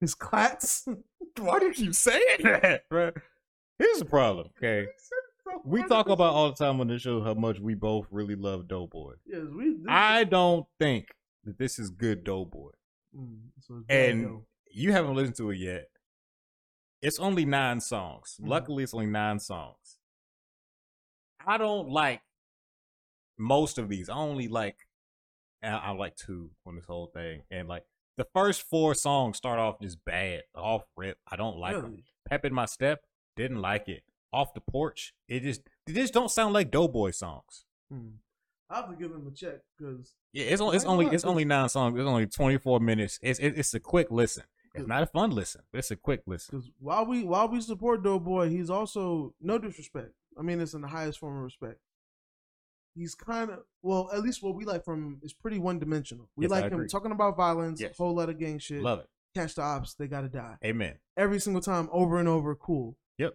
his 0.00 0.14
clats. 0.14 0.86
why 1.38 1.58
do 1.58 1.66
you 1.66 1.72
keep 1.72 1.94
saying 1.94 2.38
that, 2.42 2.88
bro? 2.88 3.12
Here's 3.78 3.98
the 3.98 4.04
problem. 4.06 4.48
Okay, 4.58 4.86
we 5.64 5.82
talk 5.84 6.08
about 6.08 6.32
all 6.34 6.48
the 6.48 6.56
time 6.56 6.80
on 6.80 6.88
the 6.88 6.98
show 6.98 7.22
how 7.22 7.34
much 7.34 7.60
we 7.60 7.74
both 7.74 8.06
really 8.10 8.34
love 8.34 8.66
Doe 8.66 8.86
Boy. 8.88 9.12
Yes, 9.24 9.42
we. 9.56 9.76
I 9.88 10.24
don't 10.24 10.66
think 10.80 11.14
that 11.44 11.56
this 11.58 11.78
is 11.78 11.90
good 11.90 12.24
Doe 12.24 12.44
Boy. 12.44 12.70
Mm, 13.16 13.38
so 13.60 13.82
and 13.88 14.40
you 14.72 14.90
haven't 14.92 15.14
listened 15.14 15.36
to 15.36 15.50
it 15.50 15.58
yet. 15.58 15.88
It's 17.00 17.20
only 17.20 17.44
nine 17.44 17.80
songs. 17.80 18.38
Mhm. 18.42 18.48
Luckily, 18.48 18.82
it's 18.82 18.92
only 18.94 19.06
nine 19.06 19.38
songs. 19.38 19.95
I 21.46 21.58
don't 21.58 21.88
like 21.88 22.20
most 23.38 23.78
of 23.78 23.88
these. 23.88 24.08
I 24.08 24.14
only 24.14 24.48
like 24.48 24.76
I, 25.62 25.68
I 25.68 25.90
like 25.92 26.16
two 26.16 26.50
on 26.66 26.76
this 26.76 26.84
whole 26.86 27.06
thing, 27.14 27.42
and 27.50 27.68
like 27.68 27.84
the 28.16 28.26
first 28.34 28.62
four 28.62 28.94
songs 28.94 29.36
start 29.36 29.58
off 29.58 29.80
just 29.80 30.04
bad, 30.04 30.42
off 30.54 30.82
rip. 30.96 31.18
I 31.30 31.36
don't 31.36 31.58
like 31.58 31.74
them. 31.74 31.84
Really? 31.84 32.04
Pep 32.28 32.44
in 32.44 32.54
my 32.54 32.66
step, 32.66 33.00
didn't 33.36 33.60
like 33.60 33.88
it. 33.88 34.02
Off 34.32 34.54
the 34.54 34.60
porch, 34.60 35.14
it 35.28 35.40
just 35.42 35.62
they 35.86 35.92
just 35.92 36.12
don't 36.12 36.30
sound 36.30 36.52
like 36.54 36.70
Doe 36.70 36.88
Boy 36.88 37.10
songs. 37.12 37.64
Hmm. 37.90 38.08
I 38.68 38.76
have 38.78 38.90
to 38.90 38.96
give 38.96 39.12
him 39.12 39.26
a 39.28 39.30
check 39.30 39.60
because 39.78 40.14
Yeah, 40.32 40.46
it's, 40.46 40.60
on- 40.60 40.74
it's 40.74 40.84
only 40.84 41.06
it's 41.06 41.24
only 41.24 41.44
nine 41.44 41.68
songs. 41.68 41.96
It's 41.98 42.06
only 42.06 42.26
twenty 42.26 42.58
four 42.58 42.80
minutes. 42.80 43.18
It's 43.22 43.38
it, 43.38 43.54
it's 43.56 43.72
a 43.74 43.80
quick 43.80 44.08
listen. 44.10 44.42
It's 44.74 44.86
not 44.86 45.02
a 45.02 45.06
fun 45.06 45.30
listen, 45.30 45.62
but 45.72 45.78
it's 45.78 45.90
a 45.90 45.96
quick 45.96 46.22
listen. 46.26 46.58
because 46.58 46.70
while 46.80 47.06
we 47.06 47.22
while 47.22 47.48
we 47.48 47.60
support 47.62 48.02
Doe 48.02 48.18
Boy, 48.18 48.50
he's 48.50 48.68
also 48.68 49.32
no 49.40 49.56
disrespect. 49.58 50.10
I 50.38 50.42
mean, 50.42 50.60
it's 50.60 50.74
in 50.74 50.80
the 50.82 50.88
highest 50.88 51.18
form 51.18 51.36
of 51.36 51.42
respect. 51.42 51.78
He's 52.94 53.14
kind 53.14 53.50
of 53.50 53.60
well, 53.82 54.10
at 54.12 54.20
least 54.22 54.42
what 54.42 54.54
we 54.54 54.64
like 54.64 54.84
from 54.84 55.02
him 55.04 55.20
is 55.22 55.32
pretty 55.34 55.58
one 55.58 55.78
dimensional. 55.78 56.30
We 56.36 56.44
Yes, 56.44 56.50
like 56.50 56.72
him 56.72 56.88
talking 56.88 57.12
about 57.12 57.36
violence, 57.36 57.80
Yes. 57.80 57.96
whole 57.98 58.14
lot 58.14 58.30
of 58.30 58.38
gang 58.38 58.58
shit. 58.58 58.82
Love 58.82 59.00
it. 59.00 59.06
Catch 59.34 59.54
the 59.56 59.62
ops, 59.62 59.94
they 59.94 60.08
gotta 60.08 60.28
die 60.30 60.56
Amen. 60.64 60.94
every 61.16 61.38
single 61.38 61.60
time, 61.60 61.88
over 61.92 62.18
and 62.18 62.26
over. 62.28 62.54
Cool. 62.54 62.96
Yep. 63.18 63.34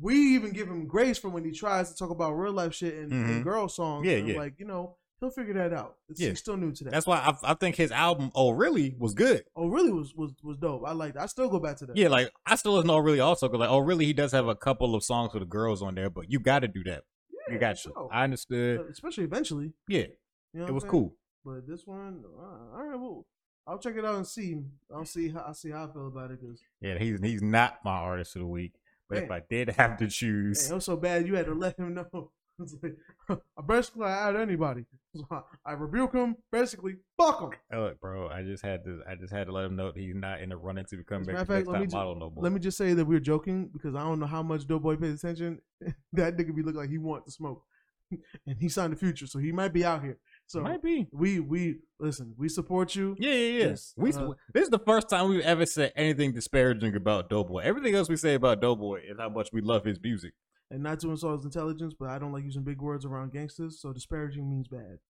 We 0.00 0.14
even 0.34 0.52
give 0.52 0.68
him 0.68 0.86
grace 0.86 1.18
for 1.18 1.28
when 1.30 1.44
he 1.44 1.50
tries 1.50 1.90
to 1.90 1.96
talk 1.98 2.10
about 2.10 2.32
real 2.34 2.52
life 2.52 2.74
shit 2.74 2.94
and, 2.94 3.12
and 3.12 3.40
Mhm. 3.40 3.44
girl 3.44 3.68
songs. 3.68 4.06
Yeah, 4.06 4.18
and 4.18 4.28
yeah. 4.28 4.36
Like 4.38 4.54
you 4.60 4.66
know, 4.66 4.96
he'll 5.22 5.30
figure 5.30 5.54
that 5.54 5.72
out. 5.72 5.94
It's, 6.10 6.20
Yeah. 6.20 6.28
He's 6.30 6.40
still 6.40 6.58
new 6.58 6.72
to 6.72 6.84
that. 6.84 6.90
That's 6.90 7.06
why 7.06 7.16
I, 7.18 7.52
I 7.52 7.54
think 7.54 7.76
his 7.76 7.90
album 7.90 8.30
"Oh 8.34 8.50
Really" 8.50 8.94
was 8.98 9.14
good. 9.14 9.44
oh, 9.56 9.68
really 9.68 9.90
was 9.92 10.14
was 10.14 10.32
was 10.42 10.58
dope. 10.58 10.82
I 10.86 10.92
like. 10.92 11.16
I 11.16 11.24
still 11.26 11.48
go 11.48 11.58
back 11.60 11.76
to 11.78 11.86
that. 11.86 11.96
Yeah, 11.96 12.08
like 12.08 12.30
I 12.44 12.56
still 12.56 12.72
listen 12.74 12.88
to 12.88 12.94
"Oh 12.94 12.98
Really" 12.98 13.20
also 13.20 13.48
because 13.48 13.60
like 13.60 13.70
"Oh 13.70 13.78
Really" 13.78 14.04
he 14.04 14.12
does 14.12 14.32
have 14.32 14.48
a 14.48 14.54
couple 14.56 14.94
of 14.94 15.02
songs 15.02 15.32
with 15.32 15.40
the 15.42 15.46
girls 15.48 15.80
on 15.80 15.94
there, 15.94 16.10
but 16.10 16.30
you 16.30 16.38
got 16.40 16.58
to 16.58 16.68
do 16.68 16.84
that. 16.84 17.04
Yeah, 17.48 17.54
You 17.54 17.58
got 17.60 17.76
to. 17.76 17.80
sure. 17.82 18.08
I 18.12 18.24
understood. 18.24 18.80
Uh, 18.80 18.84
especially 18.90 19.24
eventually. 19.24 19.72
Yeah, 19.88 20.06
You 20.52 20.60
know 20.60 20.66
it 20.66 20.72
was 20.72 20.82
saying? 20.82 20.90
cool. 20.90 21.14
But 21.44 21.66
this 21.66 21.86
one, 21.86 22.22
uh, 22.38 22.76
all 22.76 22.84
right. 22.84 22.98
Well, 23.00 23.26
I'll 23.66 23.78
check 23.78 23.96
it 23.96 24.04
out 24.04 24.16
and 24.16 24.26
see. 24.26 24.60
I'll 24.94 25.04
see 25.04 25.28
how 25.30 25.46
I 25.48 25.52
see 25.52 25.70
how 25.70 25.84
I 25.88 25.92
feel 25.92 26.08
about 26.08 26.30
it. 26.32 26.40
Cause 26.40 26.60
Yeah, 26.80 26.98
he's 26.98 27.20
he's 27.20 27.42
not 27.42 27.78
my 27.84 27.92
artist 27.96 28.34
of 28.36 28.40
the 28.42 28.46
week. 28.46 28.74
But 29.08 29.24
if 29.24 29.30
I 29.30 29.42
did 29.48 29.68
have 29.70 29.98
to 29.98 30.08
choose, 30.08 30.70
it 30.70 30.74
was 30.74 30.84
so 30.86 30.96
bad 30.96 31.26
you 31.26 31.34
had 31.34 31.46
to 31.46 31.54
let 31.54 31.78
him 31.78 31.94
know. 32.12 32.30
It's 32.62 32.76
like, 32.82 32.96
I 33.58 33.62
basically 33.66 34.06
out 34.06 34.36
anybody. 34.36 34.84
So 35.14 35.26
I, 35.30 35.40
I 35.66 35.72
rebuke 35.72 36.14
him. 36.14 36.36
Basically, 36.50 36.94
fuck 37.18 37.40
him. 37.40 37.78
look, 37.78 38.00
bro, 38.00 38.28
I 38.28 38.42
just 38.42 38.64
had 38.64 38.84
to 38.84 39.00
I 39.08 39.14
just 39.14 39.32
had 39.32 39.46
to 39.46 39.52
let 39.52 39.64
him 39.64 39.76
know 39.76 39.92
that 39.92 40.00
he's 40.00 40.14
not 40.14 40.40
in 40.40 40.48
the 40.48 40.56
running 40.56 40.84
to 40.86 40.96
become 40.96 41.22
As 41.22 41.28
a 41.28 41.32
next 41.32 41.48
matter 41.48 41.60
of 41.60 41.66
fact, 41.66 41.72
let 41.72 41.80
me 41.80 41.86
top 41.86 41.90
ju- 41.90 41.96
model 41.96 42.14
no 42.14 42.30
more. 42.30 42.42
Let 42.42 42.52
me 42.52 42.60
just 42.60 42.78
say 42.78 42.94
that 42.94 43.04
we're 43.04 43.20
joking 43.20 43.70
because 43.72 43.94
I 43.94 44.00
don't 44.00 44.20
know 44.20 44.26
how 44.26 44.42
much 44.42 44.66
Doe 44.66 44.78
Boy 44.78 44.96
pays 44.96 45.22
attention. 45.22 45.60
that 46.12 46.36
nigga 46.36 46.54
be 46.54 46.62
looking 46.62 46.80
like 46.80 46.90
he 46.90 46.98
want 46.98 47.26
to 47.26 47.32
smoke, 47.32 47.62
and 48.46 48.56
he 48.58 48.68
signed 48.68 48.92
the 48.92 48.96
future, 48.96 49.26
so 49.26 49.38
he 49.38 49.52
might 49.52 49.72
be 49.72 49.84
out 49.84 50.02
here. 50.02 50.18
So 50.46 50.60
Might 50.60 50.82
be. 50.82 51.08
we 51.12 51.40
we 51.40 51.76
listen. 51.98 52.34
We 52.36 52.48
support 52.48 52.94
you. 52.94 53.16
Yeah, 53.18 53.32
yeah, 53.32 53.64
yeah. 53.64 53.76
We 53.96 54.12
uh, 54.12 54.32
this 54.52 54.64
is 54.64 54.70
the 54.70 54.78
first 54.78 55.08
time 55.08 55.30
we've 55.30 55.40
ever 55.40 55.64
said 55.64 55.92
anything 55.96 56.32
disparaging 56.32 56.94
about 56.94 57.30
Doe 57.30 57.44
Boy. 57.44 57.60
Everything 57.60 57.94
else 57.94 58.08
we 58.10 58.16
say 58.16 58.34
about 58.34 58.60
Doe 58.60 58.76
Boy 58.76 59.00
is 59.08 59.16
how 59.18 59.30
much 59.30 59.48
we 59.52 59.62
love 59.62 59.84
his 59.84 59.98
music. 60.02 60.34
And 60.72 60.82
not 60.82 61.00
to 61.00 61.10
insult 61.10 61.36
his 61.36 61.44
intelligence, 61.44 61.92
but 61.98 62.08
I 62.08 62.18
don't 62.18 62.32
like 62.32 62.44
using 62.44 62.62
big 62.62 62.80
words 62.80 63.04
around 63.04 63.32
gangsters, 63.32 63.78
so 63.78 63.92
disparaging 63.92 64.48
means 64.48 64.68
bad. 64.68 65.00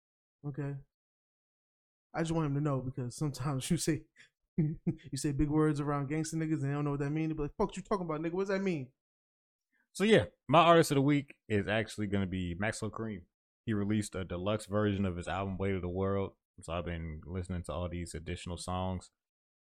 Okay. 0.44 0.74
I 2.12 2.20
just 2.20 2.32
want 2.32 2.46
him 2.46 2.54
to 2.54 2.60
know 2.60 2.80
because 2.80 3.14
sometimes 3.14 3.70
you 3.70 3.76
say 3.76 4.02
you 4.58 5.16
say 5.16 5.32
big 5.32 5.48
words 5.48 5.80
around 5.80 6.08
gangster 6.08 6.36
niggas 6.36 6.62
and 6.62 6.64
they 6.64 6.74
don't 6.74 6.84
know 6.84 6.90
what 6.90 7.00
that 7.00 7.10
means. 7.10 7.28
They 7.28 7.34
be 7.34 7.42
like, 7.42 7.56
"Fuck 7.56 7.76
you 7.76 7.82
talking 7.82 8.06
about, 8.06 8.20
nigga? 8.20 8.32
What 8.32 8.42
does 8.42 8.48
that 8.48 8.62
mean?" 8.62 8.88
So 9.92 10.04
yeah, 10.04 10.24
my 10.48 10.60
artist 10.60 10.90
of 10.90 10.96
the 10.96 11.02
week 11.02 11.36
is 11.48 11.68
actually 11.68 12.08
gonna 12.08 12.26
be 12.26 12.56
Maxo 12.56 12.90
Kream. 12.90 13.22
He 13.64 13.72
released 13.72 14.16
a 14.16 14.24
deluxe 14.24 14.66
version 14.66 15.04
of 15.06 15.16
his 15.16 15.28
album 15.28 15.56
Weight 15.58 15.76
of 15.76 15.82
the 15.82 15.88
World. 15.88 16.32
So 16.60 16.72
I've 16.72 16.84
been 16.84 17.20
listening 17.24 17.62
to 17.64 17.72
all 17.72 17.88
these 17.88 18.14
additional 18.14 18.56
songs. 18.56 19.10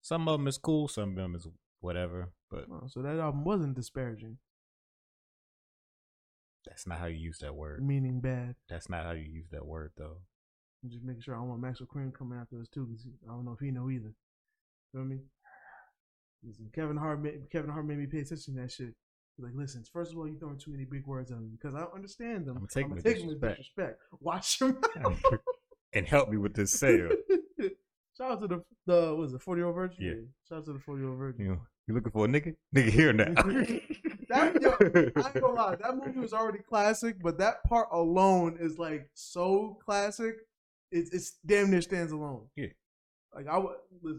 Some 0.02 0.28
of 0.28 0.40
them 0.40 0.48
is 0.48 0.58
cool, 0.58 0.88
some 0.88 1.12
of 1.12 1.16
them 1.16 1.36
is 1.36 1.48
whatever. 1.80 2.32
But 2.50 2.66
Oh, 2.72 2.88
so 2.88 3.02
that 3.02 3.20
album 3.20 3.46
wasn't 3.46 3.76
disparaging, 3.76 4.40
that's 6.66 6.86
not 6.88 7.00
how 7.00 7.08
you 7.08 7.18
use 7.18 7.40
that 7.40 7.56
word. 7.56 7.84
meaning 7.84 8.20
bad. 8.22 8.56
That's 8.70 8.90
not 8.90 9.04
how 9.04 9.12
you 9.12 9.26
use 9.26 9.48
that 9.52 9.66
word 9.66 9.92
though. 9.98 10.18
I'm 10.84 10.90
just 10.90 11.04
making 11.04 11.22
sure 11.22 11.36
I 11.36 11.38
don't 11.38 11.50
want 11.50 11.62
Maxo 11.62 11.86
Kream 11.88 12.12
coming 12.14 12.40
after 12.40 12.60
us 12.60 12.68
too, 12.68 12.86
because 12.86 13.06
I 13.28 13.32
don't 13.34 13.46
know 13.46 13.52
if 13.54 13.60
he 13.60 13.72
know 13.72 13.90
either. 13.90 14.14
You 14.94 15.00
feel 15.00 15.04
me? 15.04 15.18
Listen, 16.44 16.70
Kevin 16.74 16.98
Hart 16.98 17.22
made 17.22 17.50
Kevin 17.52 17.70
Hart 17.70 17.86
made 17.86 18.00
me 18.00 18.08
pay 18.08 18.20
attention 18.20 18.56
to 18.56 18.62
that 18.62 18.72
shit. 18.72 18.94
He's 19.38 19.46
like, 19.46 19.54
listen, 19.56 19.84
first 19.94 20.12
of 20.12 20.18
all, 20.18 20.28
you 20.28 20.38
throwing 20.40 20.58
too 20.58 20.72
many 20.72 20.86
big 20.86 21.06
words 21.06 21.32
at 21.32 21.40
me 21.40 21.50
because 21.52 21.76
I 21.76 21.80
don't 21.82 21.94
understand 21.94 22.46
them. 22.48 22.58
I'ma 22.58 22.66
take 22.74 22.86
I'ma 22.86 22.96
them 22.96 22.98
as 22.98 23.04
take 23.04 23.20
them 23.20 23.30
as 23.30 23.36
disrespect. 23.36 23.58
disrespect. 23.58 24.00
Watch 24.20 24.60
your 24.60 24.78
mouth. 25.04 25.22
and 25.94 26.08
help 26.08 26.30
me 26.30 26.38
with 26.38 26.56
this 26.56 26.72
sale. 26.72 27.10
Shout 28.18 28.32
out 28.32 28.42
to 28.42 28.48
the 28.48 28.64
the 28.88 29.02
what 29.10 29.18
was 29.18 29.34
it 29.34 29.42
forty 29.42 29.60
year 29.60 29.68
old 29.68 29.76
virgin? 29.76 30.04
Yeah. 30.04 30.14
Shout 30.50 30.60
out 30.60 30.66
to 30.66 30.74
the 30.74 30.80
forty 30.80 31.02
year 31.02 31.10
old 31.10 31.20
virgin. 31.20 31.46
You 31.46 31.52
know, 31.52 31.62
you 31.88 31.94
looking 31.94 32.12
for 32.12 32.26
a 32.26 32.28
nigga? 32.28 32.56
Nigga 32.76 32.90
here 32.90 33.14
now. 33.14 33.34
That- 34.32 34.62
yo, 34.62 34.70
I 35.22 35.28
ain't 35.28 35.42
gonna 35.42 35.54
lie, 35.54 35.76
that 35.76 35.96
movie 35.98 36.20
was 36.20 36.34
already 36.34 36.60
classic, 36.60 37.18
but 37.22 37.38
that 37.40 37.64
part 37.64 37.90
alone 37.92 38.58
is 38.60 38.78
like 38.78 39.10
so 39.14 39.78
classic. 39.86 40.36
It's 40.92 41.12
it's 41.12 41.34
damn 41.46 41.70
near 41.72 41.82
stands 41.82 42.12
alone. 42.12 42.48
Yeah. 42.56 42.68
Like 43.34 43.48
I 43.48 43.58
would, 43.58 43.76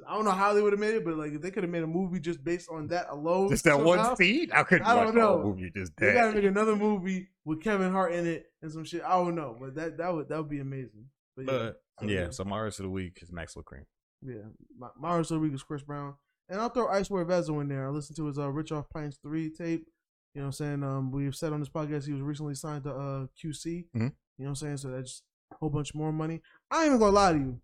I 0.08 0.14
don't 0.14 0.24
know 0.24 0.30
how 0.30 0.54
they 0.54 0.62
would 0.62 0.72
have 0.72 0.80
made 0.80 0.94
it, 0.94 1.04
but 1.04 1.16
like 1.16 1.32
if 1.32 1.42
they 1.42 1.50
could 1.50 1.64
have 1.64 1.70
made 1.70 1.82
a 1.82 1.86
movie 1.86 2.18
just 2.18 2.42
based 2.42 2.70
on 2.70 2.86
that 2.88 3.10
alone, 3.10 3.50
just 3.50 3.64
that 3.64 3.78
one 3.78 4.16
scene? 4.16 4.50
I 4.52 4.62
couldn't 4.62 4.86
I 4.86 4.94
don't 4.94 5.14
know. 5.14 5.42
movie 5.42 5.70
just 5.74 5.92
They 5.98 6.14
gotta 6.14 6.32
make 6.32 6.44
another 6.44 6.74
movie 6.76 7.28
with 7.44 7.62
Kevin 7.62 7.92
Hart 7.92 8.14
in 8.14 8.26
it 8.26 8.46
and 8.62 8.72
some 8.72 8.84
shit. 8.84 9.02
I 9.02 9.10
don't 9.10 9.34
know, 9.34 9.56
but 9.60 9.74
that 9.74 9.98
that 9.98 10.14
would 10.14 10.28
that 10.30 10.38
would 10.38 10.48
be 10.48 10.60
amazing. 10.60 11.06
But 11.36 11.46
yeah, 11.46 11.58
But 11.58 11.82
so, 12.00 12.06
yeah, 12.06 12.30
so 12.30 12.44
my 12.44 12.56
artist 12.56 12.80
of 12.80 12.84
the 12.84 12.90
week 12.90 13.18
is 13.20 13.30
Maxo 13.30 13.62
Kream. 13.62 13.84
Yeah, 14.24 14.48
my, 14.78 14.88
my 14.98 15.08
artist 15.08 15.30
of 15.30 15.36
the 15.36 15.40
week 15.40 15.52
is 15.52 15.62
Chris 15.62 15.82
Brown, 15.82 16.14
and 16.48 16.58
I'll 16.58 16.70
throw 16.70 16.88
Ice 16.88 17.08
Icewear 17.08 17.26
Vezzo 17.26 17.60
in 17.60 17.68
there. 17.68 17.86
I 17.86 17.90
listened 17.90 18.16
to 18.16 18.26
his 18.26 18.38
uh, 18.38 18.48
Rich 18.50 18.72
Off 18.72 18.88
Pints 18.88 19.18
three 19.22 19.50
tape. 19.50 19.88
You 20.34 20.40
know 20.40 20.46
what 20.46 20.48
I'm 20.48 20.52
saying? 20.52 20.82
Um, 20.82 21.10
we've 21.10 21.34
said 21.36 21.52
on 21.52 21.60
this 21.60 21.68
podcast 21.68 22.06
he 22.06 22.12
was 22.12 22.22
recently 22.22 22.54
signed 22.54 22.84
to 22.84 22.90
uh 22.94 23.26
QC. 23.42 23.86
Mhm. 23.94 24.00
You 24.00 24.00
know 24.00 24.12
what 24.38 24.48
I'm 24.48 24.54
saying? 24.56 24.76
So 24.78 24.88
that's 24.90 25.22
a 25.52 25.56
whole 25.56 25.70
bunch 25.70 25.94
more 25.94 26.12
money. 26.12 26.40
I 26.70 26.78
ain't 26.84 26.86
even 26.86 26.98
gonna 27.00 27.12
lie 27.12 27.32
to 27.32 27.38
you. 27.38 27.60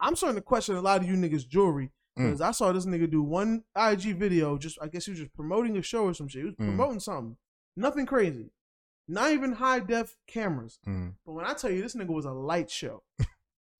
I'm 0.00 0.16
starting 0.16 0.36
to 0.36 0.42
question 0.42 0.76
a 0.76 0.80
lot 0.80 1.00
of 1.02 1.08
you 1.08 1.14
niggas 1.14 1.46
jewelry 1.46 1.90
Mm. 2.18 2.24
because 2.26 2.40
I 2.40 2.50
saw 2.50 2.72
this 2.72 2.84
nigga 2.86 3.08
do 3.08 3.22
one 3.22 3.62
IG 3.76 4.16
video. 4.18 4.58
Just 4.58 4.78
I 4.82 4.88
guess 4.88 5.04
he 5.04 5.12
was 5.12 5.20
just 5.20 5.32
promoting 5.34 5.76
a 5.76 5.82
show 5.82 6.04
or 6.06 6.14
some 6.14 6.26
shit. 6.28 6.40
He 6.40 6.46
was 6.46 6.54
Mm. 6.56 6.66
promoting 6.66 7.00
something. 7.00 7.36
Nothing 7.76 8.06
crazy. 8.06 8.50
Not 9.06 9.30
even 9.32 9.52
high 9.52 9.78
def 9.80 10.16
cameras. 10.26 10.80
Mm. 10.86 11.14
But 11.24 11.32
when 11.32 11.44
I 11.44 11.54
tell 11.54 11.70
you 11.70 11.80
this 11.80 11.94
nigga 11.94 12.08
was 12.08 12.24
a 12.26 12.32
light 12.32 12.70
show, 12.70 13.04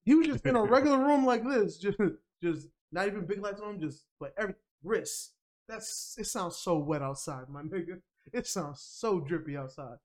he 0.05 0.15
was 0.15 0.27
just 0.29 0.47
in 0.47 0.55
a 0.57 0.63
regular 0.77 0.99
room 1.05 1.27
like 1.27 1.43
this, 1.45 1.79
just 1.85 1.99
just 2.43 2.69
not 2.93 3.09
even 3.09 3.27
big 3.27 3.41
lights 3.43 3.61
on 3.61 3.75
him, 3.75 3.81
just 3.81 4.05
but 4.21 4.33
every 4.39 4.55
wrist. 4.85 5.35
That's 5.69 6.17
it 6.19 6.27
sounds 6.27 6.57
so 6.57 6.79
wet 6.79 7.03
outside, 7.03 7.49
my 7.49 7.63
nigga. 7.63 8.01
It 8.33 8.47
sounds 8.47 8.81
so 8.83 9.21
drippy 9.21 9.57
outside. 9.57 9.97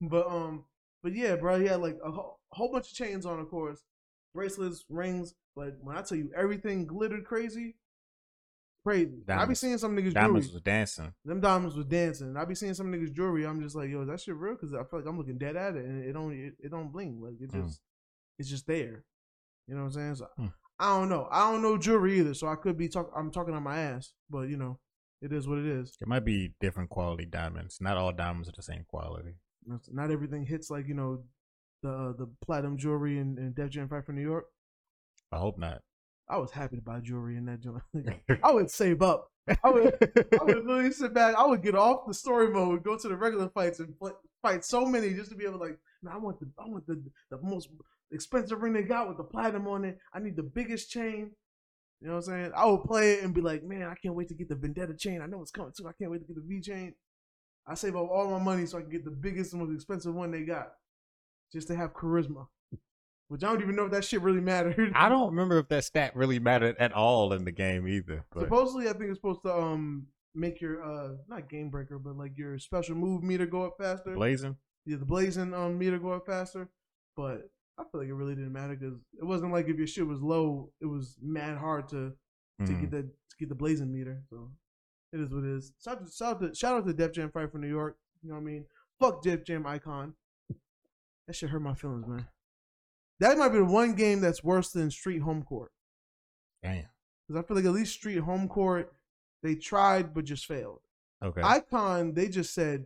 But 0.00 0.26
um, 0.26 0.64
but 1.02 1.14
yeah, 1.14 1.36
bro, 1.36 1.58
he 1.60 1.66
had 1.66 1.80
like 1.80 1.98
a 2.04 2.10
whole, 2.10 2.40
whole 2.50 2.72
bunch 2.72 2.90
of 2.90 2.96
chains 2.96 3.24
on, 3.26 3.38
of 3.40 3.48
course, 3.48 3.82
bracelets, 4.34 4.84
rings. 4.88 5.34
But 5.54 5.76
when 5.80 5.96
I 5.96 6.02
tell 6.02 6.18
you 6.18 6.30
everything 6.36 6.86
glittered 6.86 7.24
crazy, 7.24 7.76
crazy. 8.84 9.22
I 9.28 9.44
be 9.46 9.54
seeing 9.54 9.78
some 9.78 9.96
niggas 9.96 10.12
Diamonds 10.14 10.48
jewelry. 10.48 10.54
was 10.56 10.62
dancing. 10.62 11.14
Them 11.24 11.40
diamonds 11.40 11.76
was 11.76 11.86
dancing. 11.86 12.36
I 12.36 12.44
be 12.44 12.54
seeing 12.54 12.74
some 12.74 12.92
niggas 12.92 13.12
jewelry. 13.14 13.46
I'm 13.46 13.60
just 13.62 13.74
like, 13.76 13.90
yo, 13.90 14.02
is 14.02 14.08
that 14.08 14.20
shit 14.20 14.36
real? 14.36 14.54
Because 14.54 14.74
I 14.74 14.84
feel 14.84 15.00
like 15.00 15.08
I'm 15.08 15.18
looking 15.18 15.38
dead 15.38 15.56
at 15.56 15.76
it, 15.76 15.84
and 15.84 16.04
it 16.04 16.12
don't 16.12 16.32
it, 16.32 16.54
it 16.60 16.70
don't 16.70 16.92
bling. 16.92 17.20
Like 17.20 17.34
it 17.40 17.50
Mm. 17.52 17.64
just 17.66 17.80
it's 18.38 18.48
just 18.48 18.66
there. 18.66 19.04
You 19.66 19.74
know 19.74 19.82
what 19.82 19.86
I'm 19.88 19.92
saying? 19.92 20.14
So 20.16 20.26
Mm. 20.38 20.52
I 20.78 20.98
don't 20.98 21.08
know. 21.08 21.26
I 21.30 21.50
don't 21.50 21.62
know 21.62 21.78
jewelry 21.78 22.18
either. 22.18 22.34
So 22.34 22.48
I 22.48 22.56
could 22.56 22.76
be 22.76 22.88
talk. 22.88 23.10
I'm 23.16 23.30
talking 23.30 23.54
on 23.54 23.62
my 23.62 23.78
ass, 23.78 24.12
but 24.28 24.48
you 24.48 24.56
know, 24.58 24.78
it 25.22 25.32
is 25.32 25.48
what 25.48 25.58
it 25.58 25.66
is. 25.66 25.96
It 26.00 26.08
might 26.08 26.24
be 26.24 26.54
different 26.60 26.90
quality 26.90 27.24
diamonds. 27.24 27.78
Not 27.80 27.96
all 27.96 28.12
diamonds 28.12 28.48
are 28.48 28.52
the 28.56 28.62
same 28.62 28.84
quality. 28.88 29.34
Not- 29.66 30.10
everything 30.10 30.46
hits 30.46 30.70
like 30.70 30.86
you 30.86 30.94
know 30.94 31.24
the 31.82 31.90
uh, 31.90 32.12
the 32.12 32.28
platinum 32.44 32.76
jewelry 32.76 33.18
in, 33.18 33.38
in 33.38 33.52
Def 33.52 33.70
Jam 33.70 33.88
Fight 33.88 34.04
for 34.04 34.12
New 34.12 34.22
York. 34.22 34.46
I 35.32 35.38
hope 35.38 35.58
not. 35.58 35.82
I 36.28 36.38
was 36.38 36.50
happy 36.50 36.76
to 36.76 36.82
buy 36.82 37.00
jewelry 37.00 37.36
in 37.36 37.46
that 37.46 37.60
joint. 37.60 37.82
I 38.42 38.52
would 38.52 38.70
save 38.70 39.02
up. 39.02 39.30
I 39.62 39.70
would, 39.70 39.94
I 40.40 40.44
would 40.44 40.66
literally 40.66 40.92
sit 40.92 41.14
back. 41.14 41.36
I 41.36 41.46
would 41.46 41.62
get 41.62 41.76
off 41.76 42.06
the 42.06 42.14
story 42.14 42.50
mode, 42.50 42.82
go 42.82 42.98
to 42.98 43.08
the 43.08 43.16
regular 43.16 43.48
fights, 43.48 43.78
and 43.78 43.94
fight, 43.96 44.14
fight 44.42 44.64
so 44.64 44.84
many 44.84 45.14
just 45.14 45.30
to 45.30 45.36
be 45.36 45.44
able 45.44 45.58
to 45.58 45.64
like, 45.64 45.78
man, 46.02 46.14
I 46.14 46.18
want 46.18 46.40
the, 46.40 46.50
I 46.58 46.66
want 46.66 46.84
the, 46.86 47.00
the 47.30 47.38
most 47.42 47.68
expensive 48.10 48.60
ring 48.60 48.72
they 48.72 48.82
got 48.82 49.06
with 49.06 49.18
the 49.18 49.24
platinum 49.24 49.68
on 49.68 49.84
it. 49.84 49.98
I 50.12 50.18
need 50.18 50.36
the 50.36 50.42
biggest 50.42 50.90
chain. 50.90 51.30
You 52.00 52.08
know 52.08 52.14
what 52.14 52.18
I'm 52.18 52.24
saying? 52.24 52.52
I 52.54 52.66
would 52.66 52.84
play 52.84 53.14
it 53.14 53.24
and 53.24 53.34
be 53.34 53.40
like, 53.40 53.64
man, 53.64 53.84
I 53.84 53.94
can't 53.94 54.14
wait 54.14 54.28
to 54.28 54.34
get 54.34 54.48
the 54.48 54.54
Vendetta 54.54 54.94
chain. 54.94 55.22
I 55.22 55.26
know 55.26 55.40
it's 55.40 55.50
coming 55.50 55.72
too. 55.76 55.88
I 55.88 55.92
can't 55.92 56.10
wait 56.10 56.20
to 56.20 56.26
get 56.26 56.36
the 56.36 56.42
V 56.46 56.60
chain. 56.60 56.94
I 57.66 57.74
save 57.74 57.96
up 57.96 58.08
all 58.10 58.30
my 58.30 58.42
money 58.42 58.66
so 58.66 58.78
I 58.78 58.82
can 58.82 58.90
get 58.90 59.04
the 59.04 59.10
biggest 59.10 59.52
and 59.52 59.62
most 59.62 59.74
expensive 59.74 60.14
one 60.14 60.30
they 60.30 60.42
got, 60.42 60.72
just 61.52 61.68
to 61.68 61.76
have 61.76 61.94
charisma. 61.94 62.46
Which 63.28 63.42
I 63.42 63.48
don't 63.48 63.62
even 63.62 63.74
know 63.74 63.86
if 63.86 63.90
that 63.90 64.04
shit 64.04 64.20
really 64.22 64.40
mattered. 64.40 64.92
I 64.94 65.08
don't 65.08 65.30
remember 65.30 65.58
if 65.58 65.68
that 65.70 65.84
stat 65.84 66.14
really 66.14 66.38
mattered 66.38 66.76
at 66.78 66.92
all 66.92 67.32
in 67.32 67.44
the 67.44 67.50
game 67.50 67.88
either. 67.88 68.24
But 68.32 68.44
Supposedly, 68.44 68.88
I 68.88 68.92
think 68.92 69.10
it's 69.10 69.18
supposed 69.18 69.42
to 69.42 69.52
um 69.52 70.06
make 70.34 70.60
your 70.60 70.84
uh 70.84 71.16
not 71.28 71.48
game 71.48 71.70
breaker, 71.70 71.98
but 71.98 72.16
like 72.16 72.38
your 72.38 72.58
special 72.60 72.94
move 72.94 73.24
meter 73.24 73.46
go 73.46 73.64
up 73.64 73.78
faster. 73.80 74.14
blazing. 74.14 74.56
Yeah, 74.84 74.98
the 74.98 75.06
blazing 75.06 75.54
um 75.54 75.76
meter 75.76 75.98
go 75.98 76.12
up 76.12 76.26
faster. 76.26 76.68
But 77.16 77.50
I 77.78 77.82
feel 77.84 78.00
like 78.00 78.08
it 78.08 78.14
really 78.14 78.34
didn't 78.34 78.52
matter 78.52 78.74
because 78.74 78.98
it 79.20 79.24
wasn't 79.24 79.52
like 79.52 79.68
if 79.68 79.76
your 79.76 79.86
shit 79.86 80.06
was 80.06 80.20
low, 80.22 80.70
it 80.80 80.86
was 80.86 81.16
mad 81.22 81.58
hard 81.58 81.88
to 81.90 82.12
to 82.64 82.72
Mm. 82.72 82.80
get 82.80 82.90
the 82.90 83.02
to 83.02 83.36
get 83.38 83.48
the 83.50 83.54
blazing 83.54 83.92
meter. 83.92 84.22
So 84.30 84.50
it 85.12 85.20
is 85.20 85.30
what 85.30 85.44
it 85.44 85.50
is. 85.56 85.72
Shout 85.82 85.98
out 85.98 86.06
to 86.06 86.12
shout 86.12 86.36
out 86.36 86.40
to, 86.40 86.54
shout 86.54 86.74
out 86.74 86.86
to 86.86 86.92
Def 86.94 87.12
Jam 87.12 87.30
Fight 87.30 87.52
for 87.52 87.58
New 87.58 87.68
York. 87.68 87.98
You 88.22 88.30
know 88.30 88.36
what 88.36 88.40
I 88.40 88.44
mean? 88.44 88.64
Fuck 88.98 89.22
Def 89.22 89.44
Jam 89.44 89.66
Icon. 89.66 90.14
That 91.26 91.34
shit 91.34 91.50
hurt 91.50 91.60
my 91.60 91.74
feelings, 91.74 92.06
man. 92.06 92.26
That 93.20 93.36
might 93.38 93.48
be 93.50 93.58
the 93.58 93.64
one 93.64 93.94
game 93.94 94.20
that's 94.20 94.44
worse 94.44 94.70
than 94.70 94.90
Street 94.90 95.20
Home 95.20 95.42
Court. 95.42 95.70
Damn. 96.62 96.84
Because 97.26 97.42
I 97.42 97.46
feel 97.46 97.56
like 97.56 97.66
at 97.66 97.72
least 97.72 97.94
Street 97.94 98.18
Home 98.20 98.48
Court, 98.48 98.92
they 99.42 99.54
tried 99.54 100.14
but 100.14 100.24
just 100.24 100.46
failed. 100.46 100.80
Okay. 101.22 101.40
Icon, 101.42 102.12
they 102.14 102.28
just 102.28 102.54
said, 102.54 102.84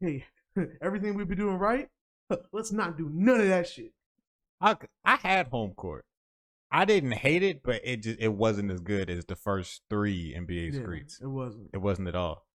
hey, 0.00 0.24
everything 0.82 1.14
we've 1.14 1.28
been 1.28 1.38
doing 1.38 1.56
right, 1.56 1.88
let's 2.52 2.72
not 2.72 2.96
do 2.98 3.08
none 3.12 3.40
of 3.40 3.48
that 3.48 3.68
shit. 3.68 3.92
I, 4.60 4.76
I 5.04 5.16
had 5.16 5.48
home 5.48 5.72
court. 5.74 6.04
I 6.72 6.84
didn't 6.84 7.12
hate 7.12 7.42
it, 7.42 7.62
but 7.64 7.80
it 7.84 8.02
just 8.02 8.20
it 8.20 8.32
wasn't 8.32 8.70
as 8.70 8.80
good 8.80 9.10
as 9.10 9.24
the 9.24 9.34
first 9.36 9.82
three 9.90 10.34
NBA 10.38 10.72
Yeah, 10.74 10.80
streets. 10.80 11.18
it 11.20 11.26
wasn't. 11.26 11.70
It 11.72 11.78
wasn't 11.78 12.08
at 12.08 12.14
all. 12.14 12.46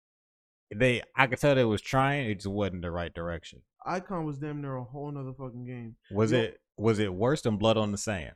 They 0.73 1.01
I 1.15 1.27
could 1.27 1.39
tell 1.39 1.53
they 1.55 1.65
was 1.65 1.81
trying, 1.81 2.29
it 2.29 2.35
just 2.35 2.47
wasn't 2.47 2.81
the 2.81 2.91
right 2.91 3.13
direction. 3.13 3.61
Icon 3.85 4.25
was 4.25 4.37
damn 4.39 4.61
near 4.61 4.75
a 4.77 4.83
whole 4.83 5.11
nother 5.11 5.33
fucking 5.37 5.65
game. 5.65 5.95
Was 6.11 6.31
Yo- 6.31 6.39
it 6.39 6.59
was 6.77 6.99
it 6.99 7.13
worse 7.13 7.41
than 7.41 7.57
Blood 7.57 7.77
on 7.77 7.91
the 7.91 7.97
Sand? 7.97 8.33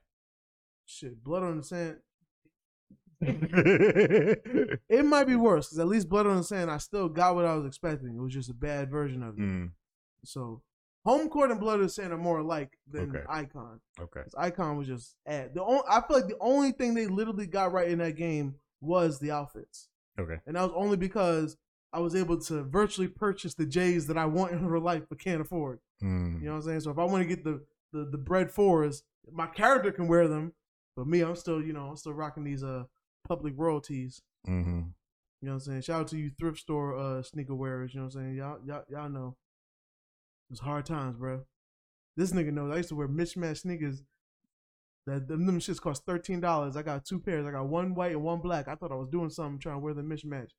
Shit, 0.86 1.24
Blood 1.24 1.44
on 1.44 1.58
the 1.58 1.64
Sand. 1.64 1.98
mm. 3.24 4.80
It 4.90 5.06
might 5.06 5.26
be 5.28 5.36
worse 5.36 5.68
because 5.68 5.80
at 5.80 5.88
least 5.88 6.10
Blood 6.10 6.28
on 6.28 6.38
the 6.38 6.44
Sand, 6.44 6.70
I 6.72 6.78
still 6.78 7.10
got 7.10 7.36
what 7.36 7.46
I 7.46 7.56
was 7.56 7.66
expecting. 7.66 8.16
It 8.16 8.22
was 8.22 8.34
just 8.34 8.50
a 8.50 8.54
bad 8.54 8.90
version 8.92 9.24
of 9.24 9.36
it. 9.40 9.70
So 10.26 10.62
Home 11.06 11.30
Court 11.30 11.50
and 11.52 11.60
Blood 11.60 11.76
of 11.80 11.82
the 11.84 11.90
Sand 11.90 12.12
are 12.14 12.18
more 12.18 12.40
alike 12.40 12.78
than 12.90 13.10
Okay. 13.16 13.24
Icon. 13.30 13.80
Okay. 14.00 14.22
Icon 14.38 14.78
was 14.78 14.88
just 14.88 15.16
ad. 15.26 15.54
The 15.54 15.64
only, 15.64 15.82
I 15.90 16.02
feel 16.02 16.18
like 16.18 16.28
the 16.28 16.38
only 16.42 16.72
thing 16.74 16.94
they 16.94 17.08
literally 17.08 17.48
got 17.48 17.72
right 17.72 17.90
in 17.90 18.00
that 18.00 18.16
game 18.18 18.56
was 18.82 19.20
the 19.20 19.32
outfits, 19.32 19.88
Okay. 20.20 20.38
and 20.46 20.56
that 20.56 20.62
was 20.64 20.72
only 20.76 20.98
because 20.98 21.58
I 21.92 22.00
was 22.00 22.16
able 22.16 22.40
to 22.42 22.64
virtually 22.64 23.08
purchase 23.08 23.54
the 23.56 23.66
J's 23.66 24.08
that 24.08 24.18
I 24.18 24.26
want 24.26 24.52
in 24.52 24.68
real 24.68 24.82
life 24.84 25.04
but 25.10 25.20
can't 25.20 25.42
afford. 25.42 25.80
Mm. 26.04 26.40
You 26.42 26.46
know 26.48 26.52
what 26.52 26.58
I'm 26.58 26.64
saying? 26.64 26.80
So 26.82 26.92
if 26.92 27.00
I 27.00 27.04
want 27.06 27.24
to 27.24 27.28
get 27.28 27.44
the 27.44 27.62
the 27.92 28.06
the 28.06 28.18
bread 28.18 28.52
fours, 28.52 29.04
my 29.32 29.48
character 29.48 29.92
can 29.92 30.08
wear 30.08 30.28
them, 30.28 30.54
but 30.96 31.08
me, 31.08 31.22
I'm 31.22 31.36
still 31.36 31.62
you 31.62 31.74
know 31.74 31.88
I'm 31.88 31.96
still 31.98 32.14
rocking 32.14 32.44
these 32.44 32.64
uh 32.64 32.84
public 33.28 33.54
royalties. 33.58 34.22
hmm 34.46 34.82
You 35.42 35.48
know 35.48 35.52
what 35.52 35.54
I'm 35.54 35.60
saying? 35.62 35.82
Shout 35.82 36.02
out 36.02 36.08
to 36.10 36.18
you 36.18 36.30
thrift 36.30 36.60
store 36.60 36.96
uh 36.98 37.24
sneaker 37.24 37.56
wearers. 37.56 37.94
You 37.94 38.02
know 38.02 38.06
what 38.06 38.16
I'm 38.16 38.22
saying? 38.22 38.36
Y'all 38.36 38.60
y'all 38.66 38.84
y'all 38.90 39.10
know. 39.10 39.36
It's 40.52 40.60
hard 40.60 40.86
times, 40.86 41.16
bro. 41.18 41.42
This 42.18 42.32
nigga 42.32 42.52
knows. 42.52 42.72
I 42.74 42.78
used 42.78 42.90
to 42.90 42.96
wear 42.96 43.08
mismatched 43.08 43.62
sneakers. 43.62 44.04
That 45.06 45.28
them, 45.28 45.46
them 45.46 45.60
shits 45.60 45.82
cost 45.82 46.06
thirteen 46.06 46.40
dollars. 46.40 46.76
I 46.76 46.82
got 46.82 47.06
two 47.06 47.20
pairs. 47.20 47.46
I 47.46 47.52
got 47.52 47.68
one 47.68 47.96
white 47.96 48.12
and 48.12 48.24
one 48.24 48.40
black. 48.42 48.68
I 48.68 48.76
thought 48.76 48.92
I 48.92 48.96
was 48.96 49.10
doing 49.10 49.30
something 49.30 49.60
trying 49.60 49.76
to 49.76 49.80
wear 49.80 49.94
them 49.94 50.10
mismatch. 50.10 50.50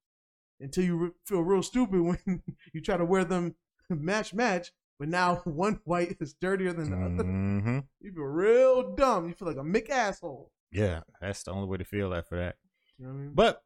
Until 0.61 0.85
you 0.85 0.97
re- 0.97 1.11
feel 1.27 1.41
real 1.43 1.63
stupid 1.63 2.01
when 2.03 2.43
you 2.73 2.81
try 2.81 2.97
to 2.97 3.05
wear 3.05 3.25
them 3.25 3.55
match 3.91 4.33
match, 4.35 4.73
but 4.99 5.09
now 5.09 5.37
one 5.45 5.81
white 5.85 6.17
is 6.21 6.35
dirtier 6.35 6.73
than 6.73 6.91
the 6.91 6.97
other. 6.97 7.25
hmm 7.25 7.79
You 8.01 8.13
feel 8.13 8.23
real 8.25 8.95
dumb. 8.95 9.29
You 9.29 9.35
feel 9.35 9.49
like 9.49 9.57
a 9.57 9.61
Mick 9.61 9.91
asshole. 9.91 10.51
Yeah, 10.73 11.01
that's 11.21 11.43
the 11.43 11.51
only 11.51 11.67
way 11.69 11.79
to 11.79 11.85
feel 11.85 12.11
that 12.11 12.29
for 12.29 12.37
that. 12.39 12.57
You 12.99 13.07
know 13.07 13.13
what 13.13 13.19
I 13.19 13.23
mean? 13.23 13.33
But 13.35 13.63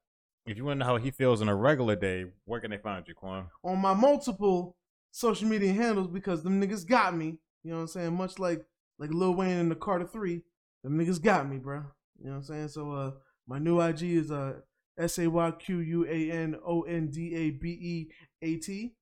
if 0.46 0.56
you 0.56 0.64
want 0.64 0.80
to 0.80 0.86
know 0.86 0.92
how 0.92 0.96
he 0.96 1.10
feels 1.10 1.40
on 1.42 1.48
a 1.48 1.54
regular 1.54 1.96
day, 1.96 2.24
where 2.46 2.60
can 2.60 2.70
they 2.70 2.78
find 2.78 3.06
you, 3.06 3.14
Quan? 3.14 3.46
on 3.62 3.78
my 3.78 3.92
multiple 3.94 4.76
social 5.14 5.46
media 5.46 5.72
handles 5.72 6.08
because 6.08 6.42
them 6.42 6.60
niggas 6.60 6.84
got 6.84 7.16
me. 7.16 7.38
You 7.62 7.70
know 7.70 7.76
what 7.76 7.82
I'm 7.82 7.88
saying? 7.88 8.16
Much 8.16 8.38
like 8.40 8.64
like 8.98 9.10
Lil 9.10 9.34
Wayne 9.34 9.58
in 9.58 9.68
the 9.68 9.76
Carter 9.76 10.06
Three, 10.06 10.42
them 10.82 10.98
niggas 10.98 11.22
got 11.22 11.48
me, 11.48 11.58
bro. 11.58 11.84
You 12.18 12.26
know 12.26 12.30
what 12.32 12.36
I'm 12.38 12.42
saying? 12.42 12.68
So 12.68 12.92
uh, 12.92 13.10
my 13.46 13.58
new 13.58 13.80
IG 13.80 14.02
is 14.02 14.30
uh 14.32 14.54
S 14.98 15.18
A 15.18 15.28
Y 15.28 15.50
Q 15.52 15.78
U 15.78 16.06
A 16.06 16.30
N 16.32 16.56
O 16.66 16.82
N 16.82 17.10
D 17.10 17.34
A 17.34 17.50
B 17.50 17.68
E 17.70 18.10
A 18.42 18.56
T. 18.56 18.94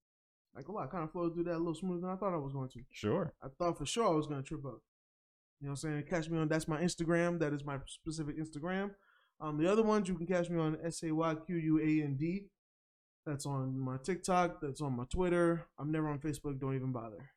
Like 0.54 0.68
a 0.68 0.72
lot, 0.72 0.90
kind 0.90 1.02
of 1.02 1.10
flowed 1.10 1.32
through 1.32 1.44
that 1.44 1.56
a 1.56 1.58
little 1.58 1.74
smoother 1.74 2.02
than 2.02 2.10
I 2.10 2.16
thought 2.16 2.34
I 2.34 2.36
was 2.36 2.52
going 2.52 2.68
to. 2.68 2.80
Sure. 2.90 3.32
I 3.42 3.48
thought 3.58 3.78
for 3.78 3.86
sure 3.86 4.06
I 4.06 4.14
was 4.14 4.26
gonna 4.26 4.42
trip 4.42 4.66
up. 4.66 4.80
You 5.60 5.68
know 5.68 5.70
what 5.70 5.70
I'm 5.70 5.76
saying? 5.76 6.04
Catch 6.10 6.28
me 6.28 6.38
on 6.38 6.48
that's 6.48 6.68
my 6.68 6.82
Instagram. 6.82 7.38
That 7.38 7.54
is 7.54 7.64
my 7.64 7.78
specific 7.86 8.38
Instagram. 8.38 8.90
Um, 9.40 9.56
the 9.56 9.70
other 9.70 9.82
ones 9.82 10.08
you 10.08 10.14
can 10.14 10.26
catch 10.26 10.50
me 10.50 10.58
on 10.58 10.76
S 10.84 11.02
A 11.04 11.14
Y 11.14 11.34
Q 11.46 11.56
U 11.56 11.78
A 11.80 12.04
N 12.04 12.16
D. 12.18 12.48
That's 13.26 13.46
on 13.46 13.78
my 13.78 13.98
TikTok. 14.02 14.60
That's 14.60 14.80
on 14.80 14.96
my 14.96 15.04
Twitter. 15.04 15.66
I'm 15.78 15.92
never 15.92 16.08
on 16.08 16.18
Facebook. 16.18 16.58
Don't 16.58 16.74
even 16.74 16.92
bother. 16.92 17.30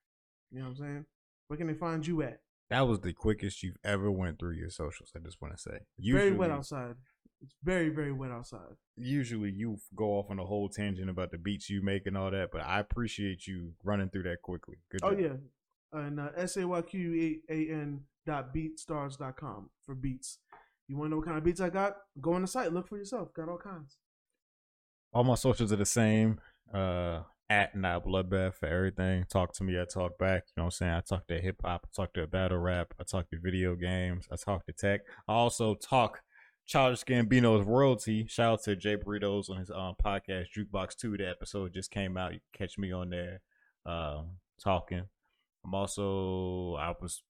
You 0.52 0.60
know 0.60 0.66
what 0.66 0.72
I'm 0.72 0.76
saying? 0.78 1.06
Where 1.48 1.58
can 1.58 1.68
they 1.68 1.74
find 1.74 2.06
you 2.06 2.22
at? 2.24 2.40
That 2.72 2.88
was 2.88 3.02
the 3.02 3.14
quickest 3.14 3.62
you've 3.62 3.78
ever 3.84 4.10
went 4.12 4.40
through 4.40 4.56
your 4.56 4.72
socials. 4.72 5.12
I 5.16 5.20
just 5.20 5.40
want 5.42 5.56
to 5.56 5.62
say. 5.62 5.80
very 6.00 6.32
wet 6.32 6.50
outside. 6.50 6.96
It's 7.42 7.54
very 7.64 7.90
very 7.90 8.12
wet 8.14 8.32
outside. 8.32 8.76
Usually 8.96 9.52
you 9.52 9.78
go 9.96 10.18
off 10.18 10.32
on 10.32 10.40
a 10.40 10.46
whole 10.46 10.70
tangent 10.70 11.10
about 11.10 11.30
the 11.32 11.38
beats 11.38 11.70
you 11.70 11.84
make 11.84 12.08
and 12.08 12.18
all 12.18 12.32
that, 12.32 12.50
but 12.52 12.62
I 12.62 12.80
appreciate 12.80 13.46
you 13.46 13.74
running 13.84 14.10
through 14.10 14.24
that 14.24 14.42
quickly. 14.42 14.78
Good 14.90 15.02
Oh 15.04 15.12
job. 15.12 15.20
yeah, 15.20 16.00
and 16.00 16.20
uh, 16.20 16.30
S 16.36 16.58
A 16.58 16.68
Y 16.68 16.82
Q 16.82 17.40
A 17.50 17.70
N 17.70 18.02
dot 18.26 18.56
beatstars 18.56 19.18
dot 19.20 19.36
com 19.38 19.70
for 19.86 19.94
beats. 19.94 20.40
You 20.88 20.98
want 20.98 21.08
to 21.08 21.12
know 21.12 21.18
what 21.18 21.26
kind 21.26 21.38
of 21.38 21.44
beats 21.44 21.62
I 21.62 21.70
got? 21.70 21.98
Go 22.20 22.34
on 22.34 22.42
the 22.42 22.48
site. 22.48 22.74
Look 22.74 22.88
for 22.88 22.98
yourself. 22.98 23.34
Got 23.36 23.50
all 23.50 23.58
kinds. 23.60 23.98
All 25.16 25.24
my 25.24 25.36
socials 25.36 25.72
are 25.72 25.78
the 25.78 25.86
same. 25.86 26.40
Uh 26.72 27.22
at 27.50 27.76
not 27.76 28.06
bloodbath 28.06 28.56
for 28.56 28.66
everything. 28.66 29.24
Talk 29.30 29.54
to 29.54 29.64
me, 29.64 29.80
I 29.80 29.86
talk 29.86 30.18
back. 30.18 30.44
You 30.48 30.54
know 30.58 30.64
what 30.64 30.68
I'm 30.68 30.72
saying? 30.72 30.92
I 30.92 31.02
talk 31.02 31.28
to 31.28 31.40
hip 31.40 31.62
hop, 31.64 31.86
I 31.86 31.90
talk 31.96 32.14
to 32.14 32.28
battle 32.28 32.58
rap, 32.58 32.94
I 33.00 33.04
talk 33.04 33.30
to 33.30 33.40
video 33.40 33.76
games, 33.76 34.28
I 34.32 34.36
talk 34.36 34.66
to 34.66 34.74
tech. 34.74 35.02
I 35.28 35.34
also 35.34 35.76
talk 35.76 36.22
Childish 36.66 37.04
Gambino's 37.04 37.66
royalty. 37.66 38.26
Shout 38.28 38.54
out 38.54 38.64
to 38.64 38.76
Jay 38.76 38.98
Burritos 38.98 39.50
on 39.50 39.58
his 39.58 39.70
um, 39.70 39.94
podcast 40.04 40.48
Jukebox 40.58 40.96
2. 40.96 41.18
The 41.18 41.30
episode 41.30 41.74
just 41.74 41.92
came 41.92 42.18
out. 42.18 42.34
You 42.34 42.40
catch 42.52 42.78
me 42.78 42.92
on 42.92 43.12
there 43.12 43.42
um, 43.86 44.32
talking. 44.60 45.04
I'm 45.64 45.76
also 45.76 46.76
I 46.76 46.94
was 47.00 47.22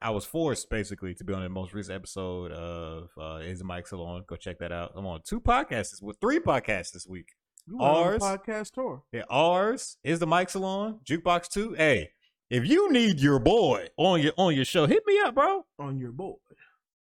I 0.00 0.10
was 0.10 0.24
forced 0.24 0.70
basically 0.70 1.14
to 1.14 1.24
be 1.24 1.32
on 1.32 1.42
the 1.42 1.48
most 1.48 1.74
recent 1.74 1.96
episode 1.96 2.52
of 2.52 3.10
uh 3.20 3.40
Is 3.42 3.58
the 3.58 3.64
Mic 3.64 3.86
Salon. 3.86 4.24
Go 4.26 4.36
check 4.36 4.58
that 4.58 4.72
out. 4.72 4.92
I'm 4.96 5.06
on 5.06 5.20
two 5.24 5.40
podcasts 5.40 6.02
with 6.02 6.16
three 6.20 6.38
podcasts 6.38 6.92
this 6.92 7.06
week. 7.06 7.28
You 7.66 7.78
Ours? 7.80 8.20
podcast 8.20 8.72
tour. 8.72 9.04
Yeah, 9.12 9.22
ours 9.30 9.96
is 10.02 10.18
the 10.18 10.26
Mike 10.26 10.50
Salon, 10.50 10.98
Jukebox 11.04 11.48
Two. 11.48 11.74
Hey, 11.74 12.10
if 12.50 12.66
you 12.66 12.90
need 12.90 13.20
your 13.20 13.38
boy 13.38 13.86
on 13.96 14.20
your 14.20 14.32
on 14.36 14.54
your 14.54 14.64
show, 14.64 14.86
hit 14.86 15.02
me 15.06 15.20
up, 15.24 15.34
bro. 15.34 15.64
on 15.78 15.98
your 15.98 16.12
boy. 16.12 16.34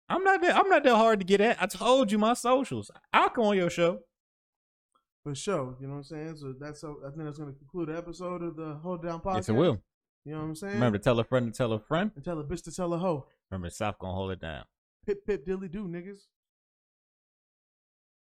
I'm 0.08 0.24
not 0.24 0.40
that 0.40 0.56
I'm 0.56 0.68
not 0.68 0.82
that 0.82 0.96
hard 0.96 1.20
to 1.20 1.24
get 1.24 1.40
at. 1.40 1.62
I 1.62 1.66
told 1.66 2.10
you 2.10 2.18
my 2.18 2.34
socials. 2.34 2.90
I'll 3.12 3.28
come 3.28 3.44
on 3.44 3.56
your 3.56 3.70
show. 3.70 4.00
For 5.22 5.34
sure. 5.34 5.76
You 5.80 5.86
know 5.86 5.94
what 5.94 5.98
I'm 5.98 6.04
saying? 6.04 6.36
So 6.36 6.54
that's 6.58 6.82
how, 6.82 6.96
I 7.06 7.10
think 7.10 7.24
that's 7.24 7.38
gonna 7.38 7.52
conclude 7.52 7.90
the 7.90 7.96
episode 7.96 8.42
of 8.42 8.56
the 8.56 8.74
Hold 8.82 9.02
Down 9.02 9.20
Podcast. 9.20 9.34
Yes, 9.36 9.48
it 9.50 9.52
will. 9.52 9.82
You 10.28 10.34
know 10.34 10.40
what 10.40 10.48
I'm 10.48 10.54
saying? 10.56 10.74
Remember 10.74 10.98
to 10.98 11.04
tell 11.04 11.18
a 11.18 11.24
friend 11.24 11.50
to 11.50 11.56
tell 11.56 11.72
a 11.72 11.78
friend. 11.80 12.10
and 12.14 12.22
tell 12.22 12.38
a 12.38 12.44
bitch 12.44 12.62
to 12.64 12.70
tell 12.70 12.92
a 12.92 12.98
hoe. 12.98 13.24
Remember, 13.50 13.70
South 13.70 13.98
gonna 13.98 14.12
hold 14.12 14.30
it 14.30 14.40
down. 14.40 14.64
Pip 15.06 15.24
pip 15.26 15.46
dilly 15.46 15.68
do, 15.68 15.88
niggas. 15.88 16.26